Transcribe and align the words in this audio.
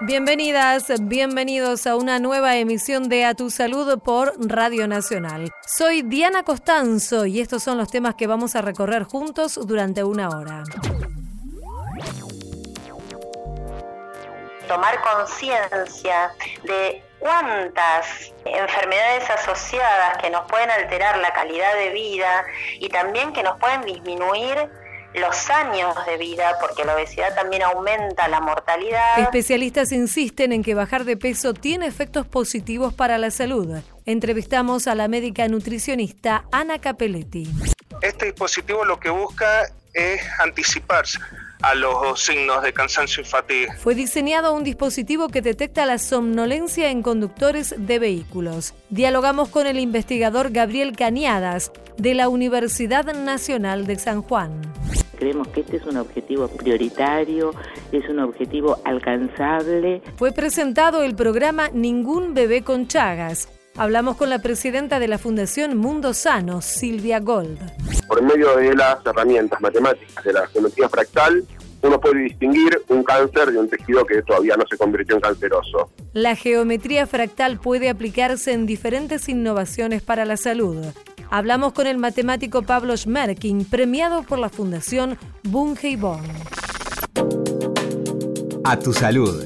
Bienvenidas, 0.00 0.92
bienvenidos 1.00 1.88
a 1.88 1.96
una 1.96 2.20
nueva 2.20 2.54
emisión 2.54 3.08
de 3.08 3.24
A 3.24 3.34
Tu 3.34 3.50
Salud 3.50 3.98
por 3.98 4.32
Radio 4.38 4.86
Nacional. 4.86 5.50
Soy 5.66 6.02
Diana 6.02 6.44
Costanzo 6.44 7.26
y 7.26 7.40
estos 7.40 7.64
son 7.64 7.78
los 7.78 7.90
temas 7.90 8.14
que 8.14 8.28
vamos 8.28 8.54
a 8.54 8.62
recorrer 8.62 9.02
juntos 9.02 9.58
durante 9.66 10.04
una 10.04 10.28
hora. 10.28 10.62
Tomar 14.68 15.00
conciencia 15.00 16.30
de 16.62 17.02
cuántas 17.18 18.32
enfermedades 18.44 19.28
asociadas 19.28 20.18
que 20.18 20.30
nos 20.30 20.48
pueden 20.48 20.70
alterar 20.70 21.18
la 21.18 21.32
calidad 21.32 21.74
de 21.74 21.90
vida 21.90 22.44
y 22.78 22.88
también 22.88 23.32
que 23.32 23.42
nos 23.42 23.58
pueden 23.58 23.80
disminuir 23.82 24.70
los 25.14 25.50
años 25.50 25.94
de 26.06 26.16
vida, 26.16 26.56
porque 26.60 26.84
la 26.84 26.94
obesidad 26.94 27.34
también 27.34 27.62
aumenta 27.62 28.28
la 28.28 28.40
mortalidad. 28.40 29.18
Especialistas 29.18 29.92
insisten 29.92 30.52
en 30.52 30.62
que 30.62 30.74
bajar 30.74 31.04
de 31.04 31.16
peso 31.16 31.54
tiene 31.54 31.86
efectos 31.86 32.26
positivos 32.26 32.94
para 32.94 33.18
la 33.18 33.30
salud. 33.30 33.78
Entrevistamos 34.04 34.86
a 34.86 34.94
la 34.94 35.08
médica 35.08 35.48
nutricionista 35.48 36.44
Ana 36.52 36.78
Capelletti. 36.78 37.48
Este 38.02 38.26
dispositivo 38.26 38.84
lo 38.84 39.00
que 39.00 39.10
busca 39.10 39.70
es 39.92 40.20
anticiparse 40.40 41.18
a 41.62 41.74
los 41.74 42.20
signos 42.20 42.62
de 42.62 42.72
cansancio 42.72 43.22
y 43.22 43.26
fatiga. 43.26 43.74
Fue 43.78 43.94
diseñado 43.94 44.52
un 44.52 44.64
dispositivo 44.64 45.28
que 45.28 45.42
detecta 45.42 45.86
la 45.86 45.98
somnolencia 45.98 46.90
en 46.90 47.02
conductores 47.02 47.74
de 47.76 47.98
vehículos. 47.98 48.74
Dialogamos 48.90 49.48
con 49.48 49.66
el 49.66 49.78
investigador 49.78 50.50
Gabriel 50.50 50.96
Cañadas 50.96 51.72
de 51.96 52.14
la 52.14 52.28
Universidad 52.28 53.12
Nacional 53.14 53.86
de 53.86 53.96
San 53.96 54.22
Juan. 54.22 54.60
Creemos 55.18 55.48
que 55.48 55.60
este 55.62 55.78
es 55.78 55.84
un 55.84 55.96
objetivo 55.96 56.46
prioritario, 56.46 57.52
es 57.90 58.08
un 58.08 58.20
objetivo 58.20 58.80
alcanzable. 58.84 60.00
Fue 60.16 60.30
presentado 60.30 61.02
el 61.02 61.16
programa 61.16 61.70
Ningún 61.72 62.34
bebé 62.34 62.62
con 62.62 62.86
Chagas. 62.86 63.48
Hablamos 63.76 64.16
con 64.16 64.30
la 64.30 64.40
presidenta 64.40 64.98
de 64.98 65.08
la 65.08 65.18
Fundación 65.18 65.76
Mundo 65.76 66.14
Sano, 66.14 66.60
Silvia 66.62 67.20
Gold. 67.20 67.58
Por 68.06 68.22
medio 68.22 68.56
de 68.56 68.74
las 68.74 69.04
herramientas 69.06 69.60
matemáticas 69.60 70.24
de 70.24 70.32
la 70.32 70.46
geometría 70.48 70.88
fractal, 70.88 71.44
uno 71.82 72.00
puede 72.00 72.22
distinguir 72.22 72.80
un 72.88 73.02
cáncer 73.02 73.52
de 73.52 73.58
un 73.58 73.68
tejido 73.68 74.04
que 74.04 74.22
todavía 74.22 74.56
no 74.56 74.64
se 74.68 74.76
convirtió 74.76 75.14
en 75.16 75.20
canceroso. 75.20 75.90
La 76.12 76.34
geometría 76.34 77.06
fractal 77.06 77.58
puede 77.58 77.88
aplicarse 77.88 78.52
en 78.52 78.66
diferentes 78.66 79.28
innovaciones 79.28 80.02
para 80.02 80.24
la 80.24 80.36
salud. 80.36 80.84
Hablamos 81.30 81.72
con 81.72 81.86
el 81.86 81.98
matemático 81.98 82.62
Pablo 82.62 82.96
Schmerkin, 82.96 83.64
premiado 83.64 84.22
por 84.22 84.38
la 84.38 84.48
Fundación 84.48 85.18
Bunge 85.42 85.96
Bonn. 85.96 86.24
A 88.64 88.78
tu 88.78 88.92
salud. 88.92 89.44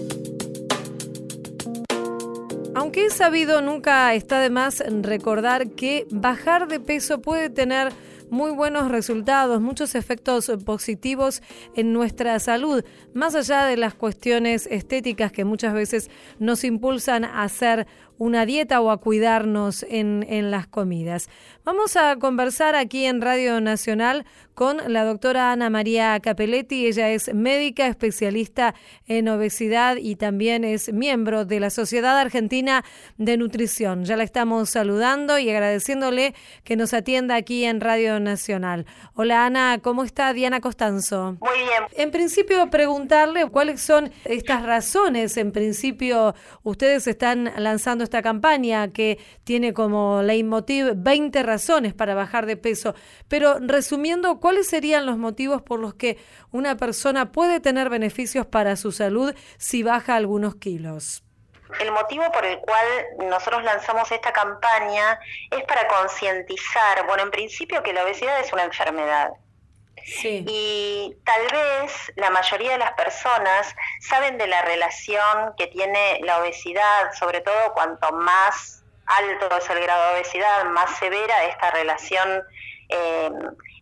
Aunque 2.75 3.07
es 3.07 3.13
sabido, 3.13 3.61
nunca 3.61 4.15
está 4.15 4.41
de 4.41 4.51
más 4.51 4.83
recordar 5.03 5.71
que 5.71 6.07
bajar 6.11 6.69
de 6.69 6.81
peso 6.81 7.21
puede 7.21 7.51
tener 7.51 7.93
muy 8.33 8.51
buenos 8.51 8.91
resultados, 8.91 9.61
muchos 9.61 9.95
efectos 9.95 10.51
positivos 10.65 11.43
en 11.77 11.93
nuestra 11.93 12.39
salud, 12.39 12.83
más 13.13 13.35
allá 13.35 13.67
de 13.67 13.77
las 13.77 13.95
cuestiones 13.95 14.67
estéticas 14.71 15.33
que 15.33 15.45
muchas 15.45 15.75
veces 15.75 16.11
nos 16.39 16.65
impulsan 16.65 17.27
a 17.27 17.43
hacer 17.43 17.87
una 18.19 18.47
dieta 18.47 18.81
o 18.81 18.91
a 18.91 18.99
cuidarnos 18.99 19.85
en, 19.89 20.25
en 20.29 20.51
las 20.51 20.67
comidas. 20.67 21.29
Vamos 21.65 21.97
a 21.97 22.17
conversar 22.17 22.75
aquí 22.75 23.05
en 23.05 23.21
Radio 23.21 23.61
Nacional 23.61 24.25
con 24.55 24.79
la 24.93 25.05
doctora 25.05 25.53
Ana 25.53 25.71
María 25.71 26.19
Capelletti. 26.21 26.87
Ella 26.87 27.11
es 27.11 27.33
médica 27.33 27.87
especialista 27.87 28.75
en 29.07 29.29
obesidad 29.29 29.97
y 29.97 30.17
también 30.17 30.65
es 30.65 30.93
miembro 30.93 31.45
de 31.45 31.61
la 31.61 31.71
Sociedad 31.71 32.19
Argentina 32.19 32.85
de 33.17 33.37
Nutrición. 33.37 34.05
Ya 34.05 34.17
la 34.17 34.25
estamos 34.25 34.71
saludando 34.71 35.39
y 35.39 35.51
agradeciéndole 35.51 36.35
que 36.65 36.77
nos 36.77 36.95
atienda 36.95 37.37
aquí 37.37 37.65
en 37.65 37.81
Radio 37.81 38.21
Nacional. 38.21 38.87
Hola 39.15 39.47
Ana, 39.47 39.79
¿cómo 39.83 40.05
está 40.05 40.33
Diana 40.33 40.61
Costanzo? 40.61 41.37
Muy 41.41 41.59
bien. 41.59 41.85
En 41.97 42.11
principio, 42.11 42.71
preguntarle 42.71 43.49
cuáles 43.49 43.81
son 43.81 44.13
estas 44.25 44.63
razones. 44.63 45.37
En 45.37 45.53
principio, 45.53 46.35
ustedes 46.63 47.07
están 47.07 47.53
lanzando 47.57 48.02
esta 48.03 48.23
campaña 48.23 48.93
que 48.93 49.19
tiene 49.45 49.73
como 49.73 50.23
leitmotiv 50.23 50.93
20 50.97 51.43
razones 51.43 51.95
para 51.95 52.15
bajar 52.15 52.47
de 52.47 52.57
peso. 52.57 52.95
Pero 53.29 53.59
resumiendo, 53.61 54.41
¿cuáles 54.41 54.69
serían 54.69 55.07
los 55.07 55.19
motivos 55.19 55.63
por 55.63 55.81
los 55.81 55.95
que 55.95 56.19
una 56.51 56.77
persona 56.77 57.33
puede 57.33 57.61
tener 57.61 57.89
beneficios 57.89 58.47
para 58.47 58.77
su 58.77 58.93
salud 58.93 59.35
si 59.59 59.83
baja 59.83 60.17
algunos 60.17 60.57
kilos? 60.57 61.25
El 61.81 61.91
motivo 61.91 62.25
por 62.33 62.45
el 62.45 62.59
cual 62.59 62.87
nosotros 63.31 63.65
lanzamos 63.65 64.11
esta 64.13 64.33
campaña 64.33 65.19
es 65.51 65.65
para 65.65 65.89
concientizar, 65.89 67.07
bueno, 67.07 67.23
en 67.23 67.31
principio 67.31 67.83
que 67.83 67.93
la 67.93 68.05
obesidad 68.05 68.41
es 68.41 68.53
una 68.53 68.65
enfermedad. 68.65 69.31
Y 70.25 71.17
tal 71.25 71.43
vez 71.53 72.13
la 72.17 72.31
mayoría 72.31 72.73
de 72.73 72.79
las 72.79 72.93
personas 72.93 73.75
saben 74.01 74.39
de 74.39 74.47
la 74.47 74.63
relación 74.63 75.55
que 75.57 75.67
tiene 75.69 76.21
la 76.23 76.39
obesidad, 76.39 77.13
sobre 77.19 77.41
todo 77.41 77.73
cuanto 77.75 78.13
más 78.13 78.83
alto 79.07 79.57
es 79.57 79.71
el 79.71 79.81
grado 79.81 80.15
de 80.15 80.21
obesidad, 80.21 80.65
más 80.65 80.97
severa 80.99 81.45
esta 81.45 81.71
relación 81.71 82.43
eh, 82.89 83.31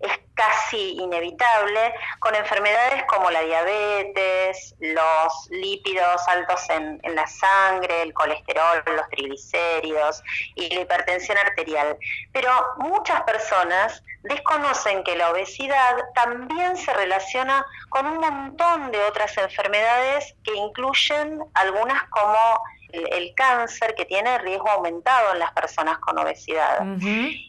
es 0.00 0.18
casi 0.34 0.92
inevitable 0.92 1.92
con 2.20 2.34
enfermedades 2.34 3.04
como 3.04 3.30
la 3.30 3.42
diabetes, 3.42 4.74
los 4.80 5.48
lípidos 5.50 6.26
altos 6.28 6.68
en, 6.70 6.98
en, 7.02 7.14
la 7.14 7.26
sangre, 7.26 8.02
el 8.02 8.14
colesterol, 8.14 8.82
los 8.86 9.08
triglicéridos 9.10 10.22
y 10.54 10.74
la 10.74 10.80
hipertensión 10.80 11.36
arterial. 11.38 11.98
Pero 12.32 12.50
muchas 12.78 13.22
personas 13.22 14.02
desconocen 14.22 15.04
que 15.04 15.16
la 15.16 15.30
obesidad 15.30 15.96
también 16.14 16.76
se 16.76 16.92
relaciona 16.94 17.64
con 17.90 18.06
un 18.06 18.18
montón 18.18 18.90
de 18.92 19.02
otras 19.04 19.36
enfermedades 19.36 20.34
que 20.42 20.54
incluyen 20.54 21.40
algunas 21.54 22.02
como 22.04 22.62
el, 22.92 23.12
el 23.12 23.34
cáncer 23.34 23.94
que 23.94 24.04
tiene 24.04 24.38
riesgo 24.38 24.70
aumentado 24.70 25.32
en 25.32 25.38
las 25.38 25.52
personas 25.52 25.98
con 25.98 26.18
obesidad. 26.18 26.84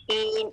Y 0.08 0.48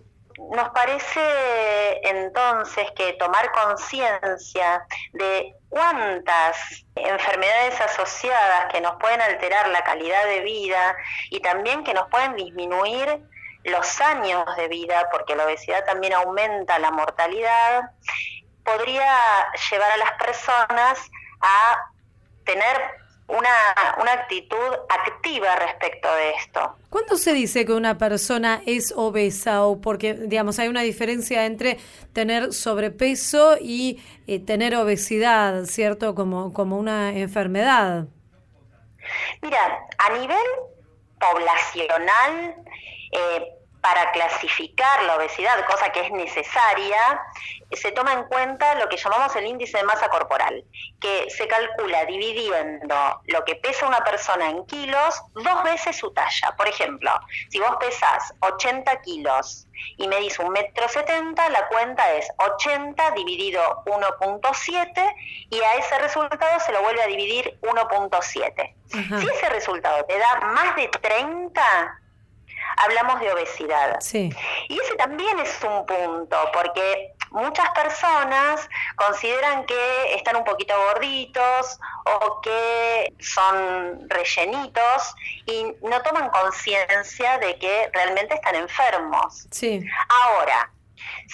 nos 0.50 0.70
parece 0.70 2.00
entonces 2.08 2.90
que 2.92 3.14
tomar 3.14 3.50
conciencia 3.52 4.86
de 5.12 5.54
cuántas 5.68 6.84
enfermedades 6.94 7.80
asociadas 7.80 8.72
que 8.72 8.80
nos 8.80 8.96
pueden 8.96 9.20
alterar 9.20 9.68
la 9.68 9.82
calidad 9.82 10.24
de 10.26 10.40
vida 10.40 10.96
y 11.30 11.40
también 11.40 11.84
que 11.84 11.94
nos 11.94 12.08
pueden 12.08 12.36
disminuir 12.36 13.20
los 13.64 14.00
años 14.00 14.44
de 14.56 14.68
vida, 14.68 15.08
porque 15.12 15.36
la 15.36 15.44
obesidad 15.44 15.84
también 15.84 16.14
aumenta 16.14 16.78
la 16.78 16.90
mortalidad, 16.90 17.90
podría 18.64 19.18
llevar 19.70 19.92
a 19.92 19.96
las 19.96 20.12
personas 20.12 21.10
a 21.40 21.84
tener 22.44 22.98
una, 23.28 23.96
una 24.00 24.12
actitud 24.12 24.56
activa 24.88 25.54
respecto 25.56 26.08
de 26.14 26.30
esto. 26.30 26.76
¿Cuándo 26.88 27.16
se 27.16 27.34
dice 27.34 27.66
que 27.66 27.72
una 27.72 27.98
persona 27.98 28.62
es 28.66 28.92
obesa 28.96 29.64
o 29.64 29.80
porque, 29.80 30.14
digamos, 30.14 30.58
hay 30.58 30.68
una 30.68 30.80
diferencia 30.80 31.44
entre 31.44 31.78
tener 32.14 32.52
sobrepeso 32.52 33.56
y 33.60 34.02
eh, 34.26 34.40
tener 34.40 34.74
obesidad, 34.76 35.64
¿cierto? 35.64 36.14
Como, 36.14 36.52
como 36.52 36.78
una 36.78 37.16
enfermedad. 37.16 38.06
Mira, 39.42 39.86
a 39.98 40.18
nivel 40.18 40.38
poblacional, 41.20 42.56
eh, 43.12 43.57
para 43.80 44.10
clasificar 44.12 45.02
la 45.04 45.16
obesidad, 45.16 45.64
cosa 45.66 45.90
que 45.90 46.00
es 46.00 46.10
necesaria, 46.10 47.22
se 47.72 47.92
toma 47.92 48.12
en 48.12 48.24
cuenta 48.24 48.74
lo 48.76 48.88
que 48.88 48.96
llamamos 48.96 49.34
el 49.36 49.46
índice 49.46 49.78
de 49.78 49.84
masa 49.84 50.08
corporal, 50.08 50.64
que 51.00 51.28
se 51.30 51.46
calcula 51.46 52.04
dividiendo 52.06 53.20
lo 53.26 53.44
que 53.44 53.56
pesa 53.56 53.86
una 53.86 54.02
persona 54.02 54.50
en 54.50 54.64
kilos 54.66 55.20
dos 55.34 55.62
veces 55.64 55.96
su 55.96 56.10
talla. 56.12 56.54
Por 56.56 56.66
ejemplo, 56.66 57.10
si 57.50 57.60
vos 57.60 57.76
pesas 57.78 58.34
80 58.40 59.00
kilos 59.02 59.66
y 59.96 60.08
medís 60.08 60.38
un 60.38 60.50
metro 60.50 60.88
setenta, 60.88 61.48
la 61.50 61.68
cuenta 61.68 62.12
es 62.14 62.28
80 62.38 63.12
dividido 63.12 63.60
1.7 63.84 65.14
y 65.50 65.60
a 65.60 65.74
ese 65.74 65.98
resultado 65.98 66.58
se 66.60 66.72
lo 66.72 66.82
vuelve 66.82 67.02
a 67.02 67.06
dividir 67.06 67.58
1.7. 67.62 68.74
Ajá. 68.92 69.20
Si 69.20 69.26
ese 69.28 69.48
resultado 69.50 70.04
te 70.06 70.18
da 70.18 70.40
más 70.40 70.74
de 70.74 70.88
30, 70.88 72.00
hablamos 72.76 73.20
de 73.20 73.32
obesidad. 73.32 74.00
Sí. 74.00 74.30
Y 74.68 74.78
ese 74.78 74.94
también 74.96 75.38
es 75.38 75.58
un 75.62 75.86
punto, 75.86 76.36
porque 76.52 77.14
muchas 77.30 77.68
personas 77.70 78.68
consideran 78.96 79.64
que 79.66 80.14
están 80.14 80.36
un 80.36 80.44
poquito 80.44 80.74
gorditos 80.88 81.78
o 82.04 82.40
que 82.40 83.12
son 83.20 84.08
rellenitos 84.08 85.14
y 85.46 85.74
no 85.82 86.00
toman 86.02 86.30
conciencia 86.30 87.38
de 87.38 87.58
que 87.58 87.90
realmente 87.92 88.34
están 88.34 88.54
enfermos. 88.54 89.46
Sí. 89.50 89.84
Ahora, 90.08 90.70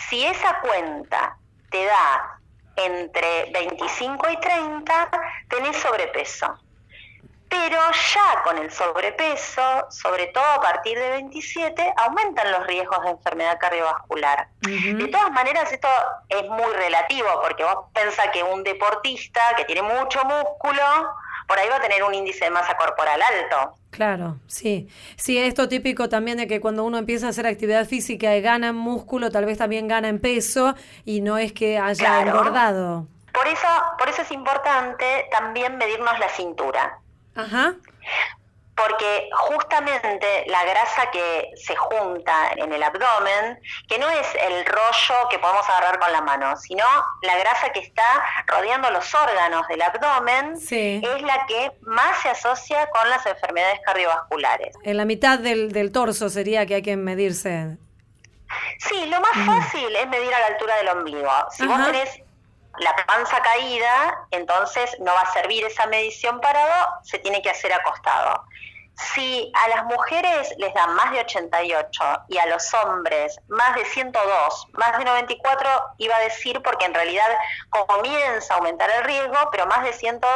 si 0.09 0.25
esa 0.25 0.61
cuenta 0.61 1.37
te 1.71 1.85
da 1.85 2.41
entre 2.77 3.51
25 3.53 4.31
y 4.31 4.41
30, 4.41 5.11
tenés 5.49 5.77
sobrepeso. 5.77 6.59
Pero 7.55 7.79
ya 8.13 8.43
con 8.43 8.59
el 8.59 8.71
sobrepeso, 8.71 9.87
sobre 9.89 10.27
todo 10.29 10.45
a 10.45 10.61
partir 10.61 10.99
de 10.99 11.09
27, 11.11 11.95
aumentan 11.97 12.51
los 12.51 12.67
riesgos 12.67 13.01
de 13.05 13.11
enfermedad 13.11 13.59
cardiovascular. 13.61 14.49
De 14.61 15.07
todas 15.07 15.31
maneras, 15.31 15.73
esto 15.73 15.87
es 16.29 16.43
muy 16.49 16.73
relativo, 16.73 17.29
porque 17.43 17.63
vos 17.63 17.87
pensás 17.95 18.31
que 18.33 18.43
un 18.43 18.65
deportista 18.65 19.41
que 19.57 19.65
tiene 19.67 19.83
mucho 19.83 20.25
músculo, 20.25 20.83
por 21.47 21.59
ahí 21.59 21.69
va 21.69 21.77
a 21.77 21.81
tener 21.81 22.03
un 22.03 22.13
índice 22.13 22.47
de 22.47 22.51
masa 22.51 22.77
corporal 22.77 23.21
alto. 23.23 23.77
Claro, 23.91 24.41
sí. 24.49 24.89
Sí, 25.17 25.39
esto 25.39 25.69
típico 25.69 26.09
también 26.09 26.39
de 26.39 26.49
que 26.49 26.61
cuando 26.61 26.83
uno 26.83 26.99
empieza 26.99 27.27
a 27.27 27.31
hacer 27.31 27.47
actividad 27.47 27.87
física 27.87 28.35
y 28.35 28.43
gana 28.43 28.69
en 28.69 28.75
músculo, 28.75 29.31
tal 29.31 29.45
vez 29.45 29.59
también 29.59 29.87
gana 29.87 30.09
en 30.09 30.21
peso 30.21 30.75
y 31.05 31.21
no 31.21 31.39
es 31.39 31.53
que 31.53 31.79
haya 31.79 32.23
engordado. 32.23 33.07
Por 33.33 33.47
eso, 33.47 33.69
por 33.97 34.09
eso 34.09 34.23
es 34.23 34.33
importante 34.33 35.29
también 35.31 35.77
medirnos 35.79 36.19
la 36.19 36.29
cintura. 36.31 36.99
Ajá 37.37 37.75
porque 38.77 39.29
justamente 39.33 40.45
la 40.49 40.65
grasa 40.65 41.11
que 41.11 41.51
se 41.57 41.77
junta 41.77 42.53
en 42.57 42.73
el 42.73 42.83
abdomen, 42.83 43.61
que 43.89 43.99
no 43.99 44.09
es 44.11 44.27
el 44.35 44.65
rollo 44.67 45.29
que 45.31 45.39
podemos 45.39 45.69
agarrar 45.69 45.99
con 45.99 46.13
la 46.13 46.21
mano, 46.23 46.57
sino 46.57 46.85
la 47.23 47.37
grasa 47.39 47.71
que 47.71 47.81
está 47.81 48.05
rodeando 48.47 48.91
los 48.91 49.15
órganos 49.15 49.67
del 49.69 49.83
abdomen, 49.83 50.55
es 50.55 51.23
la 51.23 51.47
que 51.47 51.73
más 51.83 52.21
se 52.23 52.31
asocia 52.31 52.89
con 52.91 53.09
las 53.11 53.25
enfermedades 53.27 53.81
cardiovasculares. 53.85 54.75
En 54.83 54.97
la 54.97 55.05
mitad 55.05 55.39
del, 55.39 55.73
del 55.73 55.93
torso 55.93 56.29
sería 56.29 56.67
que 56.67 56.77
hay 56.77 56.83
que 56.83 56.97
medirse. 56.97 57.77
Sí, 58.79 59.07
lo 59.07 59.21
más 59.21 59.33
fácil 59.47 59.95
es 59.97 60.09
medir 60.09 60.33
a 60.33 60.41
la 60.41 60.47
altura 60.47 60.77
del 60.77 60.89
ombligo. 60.89 61.31
Si 61.51 61.67
vos 61.67 61.85
tenés 61.85 62.24
la 62.79 62.95
panza 63.07 63.41
caída, 63.41 64.27
entonces 64.31 64.97
no 65.01 65.13
va 65.13 65.21
a 65.21 65.33
servir 65.33 65.65
esa 65.65 65.87
medición 65.87 66.41
parado, 66.41 66.89
se 67.03 67.19
tiene 67.19 67.43
que 67.43 67.51
hacer 67.51 67.73
acostado. 67.73 68.45
Si 68.97 69.53
a 69.55 69.69
las 69.69 69.85
mujeres 69.85 70.55
les 70.59 70.73
dan 70.75 70.95
más 70.95 71.13
de 71.13 71.21
88 71.21 72.03
y 72.29 72.39
a 72.39 72.47
los 72.47 72.73
hombres 72.75 73.39
más 73.49 73.75
de 73.77 73.85
102, 73.85 74.67
más 74.73 74.99
de 74.99 75.05
94, 75.05 75.69
iba 75.99 76.17
a 76.17 76.21
decir 76.21 76.61
porque 76.63 76.87
en 76.87 76.95
realidad 76.95 77.27
comienza 77.87 78.55
a 78.55 78.57
aumentar 78.59 78.91
el 78.99 79.05
riesgo, 79.05 79.37
pero 79.51 79.67
más 79.67 79.85
de 79.85 79.93
102 79.93 80.31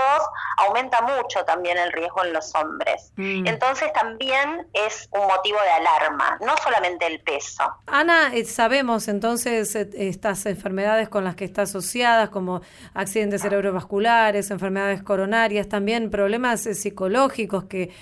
aumenta 0.56 1.00
mucho 1.02 1.44
también 1.44 1.78
el 1.78 1.92
riesgo 1.92 2.24
en 2.24 2.32
los 2.32 2.54
hombres. 2.54 3.12
Mm. 3.16 3.46
Entonces 3.46 3.92
también 3.92 4.66
es 4.72 5.08
un 5.12 5.26
motivo 5.26 5.58
de 5.60 5.70
alarma, 5.70 6.38
no 6.40 6.56
solamente 6.56 7.06
el 7.06 7.20
peso. 7.20 7.64
Ana, 7.86 8.34
eh, 8.34 8.44
sabemos 8.44 9.08
entonces 9.08 9.74
eh, 9.74 9.88
estas 9.94 10.46
enfermedades 10.46 11.08
con 11.08 11.24
las 11.24 11.36
que 11.36 11.44
está 11.44 11.62
asociadas, 11.62 12.30
como 12.30 12.62
accidentes 12.94 13.42
cerebrovasculares, 13.42 14.50
enfermedades 14.50 15.02
coronarias, 15.02 15.68
también 15.68 16.10
problemas 16.10 16.66
eh, 16.66 16.74
psicológicos 16.74 17.64
que 17.64 17.94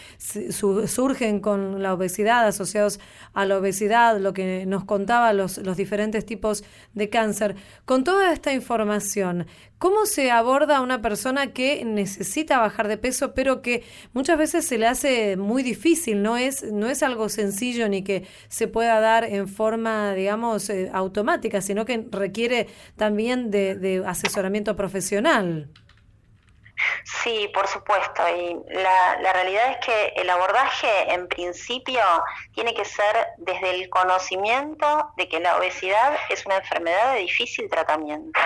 surgen 0.50 1.40
con 1.40 1.82
la 1.82 1.94
obesidad, 1.94 2.46
asociados 2.46 3.00
a 3.32 3.44
la 3.46 3.58
obesidad, 3.58 4.19
lo 4.19 4.32
que 4.32 4.64
nos 4.66 4.84
contaba 4.84 5.32
los, 5.32 5.58
los 5.58 5.76
diferentes 5.76 6.25
tipos 6.25 6.64
de 6.94 7.08
cáncer. 7.08 7.56
Con 7.84 8.04
toda 8.04 8.32
esta 8.32 8.52
información, 8.52 9.46
¿cómo 9.78 10.06
se 10.06 10.31
aborda 10.31 10.78
a 10.78 10.81
una 10.81 11.02
persona 11.02 11.52
que 11.52 11.84
necesita 11.84 12.58
bajar 12.58 12.88
de 12.88 12.98
peso, 12.98 13.34
pero 13.34 13.62
que 13.62 13.84
muchas 14.12 14.38
veces 14.38 14.66
se 14.66 14.78
le 14.78 14.87
hace 14.87 15.37
muy 15.37 15.62
difícil? 15.62 16.22
No 16.22 16.37
es, 16.37 16.62
no 16.72 16.88
es 16.88 17.02
algo 17.02 17.28
sencillo 17.28 17.88
ni 17.88 18.02
que 18.02 18.26
se 18.48 18.69
pueda 18.69 19.00
dar 19.00 19.25
en 19.25 19.48
forma, 19.48 20.14
digamos, 20.14 20.70
eh, 20.70 20.90
automática, 20.93 21.60
sino 21.60 21.84
que 21.84 22.06
requiere 22.10 22.69
también 22.96 23.50
de, 23.50 23.75
de 23.75 24.04
asesoramiento 24.06 24.76
profesional. 24.76 25.70
Sí, 27.04 27.50
por 27.54 27.66
supuesto. 27.68 28.22
Y 28.28 28.56
la, 28.68 29.18
la, 29.20 29.32
realidad 29.32 29.72
es 29.72 29.78
que 29.84 30.12
el 30.16 30.28
abordaje, 30.30 31.12
en 31.12 31.28
principio, 31.28 32.02
tiene 32.54 32.74
que 32.74 32.84
ser 32.84 33.28
desde 33.38 33.70
el 33.70 33.88
conocimiento 33.88 35.10
de 35.16 35.28
que 35.28 35.40
la 35.40 35.56
obesidad 35.56 36.16
es 36.30 36.44
una 36.46 36.56
enfermedad 36.56 37.14
de 37.14 37.20
difícil 37.20 37.68
tratamiento. 37.70 38.38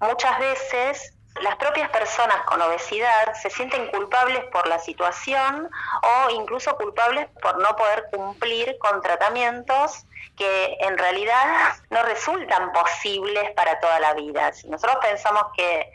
Muchas 0.00 0.38
veces 0.38 1.14
las 1.40 1.56
propias 1.56 1.88
personas 1.90 2.42
con 2.46 2.60
obesidad 2.60 3.34
se 3.34 3.50
sienten 3.50 3.86
culpables 3.88 4.44
por 4.52 4.66
la 4.66 4.78
situación 4.78 5.70
o 6.02 6.30
incluso 6.30 6.76
culpables 6.76 7.28
por 7.40 7.58
no 7.58 7.76
poder 7.76 8.08
cumplir 8.10 8.76
con 8.78 9.00
tratamientos 9.00 10.04
que 10.36 10.76
en 10.80 10.98
realidad 10.98 11.74
no 11.90 12.02
resultan 12.02 12.72
posibles 12.72 13.52
para 13.52 13.78
toda 13.80 14.00
la 14.00 14.14
vida. 14.14 14.52
Si 14.52 14.68
nosotros 14.68 14.98
pensamos 15.02 15.44
que 15.56 15.90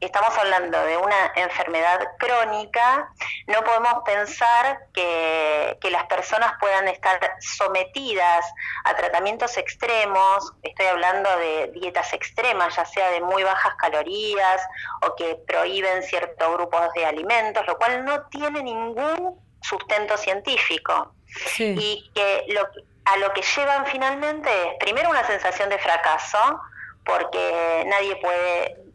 estamos 0.00 0.36
hablando 0.38 0.82
de 0.84 0.96
una 0.96 1.32
enfermedad 1.34 1.98
crónica, 2.18 3.10
no 3.46 3.62
podemos 3.64 4.02
pensar 4.04 4.86
que, 4.92 5.76
que, 5.80 5.90
las 5.90 6.04
personas 6.06 6.52
puedan 6.60 6.86
estar 6.88 7.18
sometidas 7.40 8.44
a 8.84 8.94
tratamientos 8.94 9.56
extremos, 9.56 10.52
estoy 10.62 10.86
hablando 10.86 11.28
de 11.38 11.72
dietas 11.74 12.12
extremas, 12.12 12.76
ya 12.76 12.84
sea 12.84 13.10
de 13.10 13.20
muy 13.20 13.42
bajas 13.42 13.74
calorías 13.76 14.62
o 15.02 15.16
que 15.16 15.36
prohíben 15.46 16.02
ciertos 16.02 16.54
grupos 16.54 16.92
de 16.94 17.04
alimentos, 17.04 17.66
lo 17.66 17.76
cual 17.76 18.04
no 18.04 18.22
tiene 18.26 18.62
ningún 18.62 19.40
sustento 19.62 20.16
científico. 20.16 21.12
Y 21.58 22.10
que 22.14 22.44
lo, 22.48 22.62
a 23.04 23.16
lo 23.18 23.32
que 23.32 23.42
llevan 23.42 23.86
finalmente 23.86 24.50
es, 24.50 24.74
primero, 24.80 25.10
una 25.10 25.26
sensación 25.26 25.68
de 25.68 25.78
fracaso, 25.78 26.60
porque 27.04 27.84
nadie 27.86 28.16
puede 28.16 28.87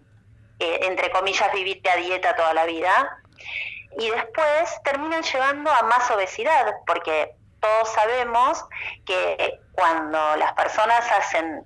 eh, 0.64 0.80
entre 0.84 1.12
comillas, 1.12 1.52
vivir 1.54 1.82
a 1.90 1.98
dieta 1.98 2.36
toda 2.36 2.54
la 2.54 2.66
vida. 2.66 3.18
Y 4.00 4.10
después 4.10 4.82
terminan 4.84 5.22
llevando 5.24 5.70
a 5.72 5.84
más 5.84 6.10
obesidad, 6.10 6.74
porque 6.88 7.36
todos 7.60 7.90
sabemos 7.90 8.66
que 9.06 9.60
cuando 9.74 10.36
las 10.38 10.54
personas 10.54 11.10
hacen 11.12 11.64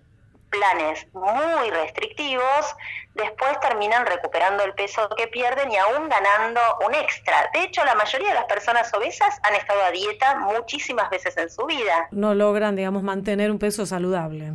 planes 0.50 1.08
muy 1.14 1.70
restrictivos, 1.72 2.76
después 3.16 3.60
terminan 3.60 4.06
recuperando 4.06 4.64
el 4.64 4.74
peso 4.74 5.10
que 5.18 5.28
pierden 5.28 5.72
y 5.72 5.78
aún 5.78 6.08
ganando 6.10 6.62
un 6.86 6.94
extra. 6.96 7.50
De 7.54 7.64
hecho, 7.64 7.84
la 7.84 7.96
mayoría 7.96 8.30
de 8.30 8.36
las 8.36 8.46
personas 8.46 8.94
obesas 8.94 9.40
han 9.44 9.56
estado 9.56 9.84
a 9.84 9.92
dieta 9.92 10.36
muchísimas 10.36 11.10
veces 11.10 11.36
en 11.38 11.50
su 11.50 11.66
vida. 11.66 12.08
No 12.12 12.34
logran, 12.34 12.76
digamos, 12.76 13.04
mantener 13.04 13.52
un 13.52 13.60
peso 13.60 13.86
saludable. 13.86 14.54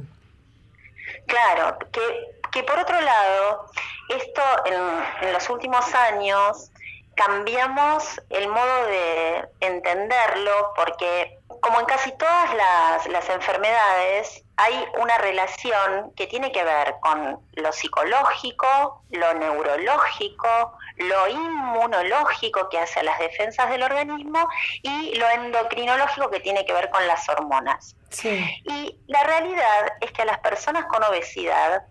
Claro, 1.26 1.78
que 1.90 2.41
que 2.52 2.62
por 2.62 2.78
otro 2.78 3.00
lado, 3.00 3.66
esto 4.08 4.42
en, 4.66 5.32
los 5.32 5.48
últimos 5.48 5.92
años 5.94 6.70
cambiamos 7.14 8.20
el 8.30 8.48
modo 8.48 8.86
de 8.86 9.48
entenderlo 9.60 10.72
porque 10.76 11.38
como 11.60 11.78
en 11.80 11.86
casi 11.86 12.10
todas 12.16 12.54
las, 12.54 13.06
las, 13.06 13.28
enfermedades, 13.28 14.42
hay 14.56 14.84
una 15.00 15.16
relación 15.18 16.12
que 16.16 16.26
tiene 16.26 16.50
que 16.50 16.64
ver 16.64 16.96
con 17.00 17.38
lo 17.52 17.72
psicológico, 17.72 19.02
lo 19.10 19.34
neurológico, 19.34 20.76
lo 20.96 21.28
inmunológico 21.28 22.68
que 22.68 22.78
hace 22.78 23.00
a 23.00 23.02
las 23.04 23.18
defensas 23.18 23.70
del 23.70 23.82
organismo 23.82 24.48
y 24.82 25.14
lo 25.14 25.28
endocrinológico 25.30 26.30
que 26.30 26.40
tiene 26.40 26.64
que 26.64 26.72
ver 26.72 26.90
con 26.90 27.06
las 27.06 27.28
hormonas. 27.28 27.94
Y 28.24 28.98
la 29.06 29.22
realidad 29.22 29.92
es 30.00 30.10
que 30.12 30.22
a 30.22 30.26
las 30.26 30.38
personas 30.40 30.86
con 30.86 31.04
obesidad 31.04 31.84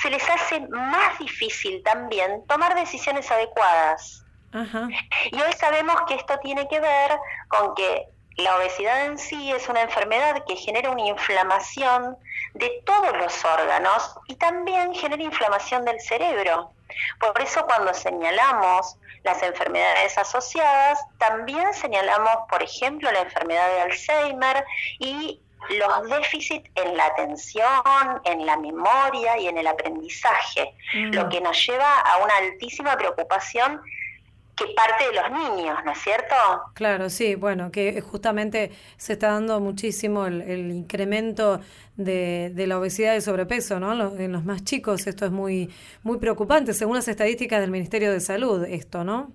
se 0.00 0.10
les 0.10 0.28
hace 0.28 0.60
más 0.68 1.18
difícil 1.18 1.82
también 1.82 2.46
tomar 2.46 2.74
decisiones 2.74 3.30
adecuadas. 3.30 4.24
Y 5.30 5.40
hoy 5.40 5.52
sabemos 5.58 5.96
que 6.06 6.14
esto 6.14 6.38
tiene 6.40 6.68
que 6.68 6.78
ver 6.78 7.18
con 7.48 7.74
que 7.74 8.06
la 8.36 8.56
obesidad 8.56 9.06
en 9.06 9.18
sí 9.18 9.50
es 9.52 9.68
una 9.68 9.82
enfermedad 9.82 10.44
que 10.46 10.56
genera 10.56 10.90
una 10.90 11.06
inflamación 11.06 12.16
de 12.54 12.82
todos 12.84 13.16
los 13.16 13.44
órganos 13.44 14.14
y 14.28 14.36
también 14.36 14.94
genera 14.94 15.22
inflamación 15.22 15.84
del 15.84 16.00
cerebro. 16.00 16.70
Por 17.18 17.40
eso 17.40 17.64
cuando 17.66 17.94
señalamos 17.94 18.96
las 19.24 19.42
enfermedades 19.42 20.18
asociadas, 20.18 21.00
también 21.18 21.72
señalamos, 21.72 22.36
por 22.50 22.62
ejemplo, 22.62 23.10
la 23.10 23.20
enfermedad 23.20 23.68
de 23.68 23.80
Alzheimer 23.82 24.64
y 24.98 25.40
los 25.70 26.08
déficits 26.08 26.70
en 26.74 26.96
la 26.96 27.06
atención, 27.06 28.20
en 28.24 28.46
la 28.46 28.56
memoria 28.56 29.38
y 29.38 29.48
en 29.48 29.58
el 29.58 29.66
aprendizaje, 29.66 30.74
mm. 30.94 31.14
lo 31.14 31.28
que 31.28 31.40
nos 31.40 31.66
lleva 31.66 32.00
a 32.00 32.18
una 32.18 32.36
altísima 32.36 32.96
preocupación 32.96 33.80
que 34.54 34.64
parte 34.74 35.04
de 35.06 35.14
los 35.14 35.30
niños, 35.30 35.78
¿no 35.84 35.92
es 35.92 35.98
cierto? 35.98 36.34
Claro, 36.74 37.08
sí, 37.08 37.36
bueno, 37.36 37.70
que 37.70 38.02
justamente 38.02 38.70
se 38.98 39.14
está 39.14 39.28
dando 39.28 39.60
muchísimo 39.60 40.26
el, 40.26 40.70
incremento 40.70 41.60
de, 41.96 42.50
de, 42.52 42.66
la 42.66 42.78
obesidad 42.78 43.14
y 43.14 43.22
sobrepeso, 43.22 43.80
¿no? 43.80 44.14
En 44.18 44.32
los 44.32 44.44
más 44.44 44.62
chicos 44.62 45.06
esto 45.06 45.24
es 45.24 45.32
muy, 45.32 45.72
muy 46.02 46.18
preocupante, 46.18 46.74
según 46.74 46.96
las 46.96 47.08
estadísticas 47.08 47.60
del 47.60 47.70
Ministerio 47.70 48.12
de 48.12 48.20
Salud, 48.20 48.64
esto, 48.64 49.04
¿no? 49.04 49.32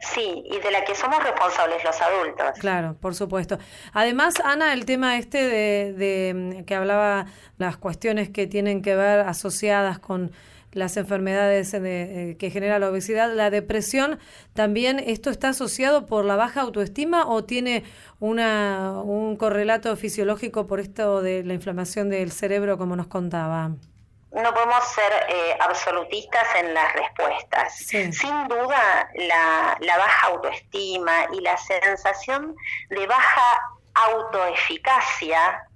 Sí, 0.00 0.44
y 0.46 0.58
de 0.60 0.70
la 0.70 0.84
que 0.84 0.94
somos 0.94 1.22
responsables 1.22 1.82
los 1.84 2.00
adultos. 2.00 2.58
Claro, 2.60 2.96
por 3.00 3.14
supuesto. 3.14 3.58
Además, 3.92 4.34
Ana, 4.44 4.72
el 4.72 4.84
tema 4.84 5.18
este 5.18 5.46
de, 5.48 5.92
de 5.92 6.64
que 6.64 6.74
hablaba 6.74 7.26
las 7.58 7.76
cuestiones 7.76 8.30
que 8.30 8.46
tienen 8.46 8.82
que 8.82 8.94
ver 8.94 9.20
asociadas 9.20 9.98
con 9.98 10.32
las 10.74 10.96
enfermedades 10.96 11.72
eh, 11.74 12.36
que 12.38 12.50
genera 12.50 12.78
la 12.78 12.90
obesidad. 12.90 13.32
La 13.34 13.50
depresión 13.50 14.18
también, 14.52 14.98
¿esto 14.98 15.30
está 15.30 15.50
asociado 15.50 16.06
por 16.06 16.24
la 16.24 16.36
baja 16.36 16.60
autoestima 16.60 17.26
o 17.28 17.44
tiene 17.44 17.84
una, 18.20 19.00
un 19.02 19.36
correlato 19.36 19.96
fisiológico 19.96 20.66
por 20.66 20.80
esto 20.80 21.22
de 21.22 21.44
la 21.44 21.54
inflamación 21.54 22.10
del 22.10 22.32
cerebro, 22.32 22.76
como 22.76 22.96
nos 22.96 23.06
contaba? 23.06 23.72
No 24.34 24.52
podemos 24.52 24.84
ser 24.88 25.26
eh, 25.28 25.56
absolutistas 25.60 26.46
en 26.56 26.74
las 26.74 26.92
respuestas. 26.92 27.76
Sin 27.76 28.48
duda, 28.48 29.08
la, 29.14 29.76
la, 29.80 29.98
baja 29.98 30.26
autoestima 30.28 31.26
y 31.32 31.40
la 31.40 31.56
sensación 31.56 32.56
de 32.90 33.06
baja 33.06 33.60
autoeficacia 33.94 35.68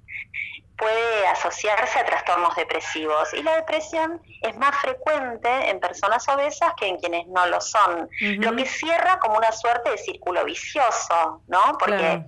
puede 0.79 1.27
asociarse 1.27 1.99
a 1.99 2.05
trastornos 2.05 2.55
depresivos 2.55 3.35
y 3.35 3.43
la 3.43 3.57
depresión 3.57 4.23
es 4.43 4.57
más 4.57 4.77
frecuente 4.77 5.49
en 5.69 5.81
personas 5.81 6.27
obesas 6.29 6.73
que 6.79 6.87
en 6.87 6.99
quienes 6.99 7.27
no 7.27 7.47
lo 7.47 7.61
son, 7.61 8.09
lo 8.21 8.57
que 8.57 8.65
cierra 8.65 9.19
como 9.19 9.37
una 9.37 9.51
suerte 9.51 9.91
de 9.91 9.99
círculo 9.99 10.45
vicioso, 10.45 11.43
¿no? 11.49 11.77
Porque 11.79 12.23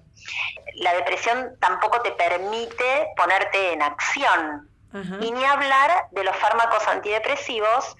la 0.74 0.94
depresión 0.94 1.56
tampoco 1.60 2.00
te 2.02 2.10
permite 2.12 3.08
ponerte 3.16 3.72
en 3.72 3.82
acción. 3.82 4.68
Y 5.20 5.30
ni 5.30 5.44
hablar 5.44 6.08
de 6.10 6.24
los 6.24 6.36
fármacos 6.36 6.86
antidepresivos 6.88 7.96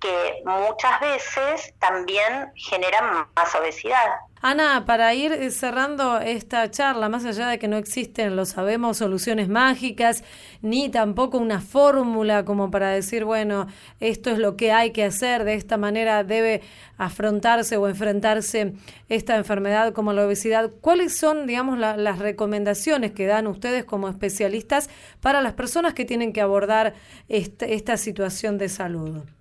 que 0.00 0.42
muchas 0.44 1.00
veces 1.00 1.74
también 1.80 2.52
generan 2.54 3.26
más 3.34 3.54
obesidad. 3.54 4.06
Ana, 4.40 4.84
para 4.86 5.12
ir 5.14 5.50
cerrando 5.50 6.18
esta 6.20 6.70
charla, 6.70 7.08
más 7.08 7.24
allá 7.24 7.48
de 7.48 7.58
que 7.58 7.66
no 7.66 7.76
existen, 7.76 8.36
lo 8.36 8.44
sabemos, 8.44 8.98
soluciones 8.98 9.48
mágicas, 9.48 10.22
ni 10.62 10.88
tampoco 10.88 11.38
una 11.38 11.60
fórmula 11.60 12.44
como 12.44 12.70
para 12.70 12.90
decir, 12.90 13.24
bueno, 13.24 13.66
esto 14.00 14.30
es 14.30 14.38
lo 14.38 14.56
que 14.56 14.72
hay 14.72 14.90
que 14.92 15.04
hacer, 15.04 15.44
de 15.44 15.54
esta 15.54 15.76
manera 15.76 16.24
debe 16.24 16.62
afrontarse 16.96 17.76
o 17.76 17.88
enfrentarse 17.88 18.74
esta 19.08 19.36
enfermedad 19.36 19.92
como 19.92 20.12
la 20.12 20.26
obesidad, 20.26 20.70
¿cuáles 20.80 21.16
son, 21.16 21.46
digamos, 21.46 21.78
las 21.78 22.18
recomendaciones 22.18 23.12
que 23.12 23.26
dan 23.26 23.46
ustedes 23.46 23.84
como 23.84 24.08
especialistas 24.08 24.90
para 25.20 25.40
las 25.42 25.54
personas 25.54 25.94
que 25.94 26.04
tienen 26.04 26.32
que 26.32 26.40
abordar 26.40 26.94
este, 27.28 27.74
esta 27.74 27.96
situación 27.96 28.58
de 28.58 28.68
salud? 28.68 29.37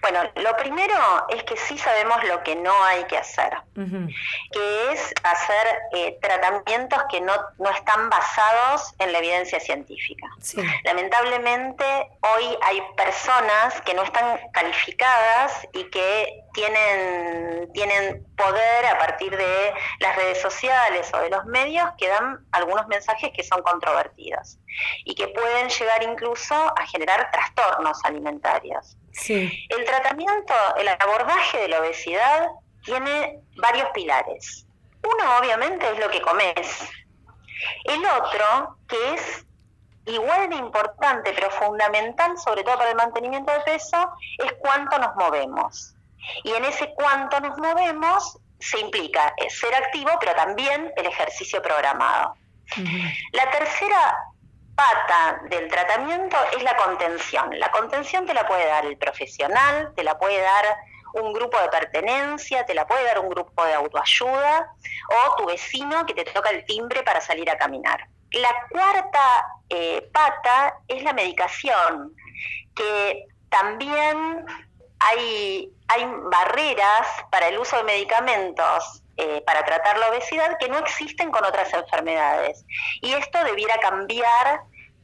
Bueno, 0.00 0.20
lo 0.36 0.56
primero 0.56 0.94
es 1.28 1.42
que 1.44 1.56
sí 1.56 1.76
sabemos 1.78 2.22
lo 2.24 2.42
que 2.42 2.56
no 2.56 2.72
hay 2.84 3.04
que 3.04 3.18
hacer, 3.18 3.52
que 3.74 4.92
es 4.92 5.14
hacer 5.22 5.82
eh, 5.94 6.18
tratamientos 6.20 7.02
que 7.10 7.20
no, 7.20 7.34
no, 7.58 7.70
están 7.70 8.10
basados 8.10 8.94
en 8.98 9.12
la 9.12 9.18
evidencia 9.18 9.60
científica. 9.60 10.26
Lamentablemente, 10.84 11.84
hoy 12.20 12.58
hay 12.62 12.82
personas 12.96 13.80
que 13.82 13.94
no 13.94 14.02
están 14.02 14.40
calificadas 14.52 15.66
y 15.72 15.84
que 15.84 16.44
tienen, 16.52 17.72
tienen 17.72 18.26
poder 18.36 18.86
a 18.86 18.98
partir 18.98 19.36
de 19.36 19.74
las 20.00 20.16
redes 20.16 20.40
sociales 20.40 21.10
o 21.14 21.18
de 21.20 21.30
los 21.30 21.44
medios 21.46 21.88
que 21.98 22.08
dan 22.08 22.46
algunos 22.52 22.86
mensajes 22.88 23.30
que 23.34 23.42
son 23.44 23.62
controvertidos 23.62 24.58
y 25.04 25.14
que 25.14 25.28
pueden 25.28 25.68
llegar 25.68 26.02
incluso 26.02 26.54
a 26.54 26.86
generar 26.86 27.30
trastornos 27.30 28.04
alimentarios. 28.04 28.96
El 29.26 29.84
tratamiento, 29.84 30.54
el 30.78 30.88
abordaje 30.88 31.58
de 31.58 31.68
la 31.68 31.80
obesidad 31.80 32.48
tiene 32.84 33.40
varios 33.56 33.88
pilares. 33.90 34.66
Uno 35.02 35.38
obviamente 35.38 35.90
es 35.90 35.98
lo 35.98 36.10
que 36.10 36.20
comes. 36.20 36.88
El 37.84 38.04
otro, 38.04 38.78
que 38.88 39.14
es 39.14 39.46
igual 40.06 40.48
de 40.48 40.56
importante 40.56 41.32
pero 41.34 41.50
fundamental, 41.50 42.38
sobre 42.38 42.62
todo 42.62 42.78
para 42.78 42.90
el 42.90 42.96
mantenimiento 42.96 43.52
de 43.52 43.60
peso, 43.60 44.10
es 44.38 44.52
cuánto 44.60 44.98
nos 44.98 45.14
movemos. 45.16 45.94
Y 46.44 46.52
en 46.52 46.64
ese 46.64 46.92
cuánto 46.94 47.40
nos 47.40 47.56
movemos 47.58 48.38
se 48.60 48.80
implica 48.80 49.34
ser 49.48 49.74
activo, 49.74 50.10
pero 50.20 50.34
también 50.34 50.92
el 50.96 51.06
ejercicio 51.06 51.62
programado. 51.62 52.34
La 53.32 53.50
tercera 53.50 54.16
pata 54.78 55.40
del 55.50 55.68
tratamiento 55.68 56.36
es 56.56 56.62
la 56.62 56.76
contención. 56.76 57.50
La 57.58 57.68
contención 57.72 58.24
te 58.26 58.32
la 58.32 58.46
puede 58.46 58.64
dar 58.66 58.86
el 58.86 58.96
profesional, 58.96 59.92
te 59.96 60.04
la 60.04 60.16
puede 60.16 60.40
dar 60.40 60.64
un 61.14 61.32
grupo 61.32 61.58
de 61.60 61.68
pertenencia, 61.68 62.64
te 62.64 62.74
la 62.74 62.86
puede 62.86 63.04
dar 63.04 63.18
un 63.18 63.28
grupo 63.28 63.64
de 63.64 63.74
autoayuda 63.74 64.72
o 65.08 65.36
tu 65.36 65.46
vecino 65.46 66.06
que 66.06 66.14
te 66.14 66.24
toca 66.24 66.50
el 66.50 66.64
timbre 66.64 67.02
para 67.02 67.20
salir 67.20 67.50
a 67.50 67.58
caminar. 67.58 68.06
La 68.30 68.54
cuarta 68.70 69.48
eh, 69.68 70.08
pata 70.12 70.78
es 70.86 71.02
la 71.02 71.12
medicación, 71.12 72.14
que 72.76 73.26
también 73.48 74.46
hay, 75.00 75.72
hay 75.88 76.04
barreras 76.06 77.06
para 77.32 77.48
el 77.48 77.58
uso 77.58 77.78
de 77.78 77.82
medicamentos 77.82 79.02
eh, 79.18 79.42
para 79.44 79.64
tratar 79.64 79.98
la 79.98 80.10
obesidad 80.10 80.56
que 80.58 80.68
no 80.68 80.78
existen 80.78 81.32
con 81.32 81.44
otras 81.44 81.72
enfermedades. 81.74 82.64
Y 83.02 83.12
esto 83.14 83.42
debiera 83.42 83.76
cambiar 83.78 84.60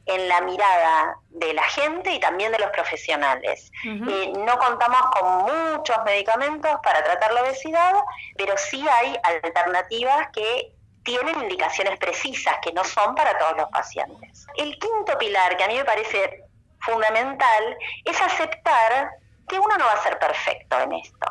en 0.06 0.28
la 0.28 0.40
mirada 0.42 1.16
de 1.30 1.52
la 1.52 1.64
gente 1.64 2.12
y 2.12 2.20
también 2.20 2.52
de 2.52 2.60
los 2.60 2.70
profesionales. 2.70 3.72
Eh, 3.84 4.32
no 4.36 4.56
contamos 4.58 5.00
con 5.18 5.42
muchos 5.42 5.96
medicamentos 6.04 6.78
para 6.84 7.02
tratar 7.02 7.32
la 7.32 7.42
obesidad, 7.42 7.92
pero 8.36 8.56
sí 8.56 8.86
hay 8.88 9.18
alternativas 9.24 10.28
que 10.32 10.74
tienen 11.02 11.40
indicaciones 11.42 11.98
precisas, 11.98 12.54
que 12.62 12.72
no 12.72 12.84
son 12.84 13.16
para 13.16 13.36
todos 13.36 13.56
los 13.56 13.68
pacientes. 13.70 14.46
El 14.56 14.78
quinto 14.78 15.18
pilar, 15.18 15.56
que 15.56 15.64
a 15.64 15.68
mí 15.68 15.74
me 15.74 15.84
parece 15.84 16.44
fundamental, 16.80 17.76
es 18.04 18.20
aceptar 18.20 19.10
que 19.48 19.58
uno 19.58 19.76
no 19.76 19.86
va 19.86 19.92
a 19.92 20.02
ser 20.02 20.18
perfecto 20.20 20.78
en 20.80 20.92
esto. 20.92 21.26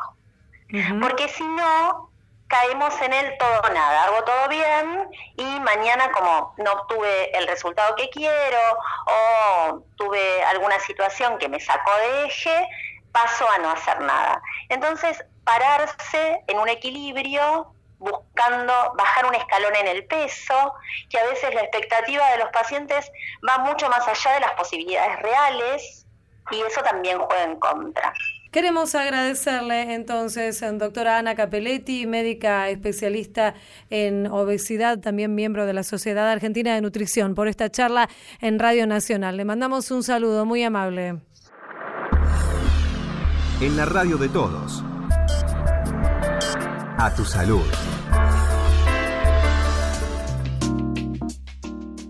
Porque 1.00 1.28
si 1.28 1.44
no, 1.44 2.10
caemos 2.48 3.00
en 3.00 3.12
el 3.12 3.38
todo 3.38 3.62
nada, 3.72 4.04
hago 4.04 4.22
todo 4.24 4.48
bien 4.48 5.08
y 5.36 5.60
mañana 5.60 6.10
como 6.12 6.54
no 6.58 6.72
obtuve 6.72 7.36
el 7.36 7.46
resultado 7.46 7.96
que 7.96 8.08
quiero 8.10 8.58
o 9.06 9.82
tuve 9.96 10.44
alguna 10.44 10.78
situación 10.80 11.38
que 11.38 11.48
me 11.48 11.60
sacó 11.60 11.90
de 11.96 12.26
eje, 12.26 12.68
paso 13.12 13.48
a 13.48 13.58
no 13.58 13.70
hacer 13.70 14.00
nada. 14.00 14.40
Entonces, 14.68 15.24
pararse 15.44 16.42
en 16.46 16.58
un 16.58 16.68
equilibrio 16.68 17.74
buscando 17.98 18.92
bajar 18.96 19.26
un 19.26 19.34
escalón 19.34 19.74
en 19.76 19.88
el 19.88 20.06
peso, 20.06 20.74
que 21.08 21.18
a 21.18 21.24
veces 21.24 21.54
la 21.54 21.62
expectativa 21.62 22.30
de 22.32 22.38
los 22.38 22.50
pacientes 22.50 23.10
va 23.48 23.58
mucho 23.58 23.88
más 23.88 24.06
allá 24.06 24.34
de 24.34 24.40
las 24.40 24.52
posibilidades 24.52 25.20
reales 25.20 26.06
y 26.50 26.60
eso 26.60 26.82
también 26.82 27.18
juega 27.18 27.44
en 27.44 27.58
contra. 27.58 28.12
Queremos 28.54 28.94
agradecerle 28.94 29.94
entonces 29.94 30.62
a 30.62 30.70
doctora 30.70 31.18
Ana 31.18 31.34
Capelletti, 31.34 32.06
médica 32.06 32.68
especialista 32.68 33.56
en 33.90 34.28
obesidad, 34.28 35.00
también 35.00 35.34
miembro 35.34 35.66
de 35.66 35.72
la 35.72 35.82
Sociedad 35.82 36.30
Argentina 36.30 36.72
de 36.72 36.80
Nutrición, 36.80 37.34
por 37.34 37.48
esta 37.48 37.68
charla 37.68 38.08
en 38.40 38.60
Radio 38.60 38.86
Nacional. 38.86 39.36
Le 39.36 39.44
mandamos 39.44 39.90
un 39.90 40.04
saludo 40.04 40.44
muy 40.44 40.62
amable. 40.62 41.18
En 43.60 43.76
la 43.76 43.86
radio 43.86 44.18
de 44.18 44.28
todos. 44.28 44.84
A 46.96 47.12
tu 47.16 47.24
salud. 47.24 47.64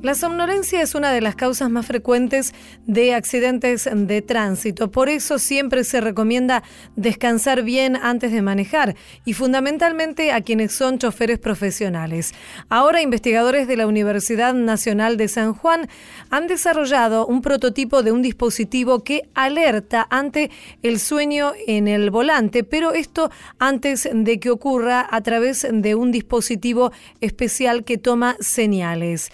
La 0.05 0.15
somnolencia 0.15 0.83
es 0.83 0.95
una 0.95 1.13
de 1.13 1.23
las 1.23 1.35
causas 1.35 1.71
más 1.71 1.87
frecuentes 1.87 2.53
de 2.87 3.15
accidentes 3.15 3.89
de 3.91 4.21
tránsito. 4.21 4.91
Por 4.91 5.09
eso 5.09 5.39
siempre 5.39 5.83
se 5.83 6.03
recomienda 6.03 6.63
descansar 6.95 7.63
bien 7.63 7.97
antes 7.97 8.31
de 8.31 8.43
manejar 8.43 8.97
y 9.25 9.33
fundamentalmente 9.33 10.31
a 10.31 10.43
quienes 10.43 10.75
son 10.75 10.99
choferes 10.99 11.39
profesionales. 11.39 12.35
Ahora 12.69 13.01
investigadores 13.01 13.67
de 13.67 13.79
la 13.79 13.87
Universidad 13.87 14.53
Nacional 14.53 15.17
de 15.17 15.29
San 15.29 15.55
Juan 15.55 15.89
han 16.29 16.49
desarrollado 16.49 17.27
un 17.27 17.41
prototipo 17.41 18.03
de 18.03 18.13
un 18.13 18.21
dispositivo 18.21 19.05
que 19.05 19.31
alerta 19.33 20.07
ante 20.11 20.51
el 20.83 21.01
sueño 21.01 21.53
en 21.67 21.89
el 21.89 22.11
volante, 22.11 22.63
pero 22.63 22.93
esto 22.93 23.31
antes 23.59 24.07
de 24.13 24.39
que 24.39 24.51
ocurra 24.51 25.09
a 25.11 25.23
través 25.23 25.67
de 25.73 25.95
un 25.95 26.13
dispositivo 26.13 26.93
especial 27.23 27.85
que 27.85 27.97
toma 27.97 28.37
señales. 28.41 29.31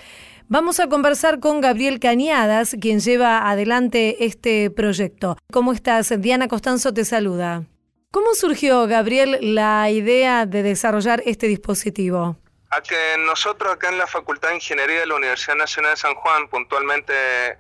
Vamos 0.53 0.81
a 0.81 0.89
conversar 0.89 1.39
con 1.39 1.61
Gabriel 1.61 2.01
Cañadas, 2.01 2.75
quien 2.81 2.99
lleva 2.99 3.49
adelante 3.49 4.25
este 4.25 4.69
proyecto. 4.69 5.37
¿Cómo 5.53 5.73
estás? 5.73 6.13
Diana 6.21 6.49
Costanzo 6.49 6.93
te 6.93 7.05
saluda. 7.05 7.63
¿Cómo 8.11 8.35
surgió, 8.35 8.89
Gabriel, 8.89 9.39
la 9.55 9.89
idea 9.91 10.47
de 10.47 10.65
desarrollar 10.65 11.23
este 11.25 11.47
dispositivo? 11.47 12.37
A 12.71 12.81
que 12.81 13.17
nosotros 13.25 13.73
acá 13.73 13.91
en 13.91 13.99
la 13.99 14.09
Facultad 14.09 14.49
de 14.49 14.57
Ingeniería 14.57 14.99
de 14.99 15.07
la 15.07 15.15
Universidad 15.15 15.55
Nacional 15.55 15.93
de 15.93 15.99
San 15.99 16.17
Juan, 16.17 16.49
puntualmente 16.49 17.13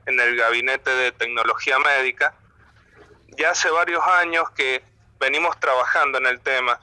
en 0.06 0.18
el 0.18 0.34
Gabinete 0.34 0.90
de 0.90 1.12
Tecnología 1.12 1.78
Médica, 1.78 2.34
ya 3.38 3.50
hace 3.50 3.70
varios 3.70 4.02
años 4.18 4.50
que 4.50 4.82
venimos 5.20 5.60
trabajando 5.60 6.18
en 6.18 6.26
el 6.26 6.40
tema. 6.40 6.80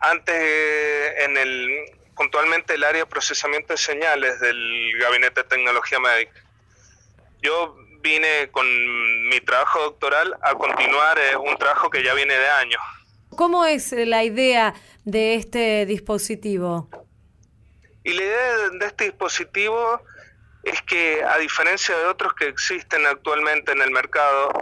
Antes, 0.00 0.34
en 1.18 1.36
el, 1.36 1.97
puntualmente 2.18 2.74
el 2.74 2.82
área 2.82 3.04
de 3.04 3.06
procesamiento 3.06 3.72
de 3.72 3.78
señales 3.78 4.40
del 4.40 4.92
Gabinete 4.98 5.42
de 5.42 5.48
Tecnología 5.48 6.00
Médica. 6.00 6.32
Yo 7.40 7.76
vine 8.00 8.50
con 8.50 8.66
mi 9.28 9.40
trabajo 9.40 9.80
doctoral 9.80 10.36
a 10.42 10.54
continuar 10.54 11.16
eh, 11.18 11.36
un 11.36 11.56
trabajo 11.56 11.88
que 11.88 12.02
ya 12.02 12.14
viene 12.14 12.34
de 12.34 12.48
años. 12.48 12.82
¿Cómo 13.36 13.64
es 13.64 13.92
la 13.92 14.24
idea 14.24 14.74
de 15.04 15.36
este 15.36 15.86
dispositivo? 15.86 16.90
Y 18.02 18.12
la 18.14 18.22
idea 18.22 18.56
de 18.72 18.86
este 18.86 19.04
dispositivo 19.04 20.02
es 20.64 20.82
que 20.82 21.22
a 21.22 21.38
diferencia 21.38 21.96
de 21.96 22.06
otros 22.06 22.34
que 22.34 22.48
existen 22.48 23.06
actualmente 23.06 23.70
en 23.70 23.80
el 23.80 23.92
mercado, 23.92 24.52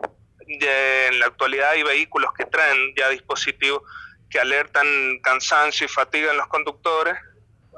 en 0.46 1.18
la 1.20 1.26
actualidad 1.26 1.70
hay 1.70 1.82
vehículos 1.82 2.32
que 2.34 2.44
traen 2.44 2.94
ya 2.96 3.08
dispositivos 3.08 3.82
que 4.28 4.40
alertan 4.40 4.86
cansancio 5.22 5.86
y 5.86 5.88
fatiga 5.88 6.32
en 6.32 6.36
los 6.36 6.48
conductores. 6.48 7.16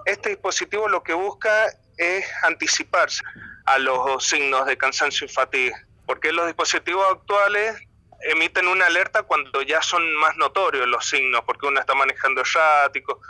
Este 0.04 0.30
dispositivo 0.30 0.88
lo 0.88 1.02
que 1.02 1.14
busca 1.14 1.66
es 1.96 2.26
anticiparse 2.42 3.22
a 3.66 3.78
los 3.78 4.24
signos 4.24 4.66
de 4.66 4.78
cansancio 4.78 5.26
y 5.26 5.28
fatiga, 5.28 5.84
porque 6.06 6.32
los 6.32 6.46
dispositivos 6.46 7.06
actuales 7.10 7.76
emiten 8.20 8.66
una 8.66 8.86
alerta 8.86 9.22
cuando 9.22 9.62
ya 9.62 9.82
son 9.82 10.14
más 10.16 10.36
notorios 10.36 10.86
los 10.86 11.06
signos, 11.06 11.42
porque 11.44 11.66
uno 11.66 11.80
está 11.80 11.94
manejando 11.94 12.40
errático, 12.40 13.20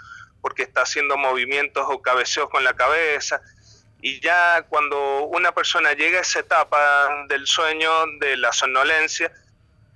porque 0.40 0.62
está 0.62 0.82
haciendo 0.82 1.16
movimientos 1.16 1.84
o 1.88 2.00
cabeceos 2.00 2.48
con 2.48 2.64
la 2.64 2.74
cabeza, 2.74 3.42
y 4.00 4.20
ya 4.20 4.62
cuando 4.68 5.24
una 5.24 5.52
persona 5.52 5.92
llega 5.92 6.18
a 6.18 6.22
esa 6.22 6.40
etapa 6.40 7.26
del 7.28 7.46
sueño, 7.46 7.90
de 8.20 8.36
la 8.36 8.52
somnolencia, 8.52 9.32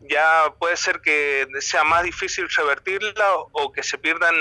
ya 0.00 0.52
puede 0.58 0.76
ser 0.76 1.00
que 1.00 1.46
sea 1.60 1.84
más 1.84 2.02
difícil 2.02 2.48
revertirla 2.48 3.34
o, 3.34 3.72
que 3.72 3.84
se 3.84 3.98
pierdan 3.98 4.34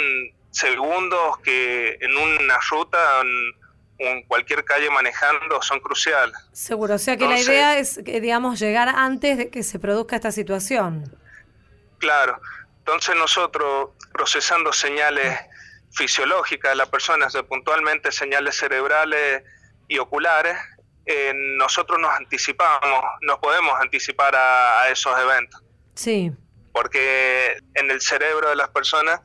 segundos 0.51 1.37
que 1.39 1.97
en 1.99 2.15
una 2.17 2.59
ruta, 2.69 3.21
en, 3.21 4.23
cualquier 4.27 4.65
calle 4.65 4.89
manejando, 4.89 5.61
son 5.61 5.79
cruciales. 5.79 6.35
Seguro, 6.53 6.95
o 6.95 6.97
sea 6.97 7.17
que 7.17 7.27
la 7.27 7.39
idea 7.39 7.77
es, 7.77 8.03
digamos, 8.03 8.59
llegar 8.59 8.89
antes 8.89 9.37
de 9.37 9.49
que 9.49 9.61
se 9.61 9.77
produzca 9.77 10.15
esta 10.15 10.31
situación. 10.31 11.15
Claro, 11.99 12.41
entonces 12.79 13.15
nosotros 13.15 13.91
procesando 14.11 14.73
señales 14.73 15.39
fisiológicas 15.91 16.71
de 16.71 16.75
la 16.77 16.87
persona, 16.87 17.27
puntualmente 17.47 18.11
señales 18.11 18.57
cerebrales 18.57 19.43
y 19.87 19.99
oculares, 19.99 20.57
eh, 21.05 21.33
nosotros 21.35 21.99
nos 21.99 22.11
anticipamos, 22.15 23.03
nos 23.21 23.39
podemos 23.39 23.79
anticipar 23.79 24.35
a, 24.35 24.89
esos 24.89 25.17
eventos. 25.19 25.61
Sí. 25.95 26.31
Porque 26.71 27.57
en 27.75 27.91
el 27.91 28.01
cerebro 28.01 28.49
de 28.49 28.55
las 28.55 28.69
personas 28.69 29.21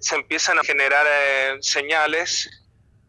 se 0.00 0.16
empiezan 0.16 0.58
a 0.58 0.64
generar 0.64 1.06
eh, 1.08 1.56
señales, 1.60 2.50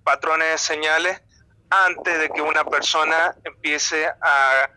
patrones 0.04 0.52
de 0.52 0.58
señales, 0.58 1.22
antes 1.70 2.20
de 2.20 2.30
que 2.30 2.42
una 2.42 2.64
persona 2.64 3.36
empiece 3.44 4.06
a 4.22 4.70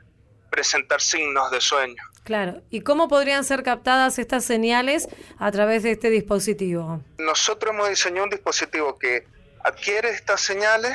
presentar 0.51 1.01
signos 1.01 1.51
de 1.51 1.61
sueño. 1.61 2.03
Claro. 2.25 2.63
¿Y 2.71 2.83
cómo 2.83 3.09
podrían 3.09 3.45
ser 3.45 3.63
captadas 3.63 4.19
estas 4.19 4.45
señales 4.45 5.09
a 5.39 5.51
través 5.51 5.83
de 5.83 5.93
este 5.93 6.11
dispositivo? 6.11 7.03
Nosotros 7.19 7.75
hemos 7.75 7.89
diseñado 7.89 8.25
un 8.25 8.31
dispositivo 8.31 8.99
que 8.99 9.27
adquiere 9.65 10.11
estas 10.11 10.41
señales 10.41 10.95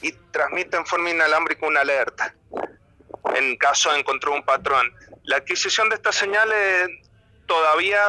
y 0.00 0.12
transmite 0.30 0.76
en 0.76 0.86
forma 0.86 1.10
inalámbrica 1.10 1.66
una 1.66 1.80
alerta 1.80 2.34
en 3.34 3.56
caso 3.56 3.92
de 3.92 4.00
encontrar 4.00 4.34
un 4.34 4.44
patrón. 4.44 4.90
La 5.24 5.36
adquisición 5.36 5.88
de 5.88 5.96
estas 5.96 6.14
señales 6.14 6.88
todavía 7.46 8.00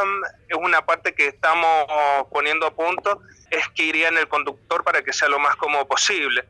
es 0.48 0.58
una 0.58 0.86
parte 0.86 1.14
que 1.14 1.28
estamos 1.28 1.86
poniendo 2.32 2.66
a 2.66 2.76
punto, 2.76 3.22
es 3.50 3.68
que 3.70 3.84
iría 3.84 4.08
en 4.08 4.18
el 4.18 4.28
conductor 4.28 4.84
para 4.84 5.02
que 5.04 5.14
sea 5.14 5.30
lo 5.30 5.40
más 5.40 5.56
cómodo 5.56 5.88
posible, 5.88 6.46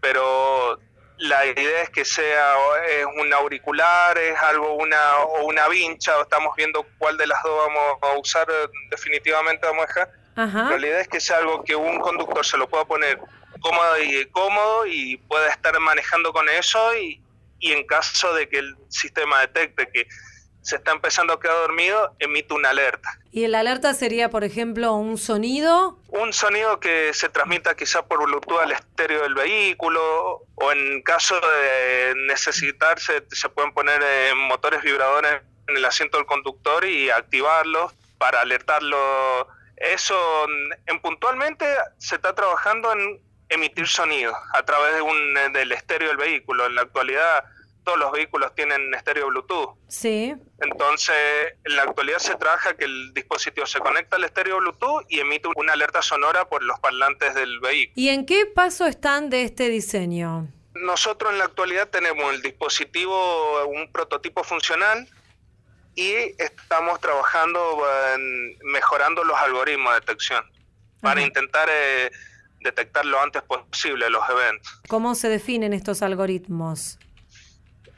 pero 0.00 0.78
la 1.18 1.44
idea 1.46 1.82
es 1.82 1.90
que 1.90 2.04
sea 2.04 2.54
es 2.88 3.04
un 3.20 3.32
auricular, 3.32 4.16
es 4.18 4.38
algo 4.40 4.74
una 4.74 5.16
o 5.18 5.46
una 5.46 5.68
vincha, 5.68 6.20
estamos 6.20 6.54
viendo 6.56 6.86
cuál 6.98 7.16
de 7.16 7.26
las 7.26 7.42
dos 7.42 7.58
vamos 7.66 7.98
a 8.02 8.18
usar 8.18 8.46
definitivamente 8.90 9.66
vamos 9.66 9.84
a 9.84 9.86
dejar. 9.86 10.12
Pero 10.34 10.78
la 10.78 10.86
idea 10.86 11.00
es 11.00 11.08
que 11.08 11.20
sea 11.20 11.38
algo 11.38 11.64
que 11.64 11.74
un 11.74 11.98
conductor 11.98 12.46
se 12.46 12.56
lo 12.56 12.68
pueda 12.68 12.84
poner 12.84 13.18
cómodo 13.60 13.98
y 14.00 14.24
cómodo 14.26 14.86
y 14.86 15.16
pueda 15.16 15.48
estar 15.48 15.76
manejando 15.80 16.32
con 16.32 16.48
eso 16.48 16.96
y, 16.96 17.20
y 17.58 17.72
en 17.72 17.84
caso 17.86 18.32
de 18.34 18.48
que 18.48 18.58
el 18.58 18.76
sistema 18.88 19.40
detecte 19.40 19.90
que 19.90 20.06
se 20.68 20.76
está 20.76 20.92
empezando 20.92 21.32
a 21.32 21.40
quedar 21.40 21.56
dormido, 21.56 22.14
emite 22.18 22.52
una 22.52 22.68
alerta. 22.68 23.18
¿Y 23.32 23.44
el 23.44 23.54
alerta 23.54 23.94
sería, 23.94 24.28
por 24.28 24.44
ejemplo, 24.44 24.92
un 24.96 25.16
sonido? 25.16 25.98
Un 26.08 26.34
sonido 26.34 26.78
que 26.78 27.14
se 27.14 27.30
transmita 27.30 27.74
quizá 27.74 28.04
por 28.04 28.22
Bluetooth 28.22 28.60
al 28.60 28.72
estéreo 28.72 29.22
del 29.22 29.32
vehículo 29.32 30.42
o 30.56 30.72
en 30.72 31.00
caso 31.00 31.36
de 31.40 32.12
necesitarse 32.26 33.24
se 33.30 33.48
pueden 33.48 33.72
poner 33.72 33.98
eh, 34.04 34.34
motores 34.34 34.82
vibradores 34.82 35.40
en 35.68 35.76
el 35.78 35.84
asiento 35.86 36.18
del 36.18 36.26
conductor 36.26 36.84
y 36.84 37.08
activarlos 37.08 37.94
para 38.18 38.42
alertarlo. 38.42 39.48
Eso 39.78 40.14
en 40.84 41.00
puntualmente 41.00 41.64
se 41.96 42.16
está 42.16 42.34
trabajando 42.34 42.92
en 42.92 43.22
emitir 43.48 43.88
sonido 43.88 44.36
a 44.52 44.62
través 44.64 44.96
de 44.96 45.00
un, 45.00 45.34
del 45.54 45.72
estéreo 45.72 46.08
del 46.08 46.18
vehículo. 46.18 46.66
En 46.66 46.74
la 46.74 46.82
actualidad 46.82 47.44
todos 47.88 48.00
los 48.00 48.12
vehículos 48.12 48.54
tienen 48.54 48.92
estéreo 48.92 49.28
Bluetooth. 49.28 49.78
Sí. 49.88 50.34
Entonces, 50.60 51.16
en 51.64 51.74
la 51.74 51.84
actualidad 51.84 52.18
se 52.18 52.34
trabaja 52.34 52.76
que 52.76 52.84
el 52.84 53.14
dispositivo 53.14 53.64
se 53.64 53.78
conecta 53.78 54.16
al 54.16 54.24
estéreo 54.24 54.58
Bluetooth 54.58 55.06
y 55.08 55.20
emite 55.20 55.48
una 55.56 55.72
alerta 55.72 56.02
sonora 56.02 56.46
por 56.50 56.62
los 56.62 56.78
parlantes 56.80 57.34
del 57.34 57.60
vehículo. 57.60 57.94
¿Y 57.96 58.10
en 58.10 58.26
qué 58.26 58.44
paso 58.44 58.84
están 58.84 59.30
de 59.30 59.44
este 59.44 59.70
diseño? 59.70 60.48
Nosotros 60.74 61.32
en 61.32 61.38
la 61.38 61.46
actualidad 61.46 61.88
tenemos 61.88 62.34
el 62.34 62.42
dispositivo, 62.42 63.66
un 63.68 63.90
prototipo 63.90 64.44
funcional 64.44 65.08
y 65.94 66.12
estamos 66.36 67.00
trabajando 67.00 67.58
en 68.14 68.58
mejorando 68.64 69.24
los 69.24 69.36
algoritmos 69.38 69.94
de 69.94 70.00
detección 70.00 70.44
para 71.00 71.22
intentar 71.22 71.70
eh, 71.72 72.10
detectar 72.60 73.06
lo 73.06 73.18
antes 73.18 73.40
posible 73.44 74.10
los 74.10 74.28
eventos. 74.28 74.82
¿Cómo 74.88 75.14
se 75.14 75.30
definen 75.30 75.72
estos 75.72 76.02
algoritmos? 76.02 76.98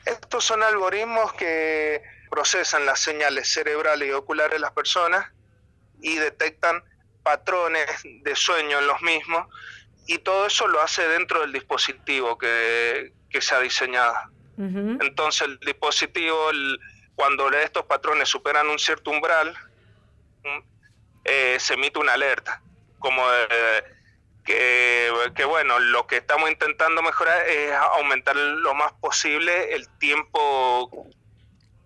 Estos 0.05 0.43
son 0.43 0.63
algoritmos 0.63 1.33
que 1.33 2.01
procesan 2.29 2.85
las 2.85 2.99
señales 2.99 3.47
cerebrales 3.51 4.07
y 4.07 4.11
oculares 4.11 4.53
de 4.53 4.59
las 4.59 4.71
personas 4.71 5.29
y 6.01 6.15
detectan 6.15 6.83
patrones 7.23 7.85
de 8.03 8.35
sueño 8.35 8.79
en 8.79 8.87
los 8.87 9.01
mismos 9.01 9.47
y 10.07 10.17
todo 10.19 10.47
eso 10.47 10.67
lo 10.67 10.81
hace 10.81 11.07
dentro 11.07 11.41
del 11.41 11.53
dispositivo 11.53 12.37
que, 12.37 13.13
se 13.39 13.55
ha 13.55 13.59
diseñado. 13.59 14.15
Entonces 14.57 15.47
el 15.47 15.59
dispositivo, 15.59 16.37
cuando 17.15 17.49
estos 17.51 17.85
patrones 17.85 18.29
superan 18.29 18.67
un 18.67 18.77
cierto 18.77 19.09
umbral, 19.09 19.55
eh, 21.23 21.57
se 21.59 21.73
emite 21.75 21.99
una 21.99 22.13
alerta, 22.13 22.61
como 22.99 23.23
que, 25.35 25.45
bueno, 25.45 25.79
lo 25.79 26.07
que 26.07 26.17
estamos 26.17 26.49
intentando 26.49 27.01
mejorar 27.01 27.47
es 27.47 27.71
aumentar 27.73 28.35
lo 28.35 28.73
más 28.73 28.93
posible 28.93 29.73
el 29.73 29.87
tiempo 29.97 31.07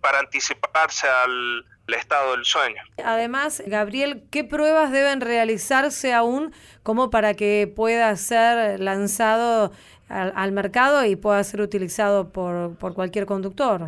para 0.00 0.20
anticiparse 0.20 1.08
al, 1.08 1.64
estado 1.88 2.32
del 2.32 2.44
sueño. 2.44 2.82
Además, 3.04 3.62
Gabriel, 3.64 4.24
¿qué 4.32 4.42
pruebas 4.42 4.90
deben 4.90 5.20
realizarse 5.20 6.12
aún 6.12 6.52
como 6.82 7.10
para 7.10 7.34
que 7.34 7.72
pueda 7.74 8.14
ser 8.16 8.80
lanzado 8.80 9.72
al, 10.08 10.50
mercado 10.52 11.04
y 11.04 11.14
pueda 11.14 11.42
ser 11.44 11.60
utilizado 11.60 12.32
por, 12.32 12.76
por 12.76 12.94
cualquier 12.94 13.24
conductor? 13.26 13.86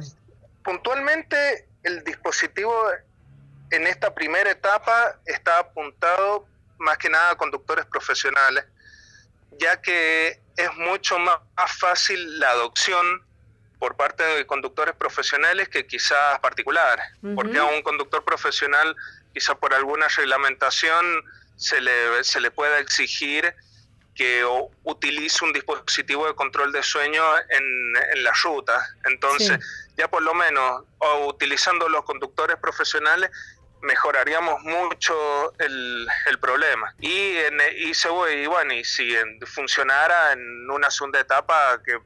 Puntualmente, 0.63 1.67
el 1.83 2.05
dispositivo 2.05 2.73
en 3.71 3.87
esta 3.87 4.15
primera 4.15 4.51
etapa 4.51 5.19
está 5.27 5.59
apuntado 5.59 6.47
más 6.79 6.99
que 6.99 7.09
nada 7.09 7.37
conductores 7.37 7.87
profesionales, 7.87 8.65
ya 9.59 9.81
que 9.81 10.41
es 10.57 10.75
mucho 10.77 11.19
más 11.19 11.39
fácil 11.79 12.39
la 12.39 12.51
adopción 12.51 13.23
por 13.79 13.97
parte 13.97 14.25
de 14.25 14.47
conductores 14.47 14.95
profesionales 14.97 15.69
que 15.69 15.87
quizás 15.87 16.39
particulares, 16.41 17.07
porque 17.37 17.59
a 17.59 17.65
un 17.65 17.83
conductor 17.83 18.25
profesional 18.25 18.97
quizás 19.33 19.57
por 19.57 19.73
alguna 19.73 20.09
reglamentación 20.09 21.23
se 21.57 21.81
le, 21.81 22.25
se 22.25 22.41
le 22.41 22.51
pueda 22.51 22.79
exigir 22.81 23.55
que 24.15 24.45
utilice 24.83 25.45
un 25.45 25.53
dispositivo 25.53 26.27
de 26.27 26.35
control 26.35 26.73
de 26.73 26.83
sueño 26.83 27.23
en, 27.51 27.93
en 28.15 28.25
la 28.25 28.33
ruta. 28.43 28.85
Entonces, 29.05 29.61
ya 29.97 30.09
por 30.09 30.23
lo 30.23 30.35
menos, 30.35 30.83
o 30.99 31.29
utilizando 31.29 31.89
los 31.89 32.05
conductores 32.05 32.57
profesionales, 32.57 33.31
mejoraríamos 33.81 34.63
mucho 34.63 35.53
el, 35.59 36.07
el 36.27 36.39
problema. 36.39 36.95
Y, 37.01 37.37
en, 37.37 37.59
y, 37.77 37.95
se, 37.95 38.09
y 38.09 38.47
bueno, 38.47 38.73
y 38.75 38.85
si 38.85 39.15
funcionara 39.47 40.33
en 40.33 40.71
una 40.71 40.91
segunda 40.91 41.21
etapa 41.21 41.81
que, 41.85 41.99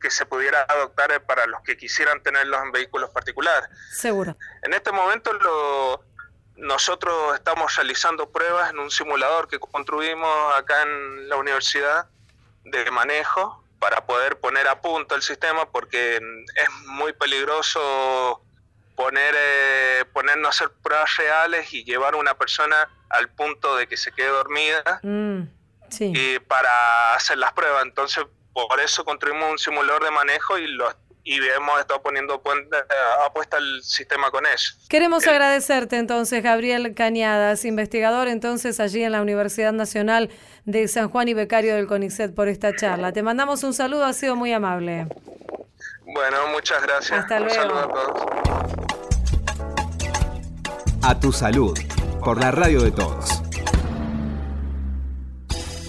que 0.00 0.10
se 0.10 0.26
pudiera 0.26 0.62
adoptar 0.68 1.22
para 1.24 1.46
los 1.46 1.62
que 1.62 1.76
quisieran 1.76 2.22
tenerlos 2.22 2.62
en 2.62 2.72
vehículos 2.72 3.10
particulares. 3.10 3.68
Seguro. 3.90 4.36
En 4.62 4.74
este 4.74 4.92
momento 4.92 5.32
lo, 5.32 6.04
nosotros 6.56 7.34
estamos 7.34 7.74
realizando 7.76 8.30
pruebas 8.30 8.70
en 8.70 8.78
un 8.78 8.90
simulador 8.90 9.48
que 9.48 9.58
construimos 9.58 10.54
acá 10.56 10.82
en 10.82 11.28
la 11.28 11.36
universidad 11.36 12.08
de 12.64 12.90
manejo 12.90 13.64
para 13.78 14.04
poder 14.04 14.38
poner 14.40 14.66
a 14.66 14.80
punto 14.80 15.14
el 15.14 15.22
sistema 15.22 15.70
porque 15.70 16.16
es 16.16 16.70
muy 16.86 17.12
peligroso 17.12 18.42
poner, 18.98 19.32
eh, 19.38 20.04
ponernos 20.12 20.48
a 20.48 20.50
hacer 20.50 20.76
pruebas 20.82 21.16
reales 21.16 21.72
y 21.72 21.84
llevar 21.84 22.14
a 22.14 22.16
una 22.16 22.34
persona 22.34 22.76
al 23.10 23.28
punto 23.28 23.76
de 23.76 23.86
que 23.86 23.96
se 23.96 24.10
quede 24.10 24.26
dormida 24.26 24.82
mm, 25.04 25.42
y 26.00 26.40
para 26.40 27.14
hacer 27.14 27.38
las 27.38 27.52
pruebas. 27.52 27.84
Entonces, 27.84 28.24
por 28.52 28.80
eso 28.80 29.04
construimos 29.04 29.52
un 29.52 29.58
simulador 29.58 30.02
de 30.02 30.10
manejo 30.10 30.58
y 30.58 30.66
lo 30.66 30.92
y 31.22 31.36
hemos 31.36 31.78
estado 31.78 32.00
poniendo 32.02 32.36
eh, 32.36 32.76
apuesta 33.26 33.58
el 33.58 33.82
sistema 33.82 34.30
con 34.30 34.46
eso. 34.46 34.74
Queremos 34.88 35.26
agradecerte 35.26 35.98
entonces, 35.98 36.42
Gabriel 36.42 36.94
Cañadas, 36.94 37.66
investigador 37.66 38.28
entonces 38.28 38.80
allí 38.80 39.04
en 39.04 39.12
la 39.12 39.20
Universidad 39.20 39.74
Nacional 39.74 40.30
de 40.64 40.88
San 40.88 41.10
Juan 41.10 41.28
y 41.28 41.34
becario 41.34 41.76
del 41.76 41.86
CONICET 41.86 42.34
por 42.34 42.48
esta 42.48 42.74
charla. 42.74 43.12
Te 43.12 43.22
mandamos 43.22 43.62
un 43.62 43.74
saludo, 43.74 44.06
ha 44.06 44.14
sido 44.14 44.36
muy 44.36 44.54
amable. 44.54 45.06
Bueno, 46.08 46.48
muchas 46.52 46.82
gracias. 46.82 47.20
Hasta 47.20 47.38
luego. 47.38 47.54
Un 47.54 47.60
saludo 47.60 47.80
a 47.80 47.88
todos. 47.88 48.22
A 51.02 51.20
tu 51.20 51.32
salud, 51.32 51.78
por 52.24 52.40
la 52.40 52.50
radio 52.50 52.82
de 52.82 52.90
todos. 52.90 53.42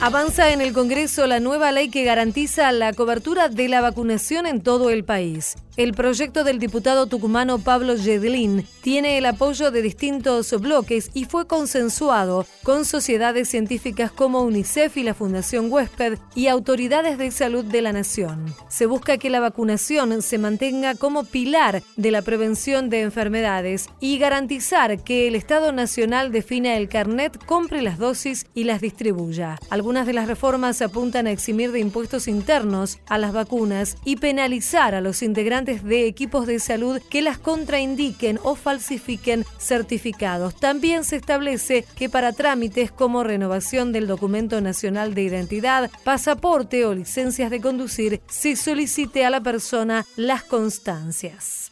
Avanza 0.01 0.53
en 0.53 0.61
el 0.61 0.71
Congreso 0.71 1.27
la 1.27 1.41
nueva 1.41 1.73
ley 1.73 1.89
que 1.89 2.05
garantiza 2.05 2.71
la 2.71 2.93
cobertura 2.93 3.49
de 3.49 3.67
la 3.67 3.81
vacunación 3.81 4.45
en 4.45 4.61
todo 4.61 4.91
el 4.91 5.03
país. 5.03 5.57
El 5.79 5.93
proyecto 5.93 6.43
del 6.43 6.59
diputado 6.59 7.07
tucumano 7.07 7.59
Pablo 7.59 7.95
Yedlin 7.95 8.65
tiene 8.81 9.17
el 9.17 9.25
apoyo 9.25 9.71
de 9.71 9.81
distintos 9.81 10.51
bloques 10.59 11.09
y 11.13 11.23
fue 11.23 11.47
consensuado 11.47 12.45
con 12.63 12.83
sociedades 12.83 13.47
científicas 13.47 14.11
como 14.11 14.41
UNICEF 14.41 14.97
y 14.97 15.03
la 15.03 15.13
Fundación 15.13 15.71
Huésped 15.71 16.17
y 16.35 16.47
autoridades 16.47 17.17
de 17.17 17.31
salud 17.31 17.63
de 17.63 17.81
la 17.81 17.93
nación. 17.93 18.53
Se 18.67 18.87
busca 18.87 19.17
que 19.17 19.29
la 19.29 19.39
vacunación 19.39 20.21
se 20.21 20.37
mantenga 20.37 20.95
como 20.95 21.23
pilar 21.23 21.81
de 21.95 22.11
la 22.11 22.23
prevención 22.23 22.89
de 22.89 22.99
enfermedades 22.99 23.87
y 24.01 24.17
garantizar 24.17 25.01
que 25.01 25.29
el 25.29 25.35
Estado 25.35 25.71
Nacional 25.71 26.33
defina 26.33 26.75
el 26.75 26.89
carnet, 26.89 27.37
compre 27.45 27.81
las 27.81 27.97
dosis 27.97 28.47
y 28.53 28.65
las 28.65 28.81
distribuya. 28.81 29.57
Algunas 29.89 30.05
de 30.05 30.13
las 30.13 30.27
reformas 30.27 30.83
apuntan 30.83 31.25
a 31.25 31.31
eximir 31.31 31.71
de 31.71 31.79
impuestos 31.79 32.27
internos 32.27 32.99
a 33.07 33.17
las 33.17 33.33
vacunas 33.33 33.97
y 34.05 34.17
penalizar 34.17 34.93
a 34.93 35.01
los 35.01 35.23
integrantes 35.23 35.83
de 35.83 36.05
equipos 36.05 36.45
de 36.45 36.59
salud 36.59 37.01
que 37.09 37.23
las 37.23 37.39
contraindiquen 37.39 38.39
o 38.43 38.53
falsifiquen 38.53 39.47
certificados. 39.57 40.53
También 40.53 41.03
se 41.03 41.15
establece 41.15 41.87
que 41.95 42.07
para 42.07 42.33
trámites 42.33 42.91
como 42.91 43.23
renovación 43.23 43.91
del 43.91 44.05
documento 44.05 44.61
nacional 44.61 45.15
de 45.15 45.23
identidad, 45.23 45.89
pasaporte 46.03 46.85
o 46.85 46.93
licencias 46.93 47.49
de 47.49 47.59
conducir, 47.59 48.21
se 48.29 48.55
solicite 48.55 49.25
a 49.25 49.31
la 49.31 49.41
persona 49.41 50.05
las 50.15 50.43
constancias. 50.43 51.71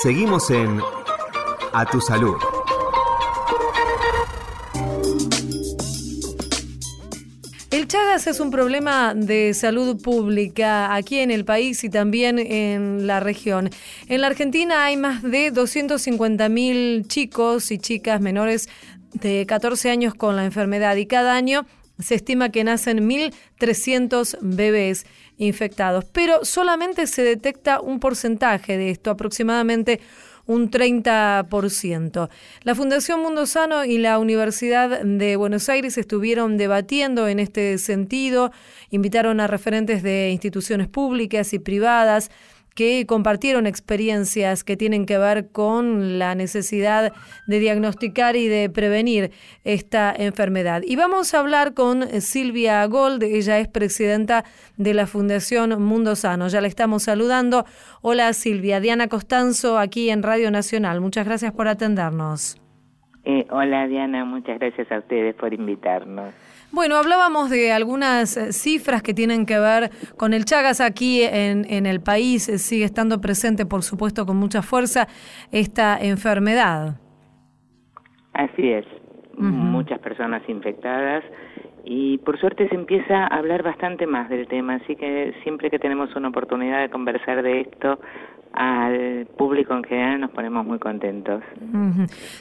Seguimos 0.00 0.50
en 0.50 0.80
A 1.72 1.84
Tu 1.86 2.00
Salud. 2.00 2.36
Chagas 7.90 8.28
es 8.28 8.38
un 8.38 8.52
problema 8.52 9.14
de 9.16 9.52
salud 9.52 10.00
pública 10.00 10.94
aquí 10.94 11.18
en 11.18 11.32
el 11.32 11.44
país 11.44 11.82
y 11.82 11.90
también 11.90 12.38
en 12.38 13.08
la 13.08 13.18
región. 13.18 13.68
En 14.06 14.20
la 14.20 14.28
Argentina 14.28 14.84
hay 14.84 14.96
más 14.96 15.24
de 15.24 15.52
250.000 15.52 17.08
chicos 17.08 17.72
y 17.72 17.78
chicas 17.78 18.20
menores 18.20 18.68
de 19.12 19.44
14 19.44 19.90
años 19.90 20.14
con 20.14 20.36
la 20.36 20.44
enfermedad 20.44 20.94
y 20.94 21.06
cada 21.06 21.34
año 21.34 21.66
se 21.98 22.14
estima 22.14 22.50
que 22.50 22.62
nacen 22.62 23.10
1.300 23.10 24.38
bebés 24.40 25.04
infectados, 25.36 26.04
pero 26.04 26.44
solamente 26.44 27.08
se 27.08 27.22
detecta 27.22 27.80
un 27.80 27.98
porcentaje 27.98 28.76
de 28.76 28.90
esto, 28.90 29.10
aproximadamente 29.10 29.98
un 30.50 30.68
30%. 30.68 32.28
La 32.64 32.74
Fundación 32.74 33.22
Mundo 33.22 33.46
Sano 33.46 33.84
y 33.84 33.98
la 33.98 34.18
Universidad 34.18 35.00
de 35.02 35.36
Buenos 35.36 35.68
Aires 35.68 35.96
estuvieron 35.96 36.56
debatiendo 36.56 37.28
en 37.28 37.38
este 37.38 37.78
sentido, 37.78 38.50
invitaron 38.90 39.38
a 39.38 39.46
referentes 39.46 40.02
de 40.02 40.30
instituciones 40.30 40.88
públicas 40.88 41.52
y 41.52 41.60
privadas, 41.60 42.32
que 42.80 43.04
compartieron 43.04 43.66
experiencias 43.66 44.64
que 44.64 44.74
tienen 44.74 45.04
que 45.04 45.18
ver 45.18 45.50
con 45.52 46.18
la 46.18 46.34
necesidad 46.34 47.12
de 47.46 47.58
diagnosticar 47.58 48.36
y 48.36 48.48
de 48.48 48.70
prevenir 48.70 49.32
esta 49.64 50.14
enfermedad. 50.16 50.80
Y 50.86 50.96
vamos 50.96 51.34
a 51.34 51.40
hablar 51.40 51.74
con 51.74 52.04
Silvia 52.22 52.82
Gold, 52.86 53.22
ella 53.22 53.58
es 53.58 53.68
presidenta 53.68 54.44
de 54.78 54.94
la 54.94 55.06
Fundación 55.06 55.82
Mundo 55.82 56.16
Sano. 56.16 56.48
Ya 56.48 56.62
le 56.62 56.68
estamos 56.68 57.02
saludando. 57.02 57.66
Hola 58.00 58.32
Silvia, 58.32 58.80
Diana 58.80 59.08
Costanzo 59.08 59.76
aquí 59.76 60.08
en 60.08 60.22
Radio 60.22 60.50
Nacional. 60.50 61.02
Muchas 61.02 61.26
gracias 61.26 61.52
por 61.52 61.68
atendernos. 61.68 62.58
Eh, 63.24 63.46
hola 63.50 63.88
Diana, 63.88 64.24
muchas 64.24 64.58
gracias 64.58 64.90
a 64.90 65.00
ustedes 65.00 65.34
por 65.34 65.52
invitarnos. 65.52 66.32
Bueno, 66.72 66.96
hablábamos 66.96 67.50
de 67.50 67.72
algunas 67.72 68.36
eh, 68.36 68.52
cifras 68.52 69.02
que 69.02 69.12
tienen 69.12 69.44
que 69.44 69.58
ver 69.58 69.90
con 70.16 70.32
el 70.32 70.44
Chagas 70.44 70.80
aquí 70.80 71.22
en, 71.22 71.64
en 71.68 71.84
el 71.84 72.00
país. 72.00 72.48
Eh, 72.48 72.58
sigue 72.58 72.84
estando 72.84 73.20
presente, 73.20 73.66
por 73.66 73.82
supuesto, 73.82 74.24
con 74.24 74.36
mucha 74.36 74.62
fuerza 74.62 75.08
esta 75.50 75.98
enfermedad. 75.98 77.00
Así 78.34 78.70
es, 78.70 78.86
muchas 79.36 79.98
personas 79.98 80.42
infectadas 80.48 81.24
y 81.84 82.18
por 82.18 82.38
suerte 82.38 82.68
se 82.68 82.74
empieza 82.74 83.24
a 83.24 83.38
hablar 83.38 83.62
bastante 83.62 84.06
más 84.06 84.28
del 84.28 84.46
tema, 84.48 84.74
así 84.74 84.96
que 84.96 85.34
siempre 85.42 85.70
que 85.70 85.78
tenemos 85.78 86.14
una 86.16 86.28
oportunidad 86.28 86.80
de 86.80 86.90
conversar 86.90 87.42
de 87.42 87.62
esto, 87.62 87.98
al 88.52 89.26
público 89.38 89.74
en 89.74 89.84
general 89.84 90.20
nos 90.20 90.30
ponemos 90.32 90.66
muy 90.66 90.78
contentos. 90.78 91.42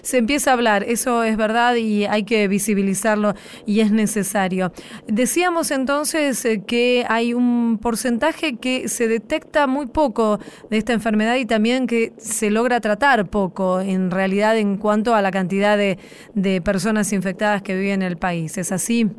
Se 0.01 0.17
empieza 0.17 0.49
a 0.49 0.53
hablar, 0.53 0.83
eso 0.83 1.23
es 1.23 1.37
verdad 1.37 1.75
y 1.75 2.05
hay 2.05 2.23
que 2.23 2.47
visibilizarlo 2.47 3.33
y 3.65 3.81
es 3.81 3.91
necesario. 3.91 4.71
Decíamos 5.07 5.69
entonces 5.71 6.43
eh, 6.45 6.63
que 6.65 7.05
hay 7.07 7.33
un 7.33 7.77
porcentaje 7.79 8.57
que 8.57 8.87
se 8.87 9.07
detecta 9.07 9.67
muy 9.67 9.87
poco 9.87 10.39
de 10.69 10.77
esta 10.77 10.93
enfermedad 10.93 11.35
y 11.35 11.45
también 11.45 11.85
que 11.85 12.13
se 12.17 12.49
logra 12.49 12.79
tratar 12.79 13.29
poco 13.29 13.79
en 13.79 14.09
realidad 14.09 14.57
en 14.57 14.77
cuanto 14.77 15.13
a 15.13 15.21
la 15.21 15.31
cantidad 15.31 15.77
de, 15.77 15.99
de 16.33 16.61
personas 16.61 17.13
infectadas 17.13 17.61
que 17.61 17.75
viven 17.75 18.01
en 18.01 18.07
el 18.07 18.17
país. 18.17 18.57
¿Es 18.57 18.71
así? 18.71 19.11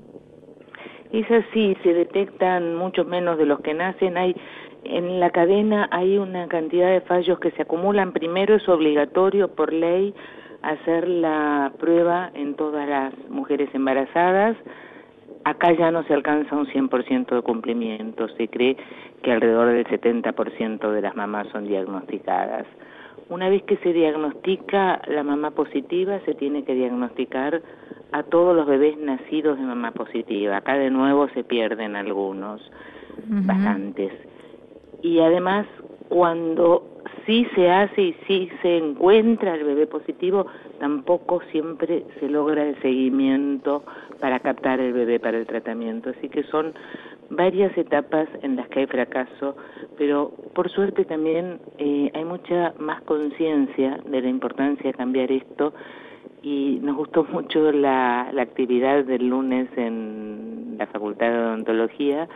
Es 1.13 1.31
así, 1.31 1.77
se 1.83 1.93
detectan 1.93 2.77
mucho 2.77 3.05
menos 3.05 3.37
de 3.37 3.47
los 3.47 3.61
que 3.61 3.75
nacen. 3.75 4.17
Hay 4.17 4.37
en 4.85 5.21
la 5.21 5.31
cadena 5.31 5.89
hay 5.91 6.17
una 6.17 6.49
cantidad 6.49 6.91
de 6.91 7.01
fallos 7.03 7.39
que 7.39 7.51
se 7.53 7.63
acumulan. 7.63 8.13
Primero 8.13 8.55
es 8.55 8.69
obligatorio 8.69 9.49
por 9.49 9.73
ley 9.73 10.15
hacer 10.63 11.09
la 11.09 11.73
prueba 11.79 12.31
en 12.35 12.55
todas 12.55 12.89
las 12.89 13.13
mujeres 13.29 13.69
embarazadas. 13.75 14.57
Acá 15.45 15.73
ya 15.73 15.91
no 15.91 16.03
se 16.05 16.15
alcanza 16.15 16.55
un 16.55 16.67
100% 16.67 17.35
de 17.35 17.43
cumplimiento. 17.43 18.29
Se 18.37 18.49
cree 18.49 18.77
que 19.23 19.33
alrededor 19.33 19.69
del 19.69 19.87
70% 19.87 20.91
de 20.91 21.03
las 21.03 21.15
mamás 21.15 21.49
son 21.49 21.67
diagnosticadas. 21.67 22.67
Una 23.31 23.49
vez 23.49 23.63
que 23.63 23.79
se 23.79 23.93
diagnostica 23.93 25.01
la 25.09 25.23
mamá 25.23 25.53
positiva, 25.53 26.21
se 26.27 26.35
tiene 26.35 26.65
que 26.65 26.75
diagnosticar 26.75 27.63
a 28.13 28.23
todos 28.25 28.55
los 28.55 28.67
bebés 28.67 28.99
nacidos 28.99 29.57
de 29.57 29.65
mamá 29.65 29.93
positiva. 29.93 30.59
Acá 30.59 30.75
de 30.75 30.91
nuevo 30.91 31.29
se 31.31 31.45
pierden 31.45 31.97
algunos, 31.97 32.61
bastantes 33.27 34.13
y 35.03 35.21
además 35.21 35.67
cuando 36.09 37.03
sí 37.27 37.47
se 37.55 37.71
hace 37.71 38.03
y 38.03 38.17
sí 38.27 38.51
se 38.63 38.79
encuentra 38.79 39.55
el 39.55 39.65
bebé 39.65 39.87
positivo, 39.87 40.47
tampoco 40.79 41.41
siempre 41.53 42.05
se 42.19 42.29
logra 42.29 42.65
el 42.65 42.81
seguimiento 42.83 43.85
para 44.19 44.41
captar 44.41 44.81
el 44.81 44.93
bebé 44.93 45.21
para 45.21 45.39
el 45.39 45.47
tratamiento. 45.47 46.11
Así 46.11 46.29
que 46.29 46.43
son 46.45 46.75
varias 47.31 47.77
etapas 47.79 48.29
en 48.43 48.57
las 48.57 48.69
que 48.69 48.81
hay 48.81 48.87
fracaso, 48.87 49.57
pero 49.97 50.33
por 50.55 50.69
suerte 50.71 51.05
también 51.05 51.61
eh, 51.79 52.11
hay 52.13 52.25
mucha 52.25 52.75
más 52.79 53.01
conciencia 53.03 54.01
de 54.05 54.21
la 54.21 54.29
importancia 54.29 54.91
de 54.91 54.95
cambiar 54.95 55.31
esto 55.31 55.73
y 56.43 56.79
nos 56.83 56.97
gustó 56.97 57.25
mucho 57.33 57.73
la, 57.73 58.31
la 58.33 58.43
actividad 58.43 59.05
del 59.05 59.29
lunes 59.29 59.69
en 59.77 60.77
la 60.79 60.87
Facultad 60.87 61.31
de 61.31 61.39
Odontología 61.39 62.29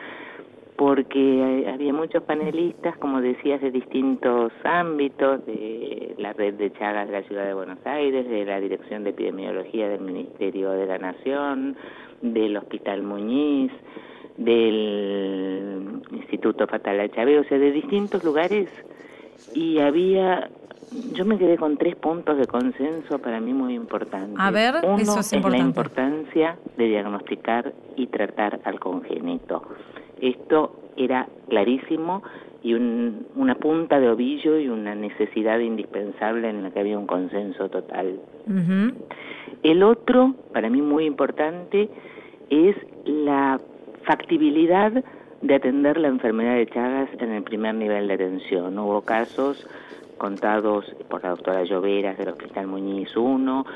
porque 0.76 1.70
había 1.72 1.92
muchos 1.92 2.22
panelistas, 2.24 2.96
como 2.98 3.20
decías, 3.20 3.61
de 3.61 3.70
distintos 3.70 4.52
ámbitos, 4.64 5.46
de 5.46 6.14
la 6.18 6.33
red 6.33 6.54
de 6.54 6.72
Chagas 6.72 7.07
de 7.07 7.12
la 7.12 7.22
Ciudad 7.22 7.46
de 7.46 7.54
Buenos 7.54 7.78
Aires, 7.85 8.28
de 8.28 8.44
la 8.44 8.59
Dirección 8.59 9.04
de 9.04 9.11
Epidemiología 9.11 9.88
del 9.88 10.00
Ministerio 10.00 10.70
de 10.70 10.87
la 10.87 10.98
Nación, 10.98 11.76
del 12.22 12.57
Hospital 12.57 13.02
Muñiz, 13.02 13.70
del 14.36 16.00
Instituto 16.12 16.66
Fatal 16.66 17.10
Chávez, 17.12 17.46
o 17.46 17.48
sea, 17.48 17.58
de 17.58 17.72
distintos 17.72 18.24
lugares 18.24 18.68
y 19.54 19.78
había 19.78 20.50
yo 21.12 21.24
me 21.24 21.38
quedé 21.38 21.56
con 21.56 21.76
tres 21.76 21.96
puntos 21.96 22.38
de 22.38 22.46
consenso 22.46 23.18
para 23.18 23.40
mí 23.40 23.52
muy 23.52 23.74
importantes. 23.74 24.36
A 24.38 24.50
ver, 24.50 24.76
Uno 24.84 24.96
eso 24.98 25.20
es 25.20 25.32
importante. 25.32 25.58
la 25.58 25.64
importancia 25.64 26.58
de 26.76 26.84
diagnosticar 26.84 27.72
y 27.96 28.06
tratar 28.06 28.60
al 28.64 28.78
congénito. 28.78 29.62
Esto 30.20 30.76
era 30.96 31.26
clarísimo 31.48 32.22
y 32.62 32.74
un, 32.74 33.26
una 33.34 33.56
punta 33.56 33.98
de 33.98 34.08
ovillo 34.08 34.58
y 34.58 34.68
una 34.68 34.94
necesidad 34.94 35.58
indispensable 35.58 36.48
en 36.48 36.62
la 36.62 36.70
que 36.70 36.80
había 36.80 36.98
un 36.98 37.06
consenso 37.06 37.68
total. 37.68 38.20
El 39.62 39.82
otro, 39.82 40.34
para 40.52 40.70
mí 40.70 40.80
muy 40.80 41.04
importante, 41.06 41.88
es 42.50 42.76
la 43.04 43.60
factibilidad 44.06 44.92
de 45.42 45.54
atender 45.54 45.98
la 45.98 46.08
enfermedad 46.08 46.56
de 46.56 46.66
Chagas 46.66 47.08
en 47.18 47.32
el 47.32 47.42
primer 47.42 47.74
nivel 47.74 48.08
de 48.08 48.14
atención. 48.14 48.78
Hubo 48.78 49.02
casos 49.02 49.66
contados 50.16 50.84
por 51.08 51.22
la 51.22 51.30
doctora 51.30 51.64
Lloveras 51.64 52.16
del 52.16 52.28
Hospital 52.28 52.66
Muñiz 52.66 53.14
1, 53.16 53.66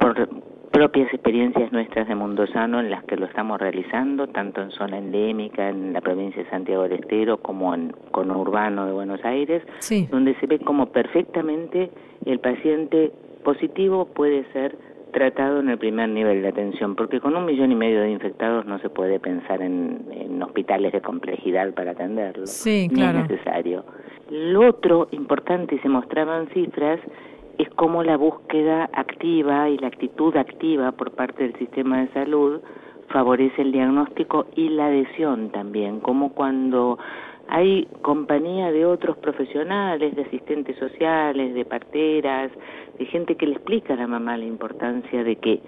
por 0.00 0.28
propias 0.72 1.12
experiencias 1.12 1.70
nuestras 1.70 2.08
de 2.08 2.14
Mundo 2.14 2.46
Sano 2.46 2.80
en 2.80 2.90
las 2.90 3.04
que 3.04 3.16
lo 3.16 3.26
estamos 3.26 3.60
realizando, 3.60 4.26
tanto 4.28 4.62
en 4.62 4.70
zona 4.70 4.98
endémica, 4.98 5.68
en 5.68 5.92
la 5.92 6.00
provincia 6.00 6.42
de 6.42 6.50
Santiago 6.50 6.84
del 6.84 6.94
Estero, 6.94 7.36
como 7.36 7.74
en 7.74 7.92
conurbano 8.10 8.86
de 8.86 8.92
Buenos 8.92 9.22
Aires, 9.24 9.62
donde 10.10 10.34
se 10.36 10.46
ve 10.46 10.58
como 10.58 10.86
perfectamente 10.86 11.90
el 12.24 12.40
paciente 12.40 13.12
positivo 13.44 14.06
puede 14.06 14.44
ser 14.52 14.76
tratado 15.12 15.60
en 15.60 15.68
el 15.68 15.78
primer 15.78 16.08
nivel 16.08 16.42
de 16.42 16.48
atención, 16.48 16.96
porque 16.96 17.20
con 17.20 17.36
un 17.36 17.44
millón 17.44 17.70
y 17.70 17.74
medio 17.74 18.00
de 18.00 18.10
infectados 18.10 18.66
no 18.66 18.78
se 18.80 18.88
puede 18.88 19.20
pensar 19.20 19.62
en, 19.62 20.42
hospitales 20.42 20.92
de 20.92 21.00
complejidad 21.00 21.72
para 21.72 21.92
atenderlo. 21.92 22.46
Sí, 22.46 22.90
claro. 22.92 23.20
es 23.20 23.30
necesario. 23.30 23.84
Lo 24.28 24.68
otro 24.68 25.08
importante, 25.12 25.76
y 25.76 25.78
se 25.78 25.88
mostraban 25.88 26.48
cifras, 26.48 26.98
es 27.58 27.68
cómo 27.70 28.02
la 28.02 28.16
búsqueda 28.16 28.90
activa 28.92 29.68
y 29.68 29.78
la 29.78 29.86
actitud 29.86 30.36
activa 30.36 30.92
por 30.92 31.12
parte 31.12 31.44
del 31.44 31.54
sistema 31.58 32.00
de 32.00 32.08
salud 32.08 32.60
favorece 33.12 33.62
el 33.62 33.72
diagnóstico 33.72 34.46
y 34.56 34.70
la 34.70 34.86
adhesión 34.86 35.50
también, 35.50 36.00
como 36.00 36.32
cuando 36.32 36.98
hay 37.48 37.86
compañía 38.00 38.72
de 38.72 38.86
otros 38.86 39.16
profesionales, 39.18 40.16
de 40.16 40.22
asistentes 40.22 40.76
sociales, 40.78 41.54
de 41.54 41.64
parteras, 41.64 42.50
de 42.98 43.04
gente 43.06 43.36
que 43.36 43.46
le 43.46 43.52
explica 43.52 43.94
a 43.94 43.96
la 43.96 44.06
mamá 44.06 44.36
la 44.36 44.44
importancia 44.44 45.22
de 45.22 45.36
que 45.36 45.60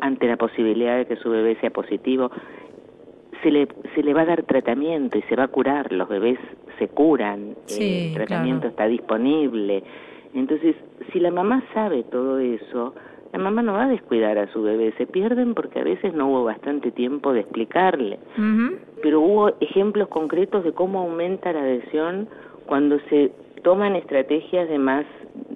ante 0.00 0.26
la 0.26 0.36
posibilidad 0.36 0.96
de 0.96 1.06
que 1.06 1.16
su 1.16 1.30
bebé 1.30 1.56
sea 1.60 1.70
positivo, 1.70 2.30
se 3.42 3.50
le, 3.50 3.68
se 3.94 4.02
le 4.02 4.12
va 4.12 4.22
a 4.22 4.26
dar 4.26 4.42
tratamiento 4.42 5.18
y 5.18 5.22
se 5.22 5.36
va 5.36 5.44
a 5.44 5.48
curar, 5.48 5.92
los 5.92 6.08
bebés 6.08 6.38
se 6.78 6.88
curan, 6.88 7.54
el 7.68 8.14
tratamiento 8.14 8.68
está 8.68 8.86
disponible. 8.86 9.82
Entonces, 10.34 10.76
si 11.12 11.20
la 11.20 11.30
mamá 11.30 11.62
sabe 11.74 12.02
todo 12.04 12.38
eso, 12.38 12.94
la 13.32 13.38
mamá 13.38 13.62
no 13.62 13.74
va 13.74 13.84
a 13.84 13.88
descuidar 13.88 14.38
a 14.38 14.52
su 14.52 14.62
bebé, 14.62 14.92
se 14.98 15.06
pierden 15.06 15.54
porque 15.54 15.80
a 15.80 15.84
veces 15.84 16.14
no 16.14 16.28
hubo 16.28 16.44
bastante 16.44 16.90
tiempo 16.90 17.32
de 17.32 17.40
explicarle. 17.40 18.18
Pero 19.02 19.20
hubo 19.20 19.52
ejemplos 19.60 20.08
concretos 20.08 20.64
de 20.64 20.72
cómo 20.72 21.00
aumenta 21.00 21.52
la 21.52 21.60
adhesión 21.60 22.28
cuando 22.66 22.98
se 23.08 23.32
toman 23.62 23.94
estrategias 23.94 24.68
de 24.68 24.78
más 24.78 25.04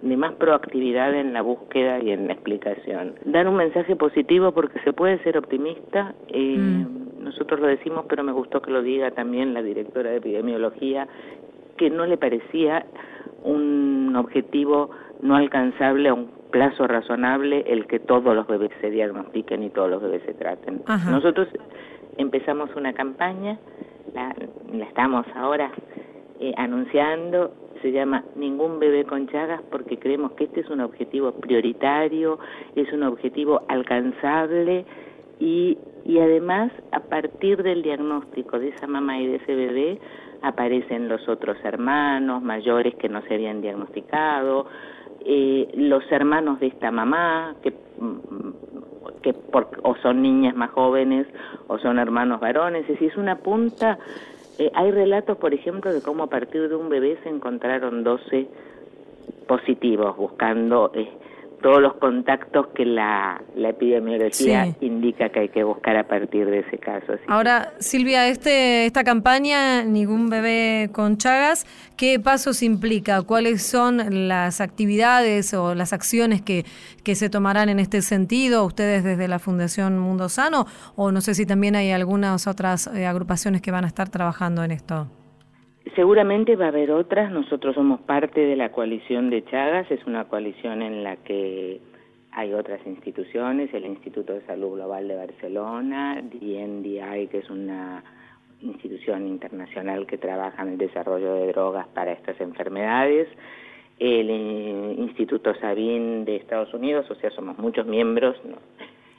de 0.03 0.17
más 0.17 0.35
proactividad 0.35 1.15
en 1.15 1.33
la 1.33 1.43
búsqueda 1.43 1.99
y 2.01 2.11
en 2.11 2.29
la 2.29 2.35
explicación. 2.35 3.15
Dar 3.25 3.49
un 3.49 3.57
mensaje 3.57 3.97
positivo 3.97 4.53
porque 4.53 4.79
se 4.81 4.93
puede 4.93 5.19
ser 5.25 5.37
optimista. 5.37 6.15
Eh, 6.29 6.57
mm. 6.59 7.25
Nosotros 7.25 7.59
lo 7.61 7.67
decimos, 7.67 8.05
pero 8.09 8.23
me 8.23 8.33
gustó 8.33 8.63
que 8.63 8.71
lo 8.71 8.83
diga 8.83 9.11
también 9.11 9.55
la 9.55 9.63
directora 9.63 10.11
de 10.11 10.19
epidemiología, 10.19 11.09
que 11.77 11.91
no 11.91 12.07
le 12.07 12.17
parecía 12.19 12.87
un 13.43 14.15
objetivo 14.17 14.91
no 15.23 15.37
alcanzable 15.37 16.11
a 16.11 16.15
un 16.15 16.29
plazo 16.55 16.87
razonable 16.87 17.65
el 17.67 17.89
que 17.89 17.99
todos 17.99 18.33
los 18.33 18.47
bebés 18.47 18.71
se 18.81 18.89
diagnostiquen 18.89 19.65
y 19.65 19.71
todos 19.71 19.91
los 19.91 20.01
bebés 20.01 20.23
se 20.25 20.35
traten. 20.35 20.83
Nosotros 21.11 21.49
empezamos 22.17 22.71
una 22.77 22.93
campaña, 22.93 23.59
la, 24.15 24.33
la 24.73 24.85
estamos 24.85 25.27
ahora 25.35 25.73
eh, 26.39 26.55
anunciando 26.57 27.53
se 27.83 27.91
llama 27.91 28.23
Ningún 28.37 28.79
bebé 28.79 29.05
con 29.05 29.27
Chagas 29.27 29.63
porque 29.69 29.99
creemos 29.99 30.31
que 30.33 30.45
este 30.45 30.61
es 30.61 30.71
un 30.71 30.81
objetivo 30.81 31.33
prioritario, 31.33 32.39
es 32.77 32.91
un 32.93 33.03
objetivo 33.03 33.63
alcanzable 33.67 34.87
y, 35.41 35.77
y 36.05 36.21
además 36.21 36.71
a 36.93 37.01
partir 37.01 37.65
del 37.65 37.83
diagnóstico 37.83 38.61
de 38.61 38.69
esa 38.69 38.87
mamá 38.87 39.19
y 39.19 39.27
de 39.27 39.37
ese 39.37 39.57
bebé 39.57 39.99
aparecen 40.43 41.09
los 41.09 41.29
otros 41.29 41.57
hermanos 41.65 42.43
mayores 42.43 42.95
que 42.95 43.09
no 43.09 43.23
se 43.23 43.35
habían 43.35 43.61
diagnosticado, 43.61 44.67
eh, 45.25 45.69
los 45.75 46.05
hermanos 46.11 46.61
de 46.61 46.69
esta 46.69 46.91
mamá 46.91 47.55
que 47.63 47.75
que 49.23 49.33
por, 49.33 49.69
o 49.83 49.95
son 49.97 50.21
niñas 50.21 50.55
más 50.55 50.71
jóvenes 50.73 51.27
o 51.69 51.79
son 51.79 51.99
hermanos 51.99 52.41
varones, 52.41 52.83
es 52.83 52.89
decir, 52.89 53.11
es 53.11 53.17
una 53.17 53.37
punta 53.37 53.99
eh, 54.59 54.71
hay 54.75 54.91
relatos, 54.93 55.37
por 55.39 55.53
ejemplo, 55.53 55.93
de 55.93 56.01
cómo 56.01 56.25
a 56.25 56.27
partir 56.29 56.69
de 56.69 56.77
un 56.77 56.89
bebé 56.89 57.19
se 57.25 57.29
encontraron 57.29 58.05
12 58.05 58.47
positivos, 59.49 60.17
buscando 60.17 60.93
eh, 60.95 61.11
todos 61.65 61.81
los 61.81 61.95
contactos 61.95 62.67
que 62.75 62.85
la, 62.85 63.43
la 63.57 63.71
epidemiología 63.71 64.77
indica 64.83 65.31
que 65.31 65.41
hay 65.41 65.49
que 65.49 65.65
buscar 65.65 65.97
a 65.97 66.07
partir 66.07 66.45
de 66.45 66.59
ese 66.59 66.77
caso. 66.77 67.15
Ahora, 67.27 67.73
Silvia, 67.79 68.29
este, 68.29 68.85
esta 68.85 69.03
campaña, 69.03 69.83
Ningún 69.83 70.29
bebé 70.29 70.91
con 70.93 71.17
Chagas, 71.17 71.65
¿qué 71.97 72.21
pasos 72.21 72.63
implica? 72.63 73.23
¿Cuáles 73.23 73.63
son 73.63 74.29
las 74.29 74.61
actividades 74.61 75.55
o 75.55 75.75
las 75.75 75.95
acciones 75.95 76.43
que, 76.43 76.67
que 77.03 77.15
se 77.15 77.31
tomarán 77.31 77.71
en 77.71 77.81
este 77.81 78.03
sentido? 78.03 78.67
¿Ustedes 78.67 79.03
desde 79.03 79.27
la 79.27 79.39
Fundación 79.39 79.99
Mundo 79.99 80.29
Sano? 80.29 80.67
O 80.97 81.13
no 81.13 81.23
sé 81.23 81.35
si 81.35 81.47
también 81.47 81.77
hay 81.77 81.93
algunas 81.93 82.47
otras 82.47 82.89
eh, 82.89 83.07
agrupaciones 83.07 83.63
que 83.63 83.71
van 83.71 83.85
a 83.85 83.89
estar 83.89 84.11
trabajando 84.11 84.65
en 84.65 84.71
esto. 84.71 85.09
Seguramente 85.95 86.57
va 86.57 86.67
a 86.67 86.69
haber 86.69 86.91
otras. 86.91 87.31
Nosotros 87.31 87.75
somos 87.75 88.01
parte 88.01 88.41
de 88.41 88.57
la 88.57 88.73
coalición 88.73 89.31
de 89.31 89.45
Chagas. 89.45 89.91
Es 89.91 90.05
una 90.07 90.25
coalición 90.25 90.83
en 90.83 91.05
la 91.05 91.17
que 91.17 91.81
hay 92.33 92.53
otras 92.53 92.85
instituciones, 92.87 93.73
el 93.75 93.87
Instituto 93.87 94.33
de 94.33 94.41
Salud 94.43 94.75
Global 94.75 95.07
de 95.07 95.17
Barcelona, 95.17 96.21
DNDI, 96.21 97.29
que 97.29 97.39
es 97.39 97.51
una 97.51 98.03
institución 98.61 99.27
internacional 99.27 100.07
que 100.07 100.19
trabaja 100.19 100.63
en 100.63 100.71
el 100.71 100.79
desarrollo 100.79 101.35
de 101.35 101.49
drogas 101.49 101.87
para 101.89 102.13
estas 102.13 102.41
enfermedades, 102.41 103.29
el 103.99 104.31
eh, 104.31 104.95
Instituto 104.99 105.55
Sabin 105.55 106.25
de 106.25 106.37
Estados 106.37 106.73
Unidos, 106.75 107.09
o 107.11 107.15
sea, 107.15 107.31
somos 107.31 107.59
muchos 107.59 107.87
miembros 107.87 108.37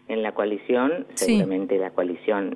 en 0.07 0.21
la 0.21 0.33
coalición, 0.33 1.05
seguramente 1.15 1.77
la 1.77 1.91
coalición 1.91 2.55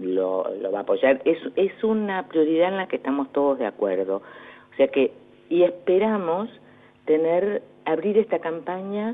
lo, 0.00 0.50
lo 0.54 0.72
va 0.72 0.78
a 0.78 0.82
apoyar. 0.82 1.20
Es, 1.24 1.38
es 1.56 1.84
una 1.84 2.26
prioridad 2.28 2.68
en 2.68 2.76
la 2.78 2.88
que 2.88 2.96
estamos 2.96 3.30
todos 3.32 3.58
de 3.58 3.66
acuerdo. 3.66 4.22
O 4.72 4.76
sea 4.76 4.88
que, 4.88 5.12
y 5.48 5.62
esperamos 5.62 6.48
tener, 7.04 7.62
abrir 7.84 8.18
esta 8.18 8.38
campaña 8.38 9.12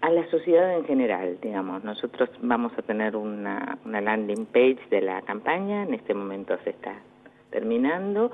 a 0.00 0.10
la 0.10 0.28
sociedad 0.30 0.76
en 0.76 0.84
general, 0.84 1.38
digamos. 1.40 1.82
Nosotros 1.82 2.28
vamos 2.42 2.72
a 2.78 2.82
tener 2.82 3.16
una, 3.16 3.78
una 3.84 4.00
landing 4.00 4.46
page 4.46 4.78
de 4.90 5.00
la 5.00 5.22
campaña, 5.22 5.82
en 5.82 5.94
este 5.94 6.14
momento 6.14 6.56
se 6.62 6.70
está 6.70 6.94
terminando. 7.50 8.30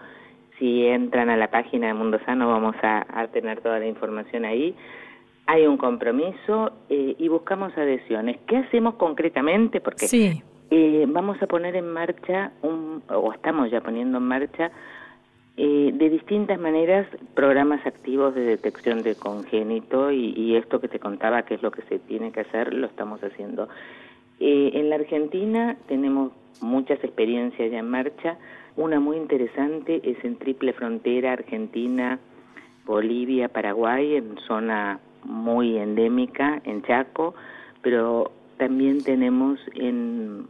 Si 0.59 0.87
entran 0.87 1.31
a 1.31 1.37
la 1.37 1.51
página 1.51 1.87
de 1.87 1.95
Mundo 1.95 2.19
Sano 2.27 2.49
vamos 2.49 2.77
a, 2.83 3.07
a 3.09 3.29
tener 3.29 3.63
toda 3.63 3.79
la 3.79 3.87
información 3.87 4.45
ahí 4.45 4.75
hay 5.51 5.67
un 5.67 5.79
compromiso 5.79 6.71
eh, 6.89 7.17
y 7.19 7.27
buscamos 7.27 7.77
adhesiones. 7.77 8.39
¿Qué 8.47 8.59
hacemos 8.59 8.95
concretamente? 8.95 9.81
Porque 9.81 10.07
eh, 10.71 11.07
vamos 11.09 11.43
a 11.43 11.49
poner 11.49 11.75
en 11.75 11.93
marcha, 11.93 12.53
un, 12.63 13.03
o 13.09 13.33
estamos 13.33 13.69
ya 13.69 13.81
poniendo 13.81 14.19
en 14.19 14.25
marcha, 14.25 14.71
eh, 15.57 15.91
de 15.93 16.09
distintas 16.09 16.61
maneras 16.61 17.09
programas 17.35 17.85
activos 17.85 18.33
de 18.37 18.43
detección 18.43 19.03
de 19.03 19.17
congénito 19.17 20.13
y, 20.13 20.35
y, 20.37 20.55
esto 20.55 20.81
que 20.81 20.87
te 20.87 21.01
contaba, 21.01 21.43
que 21.43 21.55
es 21.55 21.63
lo 21.63 21.73
que 21.73 21.83
se 21.83 21.99
tiene 21.99 22.31
que 22.31 22.43
hacer, 22.43 22.73
lo 22.73 22.87
estamos 22.87 23.21
haciendo. 23.25 23.69
en 24.39 24.89
la 24.89 24.95
Argentina 24.95 25.77
tenemos 25.89 26.31
muchas 26.61 27.03
experiencias 27.03 27.73
ya 27.73 27.81
en 27.81 27.91
marcha. 27.91 28.39
Una 28.77 29.01
muy 29.01 29.17
interesante 29.17 30.01
es 30.05 30.25
en 30.25 30.37
triple 30.37 30.73
frontera 30.75 31.33
Argentina, 31.33 32.21
Bolivia, 32.87 33.49
Paraguay, 33.49 34.15
en 34.15 34.39
zona 34.47 35.01
muy 35.25 35.79
endémica 35.79 36.61
en 36.65 36.83
Chaco, 36.83 37.35
pero 37.83 38.33
también 38.57 39.03
tenemos 39.03 39.59
en, 39.75 40.47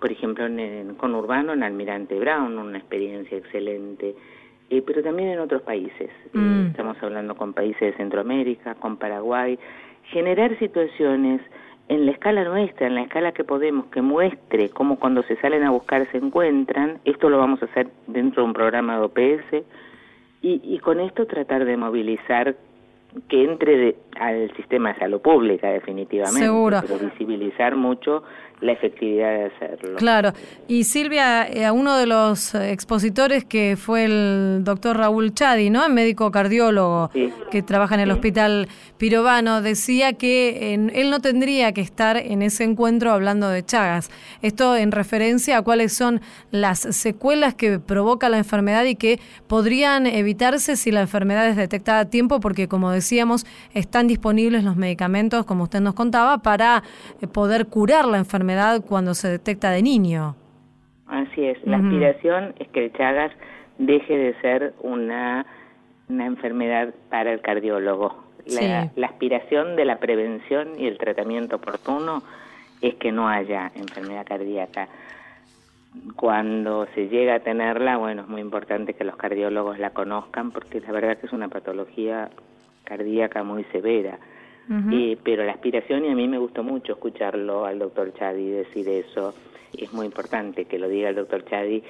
por 0.00 0.10
ejemplo, 0.10 0.46
en 0.46 0.58
el 0.58 0.96
conurbano, 0.96 1.52
en 1.52 1.62
Almirante 1.62 2.18
Brown, 2.18 2.58
una 2.58 2.78
experiencia 2.78 3.36
excelente, 3.36 4.14
eh, 4.70 4.82
pero 4.86 5.02
también 5.02 5.30
en 5.30 5.38
otros 5.38 5.62
países. 5.62 6.10
Eh, 6.34 6.38
mm. 6.38 6.66
estamos 6.68 6.96
hablando 7.02 7.34
con 7.36 7.52
países 7.52 7.80
de 7.80 7.92
Centroamérica, 7.98 8.74
con 8.76 8.96
Paraguay. 8.96 9.58
Generar 10.04 10.58
situaciones 10.58 11.40
en 11.88 12.06
la 12.06 12.12
escala 12.12 12.44
nuestra, 12.44 12.86
en 12.86 12.94
la 12.94 13.02
escala 13.02 13.32
que 13.32 13.44
podemos, 13.44 13.86
que 13.86 14.00
muestre 14.00 14.70
cómo 14.70 14.98
cuando 14.98 15.22
se 15.24 15.36
salen 15.36 15.62
a 15.62 15.70
buscar 15.70 16.10
se 16.10 16.18
encuentran. 16.18 17.00
Esto 17.04 17.28
lo 17.28 17.38
vamos 17.38 17.60
a 17.62 17.66
hacer 17.66 17.88
dentro 18.06 18.42
de 18.42 18.48
un 18.48 18.54
programa 18.54 18.96
de 18.96 19.02
OPS 19.02 19.66
y, 20.44 20.78
con 20.80 20.98
esto 20.98 21.26
tratar 21.26 21.64
de 21.64 21.76
movilizar 21.76 22.56
que 23.28 23.44
entre 23.44 23.96
al 24.18 24.54
sistema 24.56 24.92
de 24.92 24.98
salud 25.00 25.20
pública 25.20 25.68
definitivamente, 25.68 26.40
Seguro. 26.40 26.78
pero 26.80 26.98
visibilizar 26.98 27.76
mucho 27.76 28.22
la 28.62 28.72
efectividad 28.72 29.30
de 29.30 29.44
hacerlo. 29.46 29.96
Claro. 29.96 30.32
Y 30.68 30.84
Silvia, 30.84 31.46
eh, 31.46 31.70
uno 31.70 31.96
de 31.96 32.06
los 32.06 32.54
expositores 32.54 33.44
que 33.44 33.76
fue 33.76 34.04
el 34.04 34.60
doctor 34.62 34.96
Raúl 34.96 35.34
Chadi, 35.34 35.68
¿no? 35.68 35.86
Médico 35.88 36.30
cardiólogo 36.30 37.10
que 37.50 37.62
trabaja 37.62 37.96
en 37.96 38.02
el 38.02 38.10
Hospital 38.10 38.68
Pirovano, 38.98 39.62
decía 39.62 40.12
que 40.12 40.74
él 40.74 41.10
no 41.10 41.20
tendría 41.20 41.72
que 41.72 41.80
estar 41.80 42.16
en 42.16 42.40
ese 42.42 42.62
encuentro 42.62 43.10
hablando 43.10 43.48
de 43.48 43.64
Chagas. 43.64 44.10
Esto 44.42 44.76
en 44.76 44.92
referencia 44.92 45.58
a 45.58 45.62
cuáles 45.62 45.92
son 45.92 46.20
las 46.52 46.78
secuelas 46.78 47.54
que 47.54 47.80
provoca 47.80 48.28
la 48.28 48.38
enfermedad 48.38 48.84
y 48.84 48.94
que 48.94 49.18
podrían 49.48 50.06
evitarse 50.06 50.76
si 50.76 50.92
la 50.92 51.00
enfermedad 51.00 51.48
es 51.48 51.56
detectada 51.56 52.00
a 52.00 52.04
tiempo, 52.10 52.38
porque 52.38 52.68
como 52.68 52.92
decíamos, 52.92 53.44
están 53.74 54.06
disponibles 54.06 54.62
los 54.62 54.76
medicamentos, 54.76 55.44
como 55.46 55.64
usted 55.64 55.80
nos 55.80 55.94
contaba, 55.94 56.38
para 56.38 56.84
eh, 57.20 57.26
poder 57.26 57.66
curar 57.66 58.06
la 58.06 58.18
enfermedad 58.18 58.51
cuando 58.86 59.14
se 59.14 59.28
detecta 59.28 59.70
de 59.70 59.82
niño. 59.82 60.34
Así 61.06 61.44
es, 61.44 61.58
la 61.64 61.76
aspiración 61.76 62.54
es 62.58 62.68
que 62.68 62.86
el 62.86 62.92
Chagas 62.92 63.32
deje 63.78 64.16
de 64.16 64.34
ser 64.40 64.74
una, 64.80 65.44
una 66.08 66.26
enfermedad 66.26 66.94
para 67.10 67.32
el 67.32 67.40
cardiólogo. 67.40 68.16
La, 68.46 68.90
la 68.96 69.06
aspiración 69.06 69.76
de 69.76 69.84
la 69.84 69.98
prevención 69.98 70.80
y 70.80 70.86
el 70.86 70.98
tratamiento 70.98 71.56
oportuno 71.56 72.22
es 72.80 72.94
que 72.94 73.12
no 73.12 73.28
haya 73.28 73.70
enfermedad 73.74 74.26
cardíaca. 74.26 74.88
Cuando 76.16 76.86
se 76.94 77.08
llega 77.08 77.34
a 77.34 77.40
tenerla, 77.40 77.98
bueno, 77.98 78.22
es 78.22 78.28
muy 78.28 78.40
importante 78.40 78.94
que 78.94 79.04
los 79.04 79.16
cardiólogos 79.16 79.78
la 79.78 79.90
conozcan 79.90 80.50
porque 80.50 80.80
la 80.80 80.90
verdad 80.90 81.18
que 81.18 81.26
es 81.26 81.32
una 81.32 81.48
patología 81.48 82.30
cardíaca 82.84 83.44
muy 83.44 83.64
severa 83.64 84.18
pero 85.22 85.44
la 85.44 85.52
aspiración, 85.52 86.04
y 86.04 86.10
a 86.10 86.14
mí 86.14 86.28
me 86.28 86.38
gustó 86.38 86.62
mucho 86.62 86.92
escucharlo 86.92 87.64
al 87.64 87.78
doctor 87.78 88.12
Chadi 88.14 88.50
decir 88.50 88.88
eso, 88.88 89.34
es 89.76 89.92
muy 89.92 90.06
importante 90.06 90.66
que 90.66 90.78
lo 90.78 90.88
diga 90.88 91.08
el 91.08 91.16
doctor 91.16 91.44
Chadi, 91.44 91.82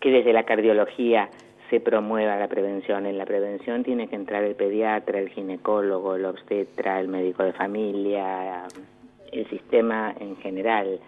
que 0.00 0.10
desde 0.10 0.32
la 0.32 0.44
cardiología 0.44 1.28
se 1.68 1.80
promueva 1.80 2.36
la 2.36 2.48
prevención. 2.48 3.06
En 3.06 3.18
la 3.18 3.26
prevención 3.26 3.84
tiene 3.84 4.08
que 4.08 4.16
entrar 4.16 4.42
el 4.42 4.56
pediatra, 4.56 5.20
el 5.20 5.28
ginecólogo, 5.28 6.16
el 6.16 6.24
obstetra, 6.24 7.00
el 7.00 7.08
médico 7.08 7.44
de 7.44 7.52
familia, 7.52 8.66
el 9.30 9.48
sistema 9.48 10.14
en 10.18 10.36
general 10.36 11.00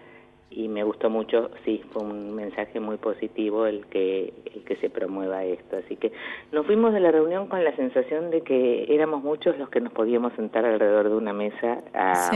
y 0.55 0.67
me 0.67 0.83
gustó 0.83 1.09
mucho, 1.09 1.49
sí, 1.65 1.81
fue 1.91 2.03
un 2.03 2.35
mensaje 2.35 2.79
muy 2.79 2.97
positivo 2.97 3.65
el 3.65 3.85
que, 3.87 4.33
el 4.53 4.63
que 4.63 4.75
se 4.77 4.89
promueva 4.89 5.43
esto. 5.43 5.77
Así 5.77 5.95
que 5.95 6.11
nos 6.51 6.65
fuimos 6.65 6.93
de 6.93 6.99
la 6.99 7.11
reunión 7.11 7.47
con 7.47 7.63
la 7.63 7.75
sensación 7.75 8.29
de 8.29 8.41
que 8.41 8.85
éramos 8.93 9.23
muchos 9.23 9.57
los 9.57 9.69
que 9.69 9.81
nos 9.81 9.93
podíamos 9.93 10.33
sentar 10.33 10.65
alrededor 10.65 11.09
de 11.09 11.15
una 11.15 11.33
mesa 11.33 11.79
a, 11.93 12.31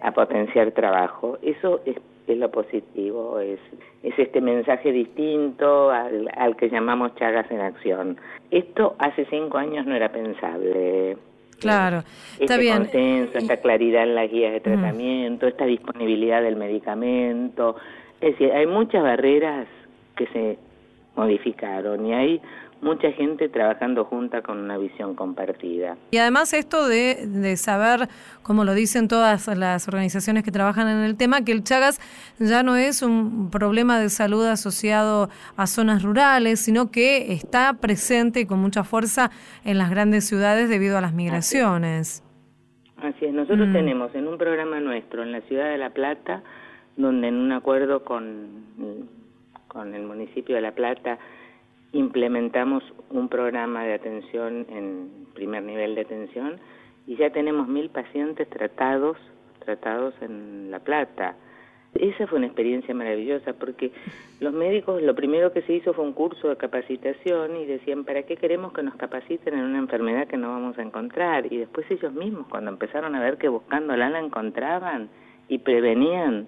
a 0.00 0.12
potenciar 0.12 0.72
trabajo. 0.72 1.38
Eso 1.42 1.80
es, 1.86 1.96
es, 2.26 2.38
lo 2.38 2.50
positivo, 2.50 3.40
es, 3.40 3.60
es 4.02 4.18
este 4.18 4.40
mensaje 4.40 4.92
distinto 4.92 5.90
al, 5.90 6.28
al 6.36 6.56
que 6.56 6.68
llamamos 6.68 7.14
Chagas 7.16 7.50
en 7.50 7.60
Acción. 7.60 8.18
Esto 8.50 8.94
hace 8.98 9.24
cinco 9.26 9.58
años 9.58 9.86
no 9.86 9.94
era 9.94 10.12
pensable. 10.12 11.16
Claro, 11.60 12.04
está 12.38 12.54
este 12.54 12.58
bien. 12.58 12.78
consenso, 12.78 13.38
esta 13.38 13.56
claridad 13.58 14.04
en 14.04 14.14
las 14.14 14.30
guías 14.30 14.52
de 14.52 14.60
tratamiento, 14.60 15.46
esta 15.46 15.66
disponibilidad 15.66 16.42
del 16.42 16.56
medicamento. 16.56 17.76
Es 18.20 18.32
decir, 18.32 18.52
hay 18.52 18.66
muchas 18.66 19.02
barreras 19.02 19.66
que 20.16 20.26
se 20.28 20.58
modificaron 21.16 22.06
y 22.06 22.14
hay 22.14 22.40
mucha 22.80 23.10
gente 23.12 23.48
trabajando 23.48 24.04
junta 24.04 24.42
con 24.42 24.58
una 24.58 24.78
visión 24.78 25.14
compartida. 25.14 25.96
Y 26.10 26.18
además 26.18 26.52
esto 26.52 26.86
de, 26.86 27.26
de, 27.26 27.56
saber, 27.56 28.08
como 28.42 28.64
lo 28.64 28.74
dicen 28.74 29.08
todas 29.08 29.48
las 29.48 29.88
organizaciones 29.88 30.44
que 30.44 30.50
trabajan 30.50 30.88
en 30.88 30.98
el 30.98 31.16
tema, 31.16 31.44
que 31.44 31.52
el 31.52 31.64
Chagas 31.64 32.00
ya 32.38 32.62
no 32.62 32.76
es 32.76 33.02
un 33.02 33.50
problema 33.50 33.98
de 33.98 34.08
salud 34.08 34.44
asociado 34.46 35.28
a 35.56 35.66
zonas 35.66 36.02
rurales, 36.02 36.60
sino 36.60 36.90
que 36.90 37.32
está 37.32 37.74
presente 37.74 38.46
con 38.46 38.60
mucha 38.60 38.84
fuerza 38.84 39.30
en 39.64 39.78
las 39.78 39.90
grandes 39.90 40.26
ciudades 40.26 40.68
debido 40.68 40.98
a 40.98 41.00
las 41.00 41.12
migraciones. 41.12 42.22
Así 43.02 43.26
es, 43.26 43.32
nosotros 43.32 43.68
mm. 43.68 43.72
tenemos 43.72 44.14
en 44.14 44.26
un 44.26 44.38
programa 44.38 44.80
nuestro 44.80 45.22
en 45.22 45.32
la 45.32 45.40
ciudad 45.42 45.70
de 45.70 45.78
La 45.78 45.90
Plata, 45.90 46.42
donde 46.96 47.28
en 47.28 47.36
un 47.36 47.52
acuerdo 47.52 48.04
con, 48.04 48.66
con 49.68 49.94
el 49.94 50.02
municipio 50.02 50.56
de 50.56 50.62
La 50.62 50.72
Plata, 50.72 51.18
implementamos 51.92 52.82
un 53.10 53.28
programa 53.28 53.84
de 53.84 53.94
atención 53.94 54.66
en 54.70 55.26
primer 55.34 55.62
nivel 55.62 55.94
de 55.94 56.02
atención 56.02 56.58
y 57.06 57.16
ya 57.16 57.30
tenemos 57.30 57.68
mil 57.68 57.88
pacientes 57.90 58.48
tratados 58.48 59.16
tratados 59.64 60.14
en 60.22 60.70
La 60.70 60.78
Plata. 60.78 61.36
Esa 61.94 62.26
fue 62.26 62.38
una 62.38 62.46
experiencia 62.46 62.94
maravillosa 62.94 63.52
porque 63.54 63.92
los 64.40 64.52
médicos 64.52 65.02
lo 65.02 65.14
primero 65.14 65.52
que 65.52 65.62
se 65.62 65.74
hizo 65.74 65.92
fue 65.94 66.04
un 66.04 66.12
curso 66.12 66.48
de 66.48 66.56
capacitación 66.56 67.56
y 67.56 67.66
decían, 67.66 68.04
¿para 68.04 68.22
qué 68.22 68.36
queremos 68.36 68.72
que 68.72 68.82
nos 68.82 68.94
capaciten 68.96 69.54
en 69.54 69.64
una 69.64 69.78
enfermedad 69.78 70.26
que 70.26 70.36
no 70.36 70.48
vamos 70.48 70.78
a 70.78 70.82
encontrar? 70.82 71.52
Y 71.52 71.58
después 71.58 71.90
ellos 71.90 72.12
mismos, 72.12 72.46
cuando 72.48 72.70
empezaron 72.70 73.14
a 73.14 73.20
ver 73.20 73.36
que 73.36 73.48
buscándola 73.48 74.10
la 74.10 74.20
encontraban 74.20 75.08
y 75.48 75.58
prevenían, 75.58 76.46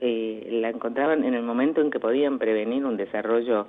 eh, 0.00 0.48
la 0.52 0.68
encontraban 0.68 1.24
en 1.24 1.34
el 1.34 1.42
momento 1.42 1.80
en 1.80 1.90
que 1.90 1.98
podían 1.98 2.38
prevenir 2.38 2.84
un 2.84 2.96
desarrollo 2.96 3.66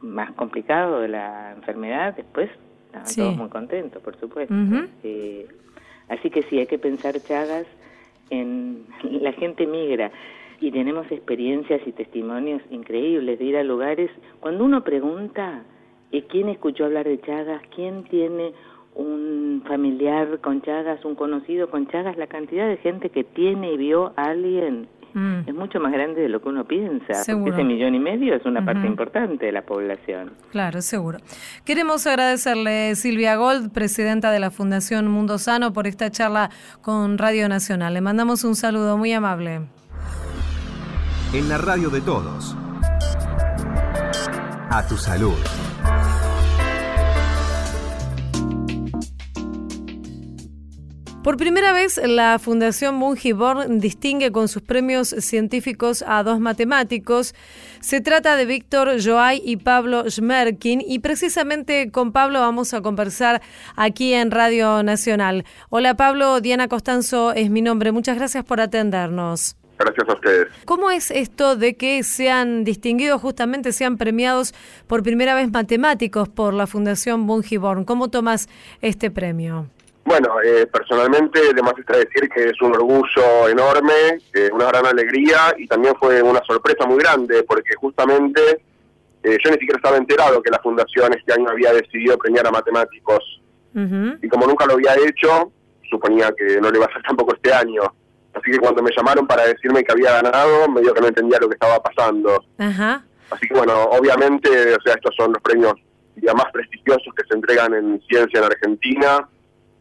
más 0.00 0.32
complicado 0.32 1.00
de 1.00 1.08
la 1.08 1.52
enfermedad, 1.52 2.14
después 2.16 2.50
estaban 2.86 3.14
todos 3.14 3.36
muy 3.36 3.48
contentos, 3.48 4.02
por 4.02 4.18
supuesto. 4.18 4.54
Eh, 5.02 5.46
así 6.08 6.30
que 6.30 6.42
sí, 6.44 6.58
hay 6.58 6.66
que 6.66 6.78
pensar, 6.78 7.18
Chagas, 7.20 7.66
en 8.30 8.84
la 9.02 9.32
gente 9.32 9.66
migra. 9.66 10.10
Y 10.60 10.72
tenemos 10.72 11.10
experiencias 11.12 11.80
y 11.86 11.92
testimonios 11.92 12.60
increíbles 12.70 13.38
de 13.38 13.44
ir 13.44 13.56
a 13.56 13.62
lugares. 13.62 14.10
Cuando 14.40 14.64
uno 14.64 14.82
pregunta 14.82 15.62
eh, 16.10 16.24
quién 16.28 16.48
escuchó 16.48 16.86
hablar 16.86 17.06
de 17.06 17.20
Chagas, 17.20 17.62
quién 17.74 18.04
tiene 18.04 18.52
un 18.96 19.62
familiar 19.68 20.40
con 20.40 20.60
Chagas, 20.62 21.04
un 21.04 21.14
conocido 21.14 21.70
con 21.70 21.86
Chagas, 21.86 22.16
la 22.16 22.26
cantidad 22.26 22.66
de 22.66 22.78
gente 22.78 23.10
que 23.10 23.22
tiene 23.22 23.72
y 23.74 23.76
vio 23.76 24.12
a 24.16 24.30
alguien 24.30 24.88
Mm. 25.14 25.40
es 25.46 25.54
mucho 25.54 25.80
más 25.80 25.92
grande 25.92 26.22
de 26.22 26.28
lo 26.28 26.40
que 26.40 26.48
uno 26.48 26.64
piensa. 26.64 27.12
Ese 27.12 27.34
millón 27.34 27.94
y 27.94 27.98
medio 27.98 28.34
es 28.34 28.44
una 28.44 28.64
parte 28.64 28.86
importante 28.86 29.46
de 29.46 29.52
la 29.52 29.62
población. 29.62 30.32
Claro, 30.50 30.82
seguro. 30.82 31.18
Queremos 31.64 32.06
agradecerle 32.06 32.94
Silvia 32.94 33.36
Gold, 33.36 33.72
presidenta 33.72 34.30
de 34.30 34.40
la 34.40 34.50
Fundación 34.50 35.08
Mundo 35.08 35.38
Sano, 35.38 35.72
por 35.72 35.86
esta 35.86 36.10
charla 36.10 36.50
con 36.82 37.18
Radio 37.18 37.48
Nacional. 37.48 37.94
Le 37.94 38.00
mandamos 38.00 38.44
un 38.44 38.54
saludo 38.54 38.96
muy 38.96 39.12
amable. 39.12 39.62
En 41.32 41.48
la 41.48 41.58
radio 41.58 41.90
de 41.90 42.00
todos. 42.00 42.56
A 44.70 44.86
tu 44.88 44.96
salud. 44.96 45.36
Por 51.28 51.36
primera 51.36 51.74
vez, 51.74 52.00
la 52.02 52.38
Fundación 52.38 52.98
Born 52.98 53.80
distingue 53.80 54.32
con 54.32 54.48
sus 54.48 54.62
premios 54.62 55.08
científicos 55.10 56.02
a 56.08 56.22
dos 56.22 56.40
matemáticos. 56.40 57.34
Se 57.80 58.00
trata 58.00 58.34
de 58.34 58.46
Víctor 58.46 58.96
Joay 58.98 59.42
y 59.44 59.58
Pablo 59.58 60.08
Schmerkin, 60.08 60.80
y 60.80 61.00
precisamente 61.00 61.90
con 61.90 62.12
Pablo 62.12 62.40
vamos 62.40 62.72
a 62.72 62.80
conversar 62.80 63.42
aquí 63.76 64.14
en 64.14 64.30
Radio 64.30 64.82
Nacional. 64.82 65.44
Hola 65.68 65.98
Pablo, 65.98 66.40
Diana 66.40 66.66
Costanzo 66.66 67.34
es 67.34 67.50
mi 67.50 67.60
nombre. 67.60 67.92
Muchas 67.92 68.16
gracias 68.16 68.42
por 68.42 68.62
atendernos. 68.62 69.54
Gracias 69.78 70.08
a 70.08 70.14
ustedes. 70.14 70.48
¿Cómo 70.64 70.90
es 70.90 71.10
esto 71.10 71.56
de 71.56 71.76
que 71.76 72.04
sean 72.04 72.64
distinguidos, 72.64 73.20
justamente 73.20 73.72
sean 73.72 73.98
premiados 73.98 74.54
por 74.86 75.02
primera 75.02 75.34
vez 75.34 75.52
matemáticos 75.52 76.30
por 76.30 76.54
la 76.54 76.66
Fundación 76.66 77.26
Born? 77.26 77.84
¿Cómo 77.84 78.08
tomas 78.08 78.48
este 78.80 79.10
premio? 79.10 79.68
Bueno, 80.08 80.40
eh, 80.42 80.66
personalmente, 80.66 81.38
además 81.52 81.74
está 81.78 81.98
decir 81.98 82.30
que 82.34 82.44
es 82.44 82.62
un 82.62 82.74
orgullo 82.74 83.46
enorme, 83.46 83.92
eh, 84.32 84.48
una 84.54 84.64
gran 84.68 84.86
alegría 84.86 85.54
y 85.58 85.66
también 85.66 85.94
fue 86.00 86.22
una 86.22 86.40
sorpresa 86.46 86.86
muy 86.86 86.96
grande 86.96 87.42
porque 87.42 87.74
justamente 87.74 88.40
eh, 89.22 89.36
yo 89.44 89.50
ni 89.50 89.58
siquiera 89.58 89.76
estaba 89.76 89.98
enterado 89.98 90.40
que 90.40 90.50
la 90.50 90.60
fundación 90.60 91.12
este 91.12 91.34
año 91.34 91.50
había 91.50 91.74
decidido 91.74 92.16
premiar 92.16 92.46
a 92.46 92.50
matemáticos 92.50 93.42
y 93.74 94.28
como 94.28 94.46
nunca 94.46 94.64
lo 94.64 94.72
había 94.72 94.94
hecho, 94.96 95.52
suponía 95.88 96.32
que 96.36 96.58
no 96.58 96.70
le 96.70 96.78
iba 96.78 96.86
a 96.86 96.88
hacer 96.88 97.02
tampoco 97.02 97.34
este 97.34 97.52
año. 97.52 97.82
Así 98.32 98.50
que 98.50 98.58
cuando 98.58 98.82
me 98.82 98.90
llamaron 98.96 99.26
para 99.26 99.46
decirme 99.46 99.84
que 99.84 99.92
había 99.92 100.20
ganado, 100.20 100.68
medio 100.68 100.94
que 100.94 101.00
no 101.02 101.06
entendía 101.08 101.38
lo 101.38 101.48
que 101.48 101.54
estaba 101.54 101.80
pasando. 101.80 102.44
Así 102.58 103.46
que 103.46 103.54
bueno, 103.54 103.84
obviamente, 103.84 104.74
o 104.74 104.80
sea, 104.80 104.94
estos 104.94 105.14
son 105.16 105.34
los 105.34 105.42
premios 105.42 105.74
ya 106.16 106.32
más 106.32 106.46
prestigiosos 106.50 107.14
que 107.14 107.24
se 107.28 107.36
entregan 107.36 107.74
en 107.74 108.00
ciencia 108.08 108.38
en 108.38 108.44
Argentina 108.46 109.28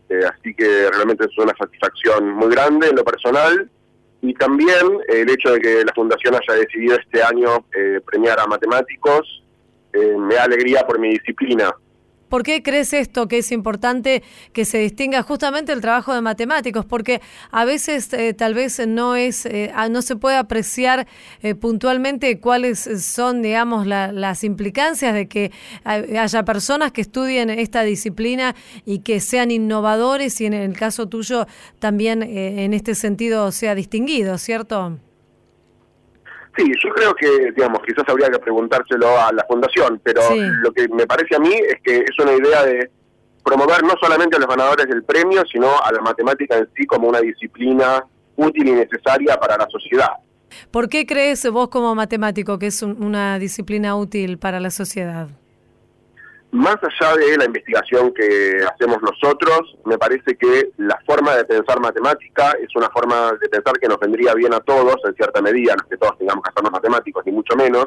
eh, 0.10 0.22
así 0.26 0.54
que 0.54 0.90
realmente 0.92 1.26
es 1.26 1.38
una 1.38 1.54
satisfacción 1.58 2.32
muy 2.32 2.50
grande 2.50 2.90
en 2.90 2.96
lo 2.96 3.04
personal. 3.04 3.70
Y 4.22 4.34
también 4.34 5.00
el 5.08 5.30
hecho 5.30 5.54
de 5.54 5.60
que 5.60 5.86
la 5.86 5.94
Fundación 5.94 6.36
haya 6.36 6.60
decidido 6.60 6.98
este 6.98 7.22
año 7.22 7.66
eh, 7.76 8.02
premiar 8.06 8.40
a 8.40 8.48
matemáticos 8.48 9.44
eh, 9.94 10.16
me 10.18 10.36
da 10.36 10.44
alegría 10.44 10.86
por 10.86 11.00
mi 11.00 11.10
disciplina, 11.10 11.74
¿Por 12.30 12.44
qué 12.44 12.62
crees 12.62 12.94
esto 12.94 13.28
que 13.28 13.40
es 13.40 13.52
importante 13.52 14.24
que 14.52 14.66
se 14.66 14.80
distinga 14.80 15.24
justamente 15.24 15.72
el 15.72 15.82
trabajo 15.82 16.14
de 16.14 16.22
matemáticos? 16.22 16.86
Porque 16.86 17.22
a 17.52 17.64
veces 17.66 18.12
eh, 18.14 18.34
tal 18.34 18.54
vez 18.54 18.86
no 18.86 19.16
es, 19.16 19.46
eh, 19.46 19.72
no 19.90 20.02
se 20.02 20.16
puede 20.16 20.36
apreciar 20.36 21.08
eh, 21.42 21.56
puntualmente 21.56 22.40
cuáles 22.40 22.80
son, 22.80 23.42
digamos, 23.42 23.88
las 23.88 24.44
implicancias 24.44 25.14
de 25.14 25.28
que 25.28 25.52
haya 25.84 26.44
personas 26.44 26.92
que 26.92 27.02
estudien 27.02 27.50
esta 27.50 27.84
disciplina 27.84 28.56
y 28.86 29.00
que 29.00 29.20
sean 29.20 29.52
innovadores 29.52 30.42
y 30.42 30.46
en 30.46 30.54
el 30.54 30.78
caso 30.78 31.08
tuyo 31.08 31.48
también 31.80 32.24
en 32.24 32.74
este 32.74 32.96
sentido 32.96 33.52
sea 33.52 33.76
distinguido, 33.76 34.38
¿cierto? 34.38 35.00
Sí, 36.58 36.72
yo 36.84 36.90
creo 36.90 37.14
que, 37.14 37.52
digamos, 37.52 37.82
quizás 37.86 38.04
habría 38.08 38.30
que 38.30 38.40
preguntárselo 38.40 39.08
a 39.20 39.32
la 39.32 39.46
fundación, 39.48 40.02
pero 40.04 40.22
lo 40.62 40.72
que 40.72 40.88
me 40.88 41.06
parece 41.06 41.36
a 41.36 41.40
mí 41.40 41.54
es 41.54 41.76
que 41.84 41.98
es 41.98 42.20
una 42.20 42.34
idea 42.34 42.66
de 42.66 42.90
promover 43.46 43.84
no 43.84 43.94
solamente 44.02 44.38
a 44.38 44.40
los 44.40 44.50
ganadores 44.50 44.88
del 44.88 45.04
premio, 45.04 45.44
sino 45.52 45.68
a 45.80 45.92
la 45.92 46.02
matemática 46.02 46.58
en 46.58 46.68
sí 46.76 46.86
como 46.86 47.08
una 47.08 47.20
disciplina 47.20 48.04
útil 48.36 48.68
y 48.68 48.72
necesaria 48.72 49.38
para 49.40 49.56
la 49.56 49.68
sociedad. 49.70 50.14
¿Por 50.72 50.90
qué 50.90 51.06
crees 51.06 51.50
vos 51.50 51.70
como 51.70 51.94
matemático 51.94 52.58
que 52.58 52.68
es 52.68 52.82
una 52.82 53.38
disciplina 53.38 53.96
útil 53.96 54.38
para 54.38 54.60
la 54.60 54.72
sociedad? 54.72 55.28
Más 56.58 56.78
allá 56.82 57.16
de 57.18 57.38
la 57.38 57.46
investigación 57.46 58.12
que 58.16 58.66
hacemos 58.68 58.98
nosotros, 59.04 59.78
me 59.86 59.96
parece 60.00 60.36
que 60.36 60.72
la 60.78 61.00
forma 61.06 61.36
de 61.36 61.46
pensar 61.46 61.80
matemática 61.80 62.58
es 62.60 62.76
una 62.76 62.90
forma 62.90 63.34
de 63.40 63.48
pensar 63.48 63.78
que 63.80 63.88
nos 63.88 64.00
vendría 64.00 64.34
bien 64.34 64.52
a 64.56 64.60
todos, 64.62 64.96
en 65.06 65.14
cierta 65.14 65.40
medida, 65.40 65.76
no 65.76 65.84
es 65.84 65.90
que 65.92 65.98
todos 65.98 66.18
tengamos 66.18 66.44
que 66.44 66.50
hacernos 66.50 66.72
matemáticos, 66.72 67.24
ni 67.28 67.32
mucho 67.32 67.56
menos, 67.56 67.86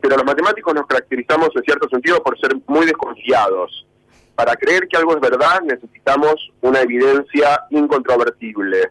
pero 0.00 0.16
los 0.16 0.24
matemáticos 0.24 0.74
nos 0.74 0.86
caracterizamos 0.88 1.50
en 1.54 1.62
cierto 1.62 1.88
sentido 1.88 2.20
por 2.24 2.36
ser 2.40 2.56
muy 2.66 2.86
desconfiados. 2.86 3.86
Para 4.34 4.56
creer 4.56 4.88
que 4.88 4.96
algo 4.96 5.14
es 5.14 5.20
verdad 5.20 5.60
necesitamos 5.62 6.50
una 6.60 6.80
evidencia 6.80 7.66
incontrovertible. 7.70 8.90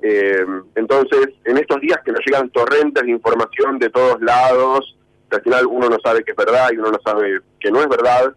Eh, 0.00 0.46
entonces, 0.76 1.26
en 1.44 1.58
estos 1.58 1.80
días 1.80 1.98
que 2.04 2.12
nos 2.12 2.20
llegan 2.24 2.50
torrentes 2.50 3.02
de 3.02 3.10
información 3.10 3.80
de 3.80 3.90
todos 3.90 4.20
lados, 4.20 4.96
al 5.36 5.42
final 5.42 5.66
uno 5.66 5.88
no 5.88 5.98
sabe 6.04 6.24
que 6.24 6.32
es 6.32 6.36
verdad 6.36 6.70
y 6.72 6.78
uno 6.78 6.90
no 6.90 6.98
sabe 7.04 7.40
que 7.60 7.70
no 7.70 7.80
es 7.80 7.88
verdad. 7.88 8.34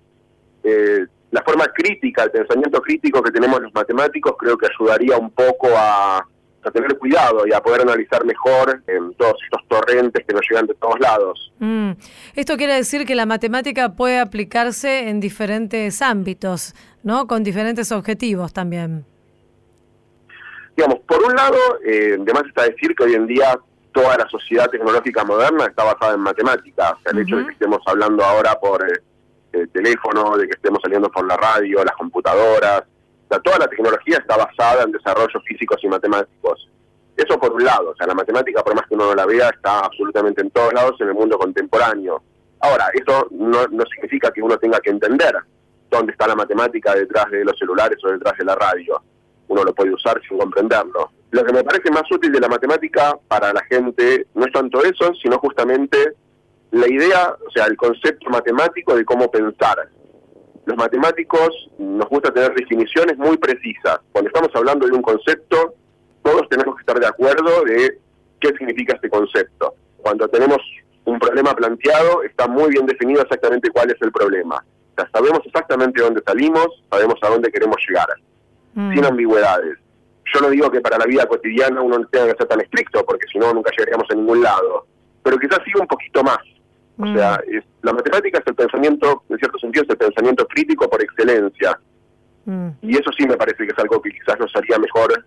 Eh, 0.64 1.06
la 1.32 1.44
forma 1.44 1.66
crítica, 1.68 2.24
el 2.24 2.32
pensamiento 2.32 2.82
crítico 2.82 3.22
que 3.22 3.32
tenemos 3.32 3.62
los 3.62 3.74
matemáticos 3.74 4.36
creo 4.40 4.58
que 4.58 4.68
ayudaría 4.68 5.18
un 5.18 5.32
poco 5.32 5.68
a, 5.76 6.26
tener 6.74 6.98
cuidado 6.98 7.46
y 7.46 7.54
a 7.54 7.62
poder 7.62 7.82
analizar 7.82 8.26
mejor 8.26 8.82
en 8.88 9.14
todos 9.14 9.36
estos 9.44 9.68
torrentes 9.68 10.26
que 10.28 10.34
nos 10.34 10.42
llegan 10.50 10.66
de 10.66 10.74
todos 10.74 11.00
lados. 11.00 11.54
Mm. 11.60 11.92
Esto 12.36 12.58
quiere 12.58 12.74
decir 12.74 13.06
que 13.06 13.14
la 13.14 13.28
matemática 13.28 13.96
puede 13.96 14.18
aplicarse 14.20 15.10
en 15.10 15.20
diferentes 15.20 16.02
ámbitos, 16.02 16.74
¿no? 17.04 17.28
Con 17.28 17.44
diferentes 17.44 17.92
objetivos 17.92 18.52
también. 18.52 19.06
Digamos, 20.76 21.02
por 21.08 21.24
un 21.24 21.36
lado, 21.36 21.58
eh, 21.86 22.18
además 22.20 22.46
está 22.48 22.64
decir 22.64 22.96
que 22.96 23.04
hoy 23.04 23.14
en 23.14 23.28
día 23.28 23.60
toda 23.96 24.18
la 24.18 24.28
sociedad 24.28 24.70
tecnológica 24.70 25.24
moderna 25.24 25.66
está 25.68 25.86
basada 25.86 26.16
en 26.16 26.20
matemáticas. 26.20 26.92
O 26.92 27.00
sea, 27.00 27.12
el 27.14 27.20
hecho 27.20 27.38
de 27.38 27.46
que 27.46 27.54
estemos 27.54 27.80
hablando 27.86 28.26
ahora 28.26 28.54
por 28.60 28.86
eh, 28.86 29.68
teléfono, 29.72 30.36
de 30.38 30.48
que 30.48 30.56
estemos 30.56 30.80
saliendo 30.84 31.10
por 31.10 31.26
la 31.26 31.38
radio, 31.38 31.82
las 31.82 31.96
computadoras, 31.96 32.82
o 32.82 33.28
sea, 33.30 33.40
toda 33.40 33.60
la 33.60 33.68
tecnología 33.68 34.18
está 34.18 34.36
basada 34.36 34.84
en 34.84 34.92
desarrollos 34.92 35.42
físicos 35.46 35.82
y 35.82 35.88
matemáticos. 35.88 36.70
Eso 37.16 37.40
por 37.40 37.54
un 37.54 37.64
lado, 37.64 37.92
o 37.92 37.96
sea, 37.96 38.06
la 38.06 38.14
matemática, 38.14 38.62
por 38.62 38.76
más 38.76 38.86
que 38.86 38.96
uno 38.96 39.06
no 39.06 39.16
la 39.16 39.26
vea, 39.26 39.50
está 39.50 39.80
absolutamente 39.80 40.42
en 40.42 40.52
todos 40.52 40.74
lados 40.74 41.00
en 41.00 41.08
el 41.08 41.14
mundo 41.14 41.40
contemporáneo. 41.40 42.22
Ahora, 42.60 42.90
eso 42.94 43.28
no, 43.32 43.66
no 43.68 43.86
significa 43.86 44.30
que 44.32 44.42
uno 44.42 44.58
tenga 44.58 44.82
que 44.82 44.90
entender 44.90 45.34
dónde 45.90 46.12
está 46.12 46.28
la 46.28 46.36
matemática 46.36 46.94
detrás 46.94 47.32
de 47.32 47.46
los 47.46 47.58
celulares 47.58 47.98
o 48.04 48.10
detrás 48.10 48.38
de 48.38 48.44
la 48.44 48.56
radio. 48.56 49.02
Uno 49.48 49.64
lo 49.64 49.74
puede 49.74 49.94
usar 49.94 50.22
sin 50.28 50.38
comprenderlo. 50.38 51.12
Lo 51.36 51.44
que 51.44 51.52
me 51.52 51.66
parece 51.66 51.92
más 51.92 52.10
útil 52.10 52.32
de 52.32 52.40
la 52.40 52.48
matemática 52.48 53.20
para 53.28 53.52
la 53.52 53.62
gente 53.66 54.26
no 54.36 54.46
es 54.46 54.54
tanto 54.54 54.82
eso, 54.82 55.14
sino 55.22 55.38
justamente 55.40 56.14
la 56.72 56.88
idea, 56.88 57.36
o 57.46 57.52
sea, 57.52 57.66
el 57.66 57.76
concepto 57.76 58.30
matemático 58.30 58.96
de 58.96 59.04
cómo 59.04 59.30
pensar. 59.30 59.90
Los 60.66 60.78
matemáticos 60.78 61.50
nos 61.78 62.08
gusta 62.08 62.34
tener 62.34 62.56
definiciones 62.56 63.18
muy 63.18 63.36
precisas. 63.36 64.00
Cuando 64.14 64.30
estamos 64.30 64.50
hablando 64.56 64.88
de 64.88 64.94
un 64.94 65.02
concepto, 65.02 65.74
todos 66.24 66.48
tenemos 66.48 66.74
que 66.76 66.80
estar 66.84 66.98
de 67.02 67.08
acuerdo 67.08 67.66
de 67.66 68.00
qué 68.40 68.54
significa 68.58 68.96
este 68.96 69.10
concepto. 69.10 69.76
Cuando 69.98 70.30
tenemos 70.30 70.60
un 71.04 71.20
problema 71.20 71.54
planteado, 71.54 72.24
está 72.24 72.48
muy 72.48 72.70
bien 72.70 72.86
definido 72.86 73.24
exactamente 73.24 73.72
cuál 73.72 73.92
es 73.92 74.02
el 74.02 74.14
problema. 74.14 74.56
O 74.56 75.02
sea, 75.02 75.10
sabemos 75.12 75.42
exactamente 75.44 76.02
dónde 76.02 76.24
salimos, 76.26 76.82
sabemos 76.90 77.16
a 77.24 77.28
dónde 77.28 77.52
queremos 77.52 77.76
llegar, 77.86 78.08
mm. 78.76 78.94
sin 78.94 79.04
ambigüedades. 79.04 79.80
Yo 80.34 80.42
no 80.42 80.50
digo 80.50 80.72
que 80.72 80.82
para 80.82 80.98
la 80.98 81.06
vida 81.06 81.28
cotidiana 81.28 81.82
uno 81.82 82.00
no 82.00 82.08
tenga 82.08 82.32
que 82.32 82.38
ser 82.38 82.48
tan 82.48 82.62
estricto, 82.62 83.06
porque 83.06 83.28
si 83.32 83.38
no 83.38 83.54
nunca 83.54 83.72
llegaríamos 83.72 84.08
a 84.10 84.16
ningún 84.16 84.42
lado, 84.42 84.88
pero 85.24 85.38
quizás 85.38 85.60
siga 85.64 85.82
un 85.82 85.88
poquito 85.88 86.24
más. 86.24 86.40
O 86.98 87.06
mm. 87.06 87.16
sea, 87.16 87.42
la 87.82 87.94
matemática 87.94 88.40
es 88.40 88.48
el 88.48 88.56
pensamiento, 88.56 89.24
en 89.30 89.38
cierto 89.38 89.60
sentido, 89.60 89.84
es 89.84 89.90
el 89.90 89.98
pensamiento 89.98 90.48
crítico 90.48 90.90
por 90.90 91.02
excelencia. 91.02 91.78
Mm. 92.46 92.70
Y 92.82 92.96
eso 92.96 93.12
sí 93.18 93.28
me 93.28 93.36
parece 93.36 93.66
que 93.66 93.72
es 93.72 93.80
algo 93.80 94.02
que 94.02 94.12
quizás 94.12 94.40
nos 94.40 94.56
haría 94.56 94.78
mejor 94.80 95.26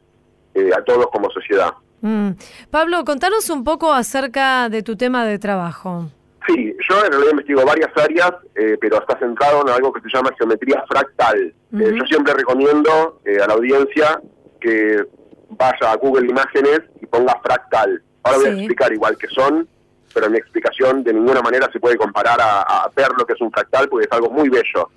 eh, 0.54 0.70
a 0.76 0.82
todos 0.82 1.08
como 1.08 1.30
sociedad. 1.30 1.72
Mm. 2.00 2.30
Pablo, 2.70 3.04
contanos 3.04 3.50
un 3.50 3.64
poco 3.64 3.92
acerca 3.92 4.68
de 4.68 4.82
tu 4.82 4.96
tema 4.96 5.26
de 5.26 5.38
trabajo. 5.38 6.10
Sí, 6.46 6.74
yo 6.88 7.04
en 7.04 7.12
realidad 7.12 7.32
investigo 7.32 7.64
varias 7.66 7.90
áreas, 7.96 8.32
eh, 8.54 8.78
pero 8.80 8.98
está 8.98 9.18
centrado 9.18 9.62
en 9.62 9.68
algo 9.68 9.92
que 9.92 10.00
se 10.00 10.08
llama 10.12 10.30
geometría 10.38 10.82
fractal. 10.88 11.52
Eh, 11.78 11.94
yo 11.94 12.04
siempre 12.06 12.32
recomiendo 12.32 13.20
a 13.26 13.46
la 13.46 13.52
audiencia 13.52 14.22
que 14.60 15.04
vaya 15.50 15.92
a 15.92 15.96
Google 15.96 16.28
Imágenes 16.28 16.80
y 17.00 17.06
ponga 17.06 17.38
fractal. 17.42 18.02
Ahora 18.22 18.38
voy 18.38 18.48
a 18.48 18.52
explicar 18.52 18.92
igual 18.92 19.16
que 19.16 19.28
son, 19.28 19.66
pero 20.12 20.30
mi 20.30 20.38
explicación 20.38 21.02
de 21.02 21.12
ninguna 21.12 21.40
manera 21.40 21.68
se 21.72 21.80
puede 21.80 21.96
comparar 21.96 22.38
a, 22.40 22.90
ver 22.94 23.08
lo 23.16 23.24
que 23.26 23.34
es 23.34 23.40
un 23.40 23.50
fractal 23.50 23.88
porque 23.88 24.06
es 24.06 24.12
algo 24.12 24.30
muy 24.30 24.48
bello. 24.48 24.90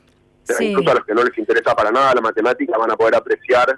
Incluso 0.59 0.91
a 0.91 0.95
los 0.95 1.05
que 1.05 1.13
no 1.13 1.23
les 1.23 1.37
interesa 1.37 1.75
para 1.75 1.91
nada 1.91 2.15
la 2.15 2.21
matemática 2.21 2.77
van 2.77 2.91
a 2.91 2.95
poder 2.95 3.15
apreciar, 3.15 3.77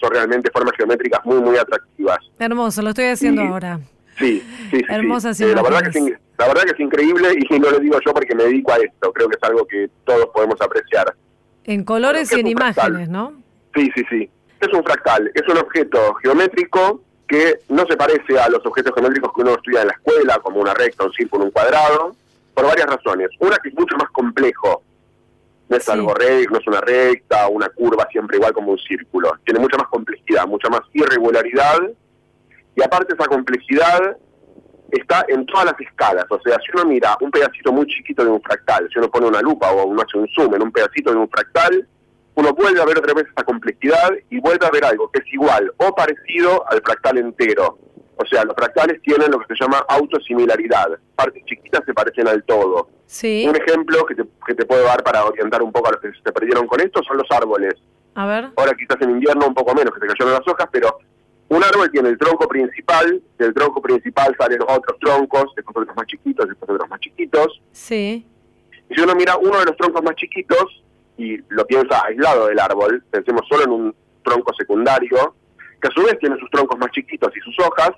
son 0.00 0.10
realmente 0.10 0.50
formas 0.50 0.74
geométricas 0.76 1.24
muy, 1.24 1.40
muy 1.40 1.56
atractivas. 1.56 2.18
Hermoso, 2.38 2.82
lo 2.82 2.90
estoy 2.90 3.06
haciendo 3.06 3.42
ahora. 3.42 3.78
Sí, 4.18 4.42
sí, 4.70 4.78
sí. 4.78 4.84
Hermosas 4.88 5.40
eh, 5.40 5.54
la, 5.54 5.62
verdad 5.62 5.92
que 5.92 5.98
es, 5.98 6.04
la 6.38 6.48
verdad 6.48 6.62
que 6.62 6.72
es 6.72 6.80
increíble 6.80 7.28
y 7.38 7.58
no 7.60 7.70
lo 7.70 7.78
digo 7.78 7.98
yo 8.04 8.12
porque 8.12 8.34
me 8.34 8.44
dedico 8.44 8.72
a 8.72 8.76
esto, 8.76 9.12
creo 9.12 9.28
que 9.28 9.36
es 9.36 9.48
algo 9.48 9.64
que 9.64 9.88
todos 10.04 10.26
podemos 10.34 10.60
apreciar. 10.60 11.14
En 11.62 11.84
colores 11.84 12.32
y 12.32 12.40
en 12.40 12.48
imágenes, 12.48 13.08
¿no? 13.08 13.34
Sí, 13.74 13.88
sí, 13.94 14.02
sí 14.10 14.30
es 14.66 14.72
un 14.72 14.84
fractal? 14.84 15.30
Es 15.34 15.42
un 15.48 15.58
objeto 15.58 16.14
geométrico 16.22 17.02
que 17.26 17.60
no 17.68 17.84
se 17.86 17.96
parece 17.96 18.38
a 18.38 18.48
los 18.48 18.64
objetos 18.64 18.92
geométricos 18.94 19.32
que 19.34 19.40
uno 19.42 19.54
estudia 19.54 19.82
en 19.82 19.88
la 19.88 19.92
escuela, 19.92 20.38
como 20.38 20.60
una 20.60 20.74
recta, 20.74 21.04
un 21.04 21.12
círculo, 21.12 21.44
un 21.44 21.50
cuadrado, 21.50 22.16
por 22.54 22.66
varias 22.66 22.86
razones. 22.86 23.28
Una 23.38 23.56
que 23.58 23.68
es 23.68 23.74
mucho 23.74 23.96
más 23.96 24.10
complejo. 24.10 24.82
No 25.68 25.76
es 25.76 25.88
algo 25.90 26.14
recto, 26.14 26.52
no 26.52 26.58
es 26.58 26.66
una 26.66 26.80
recta, 26.80 27.48
una 27.48 27.68
curva 27.68 28.08
siempre 28.10 28.38
igual 28.38 28.54
como 28.54 28.72
un 28.72 28.78
círculo. 28.78 29.32
Tiene 29.44 29.60
mucha 29.60 29.76
más 29.76 29.88
complejidad, 29.88 30.46
mucha 30.46 30.70
más 30.70 30.80
irregularidad. 30.94 31.78
Y 32.74 32.82
aparte 32.82 33.14
esa 33.14 33.26
complejidad 33.26 34.16
está 34.90 35.26
en 35.28 35.44
todas 35.44 35.66
las 35.66 35.80
escalas. 35.80 36.24
O 36.30 36.40
sea, 36.40 36.56
si 36.64 36.70
uno 36.74 36.86
mira 36.86 37.16
un 37.20 37.30
pedacito 37.30 37.70
muy 37.70 37.86
chiquito 37.86 38.24
de 38.24 38.30
un 38.30 38.40
fractal, 38.40 38.88
si 38.90 38.98
uno 38.98 39.10
pone 39.10 39.26
una 39.26 39.42
lupa 39.42 39.70
o 39.70 39.84
uno 39.84 40.02
hace 40.02 40.16
un 40.16 40.26
zoom 40.28 40.54
en 40.54 40.62
un 40.62 40.72
pedacito 40.72 41.10
de 41.10 41.18
un 41.18 41.28
fractal, 41.28 41.86
uno 42.38 42.52
vuelve 42.54 42.80
a 42.80 42.84
ver 42.84 42.96
otra 42.96 43.14
vez 43.14 43.26
esa 43.32 43.44
complejidad 43.44 44.12
y 44.30 44.38
vuelve 44.38 44.64
a 44.64 44.70
ver 44.70 44.84
algo 44.84 45.10
que 45.10 45.18
es 45.18 45.32
igual 45.32 45.72
o 45.76 45.92
parecido 45.92 46.64
al 46.70 46.80
fractal 46.82 47.18
entero. 47.18 47.78
O 48.14 48.24
sea, 48.26 48.44
los 48.44 48.54
fractales 48.54 49.02
tienen 49.02 49.32
lo 49.32 49.40
que 49.40 49.52
se 49.52 49.60
llama 49.60 49.84
autosimilaridad. 49.88 50.86
Partes 51.16 51.44
chiquitas 51.46 51.82
se 51.84 51.92
parecen 51.92 52.28
al 52.28 52.44
todo. 52.44 52.90
Sí. 53.06 53.44
Un 53.48 53.56
ejemplo 53.56 54.06
que 54.06 54.14
te, 54.14 54.22
que 54.46 54.54
te 54.54 54.66
puedo 54.66 54.84
dar 54.84 55.02
para 55.02 55.24
orientar 55.24 55.62
un 55.64 55.72
poco 55.72 55.88
a 55.88 55.92
los 55.92 56.00
que 56.00 56.12
se 56.12 56.32
perdieron 56.32 56.68
con 56.68 56.80
esto 56.80 57.02
son 57.02 57.16
los 57.16 57.26
árboles. 57.30 57.74
A 58.14 58.26
ver. 58.26 58.50
Ahora 58.56 58.72
quizás 58.78 58.98
en 59.00 59.10
invierno 59.10 59.48
un 59.48 59.54
poco 59.54 59.74
menos, 59.74 59.92
que 59.92 60.00
se 60.00 60.06
cayeron 60.06 60.34
las 60.34 60.46
hojas, 60.46 60.68
pero 60.70 60.96
un 61.48 61.64
árbol 61.64 61.90
tiene 61.90 62.10
el 62.10 62.18
tronco 62.18 62.46
principal, 62.46 63.20
del 63.36 63.52
tronco 63.52 63.82
principal 63.82 64.36
salen 64.38 64.60
los 64.60 64.68
otros 64.70 64.96
troncos, 65.00 65.46
estos 65.56 65.74
otros 65.76 65.96
más 65.96 66.06
chiquitos, 66.06 66.48
estos 66.48 66.68
otros 66.68 66.88
más 66.88 67.00
chiquitos. 67.00 67.60
Sí. 67.72 68.24
Y 68.90 68.94
si 68.94 69.00
uno 69.00 69.16
mira 69.16 69.36
uno 69.36 69.58
de 69.58 69.64
los 69.64 69.76
troncos 69.76 70.04
más 70.04 70.14
chiquitos, 70.14 70.84
y 71.18 71.36
lo 71.48 71.66
piensa 71.66 72.02
aislado 72.06 72.46
del 72.46 72.58
árbol, 72.58 73.02
pensemos 73.10 73.42
solo 73.48 73.64
en 73.64 73.70
un 73.70 73.94
tronco 74.24 74.54
secundario, 74.56 75.34
que 75.82 75.88
a 75.88 75.90
su 75.90 76.02
vez 76.02 76.18
tiene 76.18 76.38
sus 76.38 76.48
troncos 76.50 76.78
más 76.78 76.90
chiquitos 76.92 77.30
y 77.36 77.40
sus 77.40 77.58
hojas, 77.66 77.90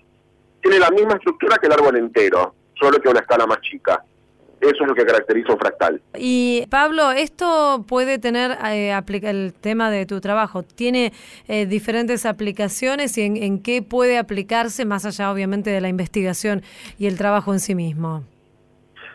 tiene 0.63 0.79
la 0.79 0.91
misma 0.91 1.15
estructura 1.15 1.57
que 1.59 1.67
el 1.67 1.73
árbol 1.73 1.97
entero, 1.97 2.55
solo 2.79 2.99
que 2.99 3.09
a 3.09 3.13
una 3.13 3.21
escala 3.21 3.47
más 3.47 3.61
chica. 3.61 4.03
Eso 4.61 4.83
es 4.83 4.89
lo 4.89 4.95
que 4.95 5.07
caracteriza 5.07 5.55
un 5.55 5.59
fractal. 5.59 6.03
Y 6.19 6.67
Pablo, 6.69 7.13
esto 7.13 7.85
puede 7.89 8.19
tener, 8.19 8.59
eh, 8.67 8.93
el 9.23 9.55
tema 9.55 9.91
de 9.91 10.05
tu 10.05 10.21
trabajo, 10.21 10.63
¿tiene 10.63 11.15
eh, 11.49 11.65
diferentes 11.65 12.27
aplicaciones 12.27 13.17
y 13.17 13.23
en, 13.23 13.37
en, 13.39 13.63
qué 13.63 13.81
puede 13.81 14.19
aplicarse 14.19 14.85
más 14.85 15.07
allá 15.07 15.33
obviamente 15.33 15.71
de 15.71 15.81
la 15.81 15.89
investigación 15.89 16.63
y 16.99 17.07
el 17.07 17.17
trabajo 17.17 17.55
en 17.55 17.61
sí 17.61 17.75
mismo? 17.75 18.25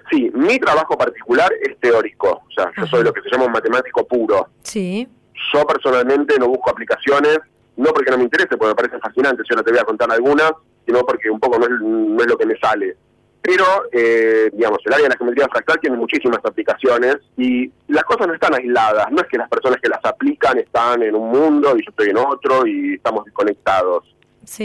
Sí, 0.09 0.31
mi 0.33 0.59
trabajo 0.59 0.97
particular 0.97 1.51
es 1.61 1.79
teórico, 1.79 2.43
o 2.47 2.51
sea, 2.55 2.71
yo 2.77 2.85
soy 2.87 3.03
lo 3.03 3.13
que 3.13 3.21
se 3.21 3.29
llama 3.29 3.45
un 3.45 3.51
matemático 3.51 4.05
puro. 4.05 4.47
Sí. 4.61 5.07
Yo 5.53 5.65
personalmente 5.65 6.37
no 6.39 6.47
busco 6.47 6.69
aplicaciones, 6.69 7.39
no 7.77 7.91
porque 7.91 8.11
no 8.11 8.17
me 8.17 8.23
interese, 8.23 8.55
porque 8.57 8.69
me 8.69 8.75
parecen 8.75 8.99
fascinantes, 9.01 9.45
yo 9.49 9.55
no 9.55 9.63
te 9.63 9.71
voy 9.71 9.79
a 9.79 9.85
contar 9.85 10.11
algunas, 10.11 10.51
sino 10.85 11.01
porque 11.01 11.29
un 11.29 11.39
poco 11.39 11.57
no 11.57 11.65
es, 11.65 11.71
no 11.81 12.21
es 12.21 12.27
lo 12.27 12.37
que 12.37 12.45
me 12.45 12.57
sale. 12.57 12.95
Pero, 13.41 13.63
eh, 13.91 14.49
digamos, 14.53 14.79
el 14.85 14.93
área 14.93 15.03
de 15.03 15.09
la 15.09 15.17
geometría 15.17 15.47
fractal 15.47 15.79
tiene 15.79 15.97
muchísimas 15.97 16.39
aplicaciones 16.43 17.17
y 17.37 17.71
las 17.89 18.03
cosas 18.03 18.25
no 18.25 18.33
están 18.33 18.55
aisladas. 18.55 19.11
No 19.11 19.21
es 19.21 19.27
que 19.27 19.37
las 19.37 19.47
personas 19.47 19.79
que 19.79 19.87
las 19.87 20.03
aplican 20.03 20.57
están 20.57 21.03
en 21.03 21.13
un 21.13 21.29
mundo 21.29 21.77
y 21.77 21.85
yo 21.85 21.91
estoy 21.91 22.09
en 22.09 22.17
otro 22.17 22.65
y 22.65 22.95
estamos 22.95 23.23
desconectados. 23.23 24.14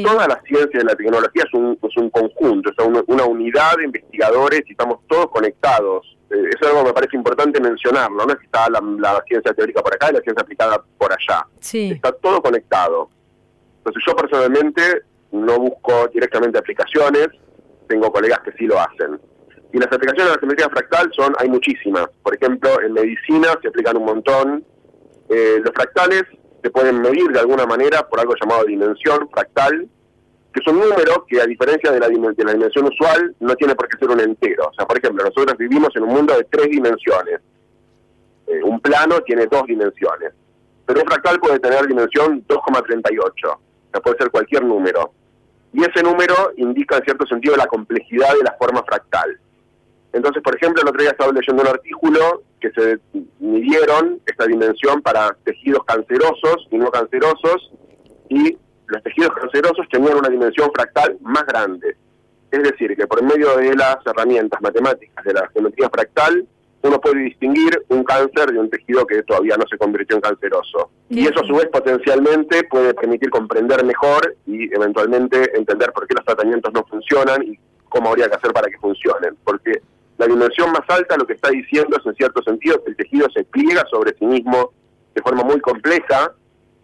Toda 0.02 0.28
la 0.28 0.40
ciencia 0.42 0.80
y 0.80 0.84
la 0.84 0.94
tecnología 0.94 1.44
es 1.46 1.54
un, 1.54 1.78
es 1.82 1.96
un 1.96 2.10
conjunto, 2.10 2.70
es 2.70 2.86
una, 3.06 3.24
unidad 3.24 3.76
de 3.78 3.84
investigadores 3.84 4.62
y 4.66 4.72
estamos 4.72 5.00
todos 5.08 5.28
conectados. 5.30 6.16
Eh, 6.30 6.50
eso 6.50 6.58
es 6.60 6.68
algo 6.68 6.82
que 6.82 6.88
me 6.88 6.92
parece 6.94 7.16
importante 7.16 7.60
mencionarlo. 7.60 8.26
No 8.26 8.32
es 8.32 8.38
que 8.38 8.46
está 8.46 8.68
la, 8.68 9.22
ciencia 9.26 9.54
teórica 9.54 9.82
por 9.82 9.94
acá 9.94 10.08
y 10.10 10.14
la 10.14 10.20
ciencia 10.20 10.42
aplicada 10.42 10.82
por 10.98 11.12
allá. 11.12 11.46
Está 11.92 12.12
todo 12.12 12.42
conectado. 12.42 13.10
Entonces 13.78 14.02
yo 14.06 14.14
personalmente 14.14 14.82
no 15.32 15.58
busco 15.58 16.08
directamente 16.08 16.58
aplicaciones, 16.58 17.28
tengo 17.88 18.12
colegas 18.12 18.40
que 18.40 18.52
sí 18.52 18.66
lo 18.66 18.78
hacen. 18.78 19.20
Y 19.72 19.78
las 19.78 19.86
aplicaciones 19.86 20.26
de 20.26 20.32
la 20.32 20.38
geometría 20.38 20.68
fractal 20.68 21.10
son, 21.16 21.34
hay 21.38 21.48
muchísimas. 21.48 22.08
Por 22.22 22.34
ejemplo, 22.34 22.80
en 22.82 22.92
medicina 22.92 23.48
se 23.62 23.68
aplican 23.68 23.96
un 23.96 24.04
montón. 24.04 24.64
Eh, 25.28 25.60
los 25.62 25.72
fractales 25.72 26.24
se 26.62 26.70
pueden 26.70 27.00
medir 27.00 27.28
de 27.28 27.40
alguna 27.40 27.66
manera 27.66 28.06
por 28.08 28.20
algo 28.20 28.34
llamado 28.40 28.64
dimensión 28.64 29.28
fractal, 29.30 29.88
que 30.52 30.60
es 30.60 30.66
un 30.66 30.80
número 30.80 31.24
que 31.28 31.40
a 31.40 31.46
diferencia 31.46 31.92
de 31.92 32.00
la, 32.00 32.08
de 32.08 32.44
la 32.44 32.52
dimensión 32.52 32.86
usual 32.86 33.34
no 33.40 33.54
tiene 33.54 33.74
por 33.74 33.88
qué 33.88 33.96
ser 33.98 34.10
un 34.10 34.20
entero. 34.20 34.68
O 34.68 34.74
sea, 34.74 34.86
por 34.86 34.98
ejemplo, 34.98 35.24
nosotros 35.24 35.56
vivimos 35.56 35.90
en 35.94 36.02
un 36.02 36.14
mundo 36.14 36.36
de 36.36 36.44
tres 36.44 36.68
dimensiones. 36.70 37.40
Eh, 38.46 38.62
un 38.64 38.80
plano 38.80 39.20
tiene 39.20 39.46
dos 39.46 39.64
dimensiones, 39.66 40.32
pero 40.84 41.00
un 41.00 41.06
fractal 41.06 41.38
puede 41.38 41.60
tener 41.60 41.86
dimensión 41.86 42.44
2,38. 42.46 43.28
O 43.46 43.60
sea, 43.92 44.00
puede 44.00 44.18
ser 44.18 44.30
cualquier 44.30 44.64
número 44.64 45.12
y 45.72 45.82
ese 45.82 46.02
número 46.02 46.52
indica 46.56 46.96
en 46.96 47.04
cierto 47.04 47.26
sentido 47.26 47.56
la 47.56 47.66
complejidad 47.66 48.34
de 48.34 48.42
la 48.42 48.56
forma 48.58 48.82
fractal. 48.82 49.38
Entonces, 50.12 50.42
por 50.42 50.56
ejemplo, 50.56 50.82
el 50.82 50.88
otro 50.88 51.00
día 51.00 51.12
estaba 51.12 51.32
leyendo 51.32 51.62
un 51.62 51.68
artículo 51.68 52.42
que 52.60 52.70
se 52.70 52.98
midieron 53.38 54.20
esta 54.26 54.46
dimensión 54.46 55.02
para 55.02 55.36
tejidos 55.44 55.84
cancerosos 55.84 56.68
y 56.70 56.78
no 56.78 56.90
cancerosos, 56.90 57.72
y 58.28 58.56
los 58.86 59.02
tejidos 59.02 59.32
cancerosos 59.34 59.88
tenían 59.90 60.18
una 60.18 60.28
dimensión 60.28 60.70
fractal 60.74 61.16
más 61.20 61.44
grande. 61.46 61.96
Es 62.50 62.62
decir, 62.62 62.96
que 62.96 63.06
por 63.06 63.22
medio 63.22 63.56
de 63.56 63.74
las 63.74 63.98
herramientas 64.04 64.60
matemáticas 64.60 65.24
de 65.24 65.32
la 65.32 65.48
geometría 65.48 65.88
fractal, 65.88 66.46
uno 66.82 67.00
puede 67.00 67.20
distinguir 67.20 67.84
un 67.88 68.04
cáncer 68.04 68.52
de 68.52 68.58
un 68.58 68.70
tejido 68.70 69.06
que 69.06 69.22
todavía 69.22 69.56
no 69.56 69.64
se 69.68 69.76
convirtió 69.76 70.16
en 70.16 70.22
canceroso. 70.22 70.90
Y 71.08 71.26
eso 71.26 71.40
a 71.42 71.46
su 71.46 71.54
vez 71.54 71.66
potencialmente 71.66 72.64
puede 72.64 72.94
permitir 72.94 73.30
comprender 73.30 73.84
mejor 73.84 74.34
y 74.46 74.74
eventualmente 74.74 75.56
entender 75.56 75.92
por 75.92 76.06
qué 76.06 76.14
los 76.14 76.24
tratamientos 76.24 76.72
no 76.72 76.84
funcionan 76.84 77.42
y 77.42 77.58
cómo 77.88 78.10
habría 78.10 78.28
que 78.28 78.36
hacer 78.36 78.52
para 78.52 78.68
que 78.68 78.78
funcionen. 78.78 79.36
Porque 79.44 79.82
la 80.20 80.26
dimensión 80.26 80.70
más 80.70 80.82
alta 80.88 81.16
lo 81.16 81.26
que 81.26 81.32
está 81.32 81.48
diciendo 81.48 81.96
es 81.98 82.04
en 82.04 82.14
cierto 82.14 82.42
sentido 82.42 82.84
que 82.84 82.90
el 82.90 82.96
tejido 82.96 83.26
se 83.34 83.42
pliega 83.44 83.82
sobre 83.90 84.14
sí 84.18 84.26
mismo 84.26 84.70
de 85.14 85.22
forma 85.22 85.42
muy 85.42 85.58
compleja 85.60 86.34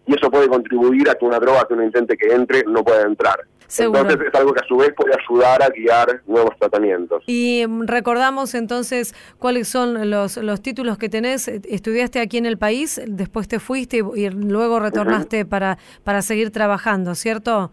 y 0.07 0.15
eso 0.15 0.31
puede 0.31 0.47
contribuir 0.47 1.07
a 1.07 1.13
que 1.13 1.23
una 1.23 1.37
droga 1.37 1.65
que 1.67 1.75
uno 1.75 1.83
intente 1.83 2.17
que 2.17 2.33
entre 2.33 2.63
no 2.63 2.83
pueda 2.83 3.03
entrar. 3.03 3.39
Entonces 3.77 4.17
es 4.27 4.33
algo 4.33 4.53
que 4.53 4.61
a 4.61 4.67
su 4.67 4.77
vez 4.77 4.91
puede 4.95 5.13
ayudar 5.13 5.61
a 5.61 5.69
guiar 5.69 6.23
nuevos 6.25 6.57
tratamientos. 6.57 7.23
Y 7.27 7.63
mm, 7.67 7.85
recordamos 7.85 8.55
entonces 8.55 9.13
cuáles 9.37 9.67
son 9.67 10.09
los, 10.09 10.37
los 10.37 10.61
títulos 10.61 10.97
que 10.97 11.07
tenés. 11.07 11.47
Estudiaste 11.47 12.19
aquí 12.19 12.37
en 12.37 12.47
el 12.47 12.57
país, 12.57 12.99
después 13.05 13.47
te 13.47 13.59
fuiste 13.59 13.97
y, 14.15 14.29
luego 14.31 14.79
retornaste 14.79 15.45
para, 15.45 15.77
para 16.03 16.23
seguir 16.23 16.49
trabajando, 16.49 17.13
¿cierto? 17.13 17.69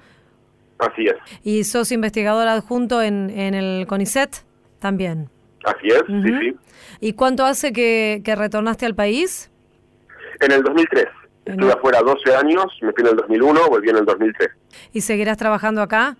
Así 0.78 1.06
es. 1.06 1.14
¿Y 1.42 1.64
sos 1.64 1.90
investigador 1.90 2.48
adjunto 2.48 3.00
en, 3.00 3.30
en 3.30 3.54
el 3.54 3.86
CONICET 3.86 4.44
también? 4.78 5.30
Así 5.64 5.88
es, 5.88 6.02
sí, 6.06 6.38
sí. 6.40 6.56
¿Y 7.00 7.12
cuánto 7.14 7.44
hace 7.44 7.72
que, 7.72 8.22
que 8.24 8.34
retornaste 8.34 8.86
al 8.86 8.94
país? 8.94 9.50
En 10.40 10.52
el 10.52 10.62
2003. 10.62 11.06
Estuve 11.44 11.72
afuera 11.72 12.00
12 12.00 12.36
años, 12.36 12.64
me 12.80 12.92
fui 12.92 13.02
en 13.02 13.08
el 13.08 13.16
2001, 13.16 13.68
volví 13.68 13.90
en 13.90 13.96
el 13.96 14.04
2003. 14.04 14.48
¿Y 14.92 15.00
seguirás 15.02 15.36
trabajando 15.36 15.82
acá? 15.82 16.16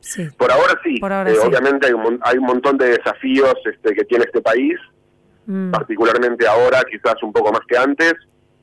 Sí. 0.00 0.28
Por 0.36 0.50
ahora 0.50 0.78
sí. 0.82 0.96
Eh, 0.96 1.38
obviamente 1.46 1.86
hay 1.86 1.92
un, 1.92 2.18
hay 2.22 2.38
un 2.38 2.44
montón 2.44 2.76
de 2.76 2.88
desafíos 2.88 3.54
este, 3.64 3.94
que 3.94 4.04
tiene 4.04 4.24
este 4.24 4.42
país, 4.42 4.76
mm. 5.46 5.70
particularmente 5.70 6.46
ahora, 6.46 6.82
quizás 6.90 7.22
un 7.22 7.32
poco 7.32 7.52
más 7.52 7.62
que 7.68 7.78
antes, 7.78 8.14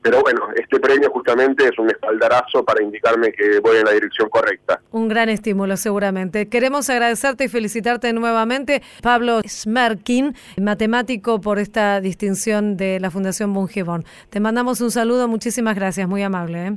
pero 0.02 0.20
bueno, 0.20 0.48
este 0.56 0.80
premio 0.80 1.10
justamente 1.10 1.68
es 1.68 1.78
un 1.78 1.88
espaldarazo 1.88 2.64
para 2.64 2.82
indicarme 2.82 3.32
que 3.32 3.60
voy 3.60 3.76
en 3.76 3.84
la 3.84 3.92
dirección 3.92 4.28
correcta. 4.28 4.80
Un 4.90 5.08
gran 5.08 5.28
estímulo, 5.28 5.76
seguramente. 5.76 6.48
Queremos 6.48 6.90
agradecerte 6.90 7.44
y 7.44 7.48
felicitarte 7.48 8.12
nuevamente, 8.12 8.82
Pablo 9.00 9.40
Smerkin, 9.46 10.34
matemático, 10.60 11.40
por 11.40 11.60
esta 11.60 12.00
distinción 12.00 12.76
de 12.76 12.98
la 13.00 13.10
Fundación 13.10 13.54
Bungibón. 13.54 14.04
Te 14.28 14.40
mandamos 14.40 14.80
un 14.80 14.90
saludo, 14.90 15.28
muchísimas 15.28 15.76
gracias, 15.76 16.08
muy 16.08 16.22
amable. 16.22 16.66
¿eh? 16.66 16.76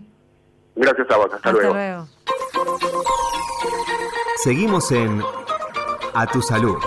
Gracias 0.76 1.10
a 1.10 1.18
vos, 1.18 1.34
hasta, 1.34 1.50
hasta 1.50 1.52
luego. 1.52 2.08
Seguimos 4.44 4.92
en 4.92 5.22
A 6.14 6.28
Tu 6.28 6.42
Salud. 6.42 6.78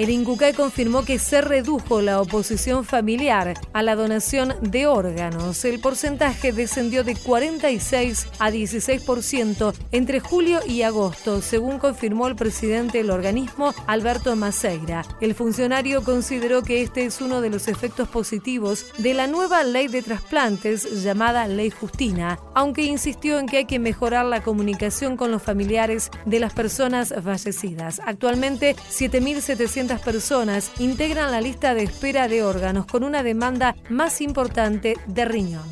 El 0.00 0.08
INCUCAE 0.08 0.54
confirmó 0.54 1.04
que 1.04 1.18
se 1.18 1.42
redujo 1.42 2.00
la 2.00 2.22
oposición 2.22 2.86
familiar 2.86 3.52
a 3.74 3.82
la 3.82 3.96
donación 3.96 4.54
de 4.62 4.86
órganos. 4.86 5.62
El 5.66 5.78
porcentaje 5.78 6.52
descendió 6.52 7.04
de 7.04 7.16
46 7.16 8.26
a 8.38 8.50
16% 8.50 9.74
entre 9.92 10.20
julio 10.20 10.60
y 10.66 10.80
agosto, 10.82 11.42
según 11.42 11.78
confirmó 11.78 12.28
el 12.28 12.34
presidente 12.34 12.96
del 12.96 13.10
organismo, 13.10 13.74
Alberto 13.86 14.34
Maceira. 14.36 15.04
El 15.20 15.34
funcionario 15.34 16.02
consideró 16.02 16.62
que 16.62 16.80
este 16.80 17.04
es 17.04 17.20
uno 17.20 17.42
de 17.42 17.50
los 17.50 17.68
efectos 17.68 18.08
positivos 18.08 18.86
de 18.96 19.12
la 19.12 19.26
nueva 19.26 19.64
ley 19.64 19.88
de 19.88 20.00
trasplantes 20.00 21.02
llamada 21.04 21.46
Ley 21.46 21.68
Justina, 21.68 22.38
aunque 22.54 22.84
insistió 22.84 23.38
en 23.38 23.44
que 23.44 23.58
hay 23.58 23.64
que 23.66 23.78
mejorar 23.78 24.24
la 24.24 24.42
comunicación 24.42 25.18
con 25.18 25.30
los 25.30 25.42
familiares 25.42 26.10
de 26.24 26.40
las 26.40 26.54
personas 26.54 27.12
fallecidas. 27.22 28.00
Actualmente, 28.06 28.76
7.700 28.76 29.89
personas 29.98 30.70
integran 30.78 31.32
la 31.32 31.40
lista 31.40 31.74
de 31.74 31.82
espera 31.82 32.28
de 32.28 32.44
órganos 32.44 32.86
con 32.86 33.02
una 33.02 33.24
demanda 33.24 33.74
más 33.88 34.20
importante 34.20 34.94
de 35.06 35.24
riñón. 35.24 35.68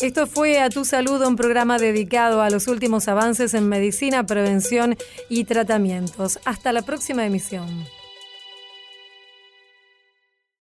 Esto 0.00 0.26
fue 0.26 0.60
A 0.60 0.70
Tu 0.70 0.84
Salud, 0.84 1.22
un 1.24 1.36
programa 1.36 1.76
dedicado 1.76 2.40
a 2.40 2.48
los 2.48 2.66
últimos 2.68 3.08
avances 3.08 3.52
en 3.54 3.68
medicina, 3.68 4.24
prevención 4.24 4.96
y 5.28 5.44
tratamientos. 5.44 6.40
Hasta 6.44 6.72
la 6.72 6.82
próxima 6.82 7.26
emisión. 7.26 7.84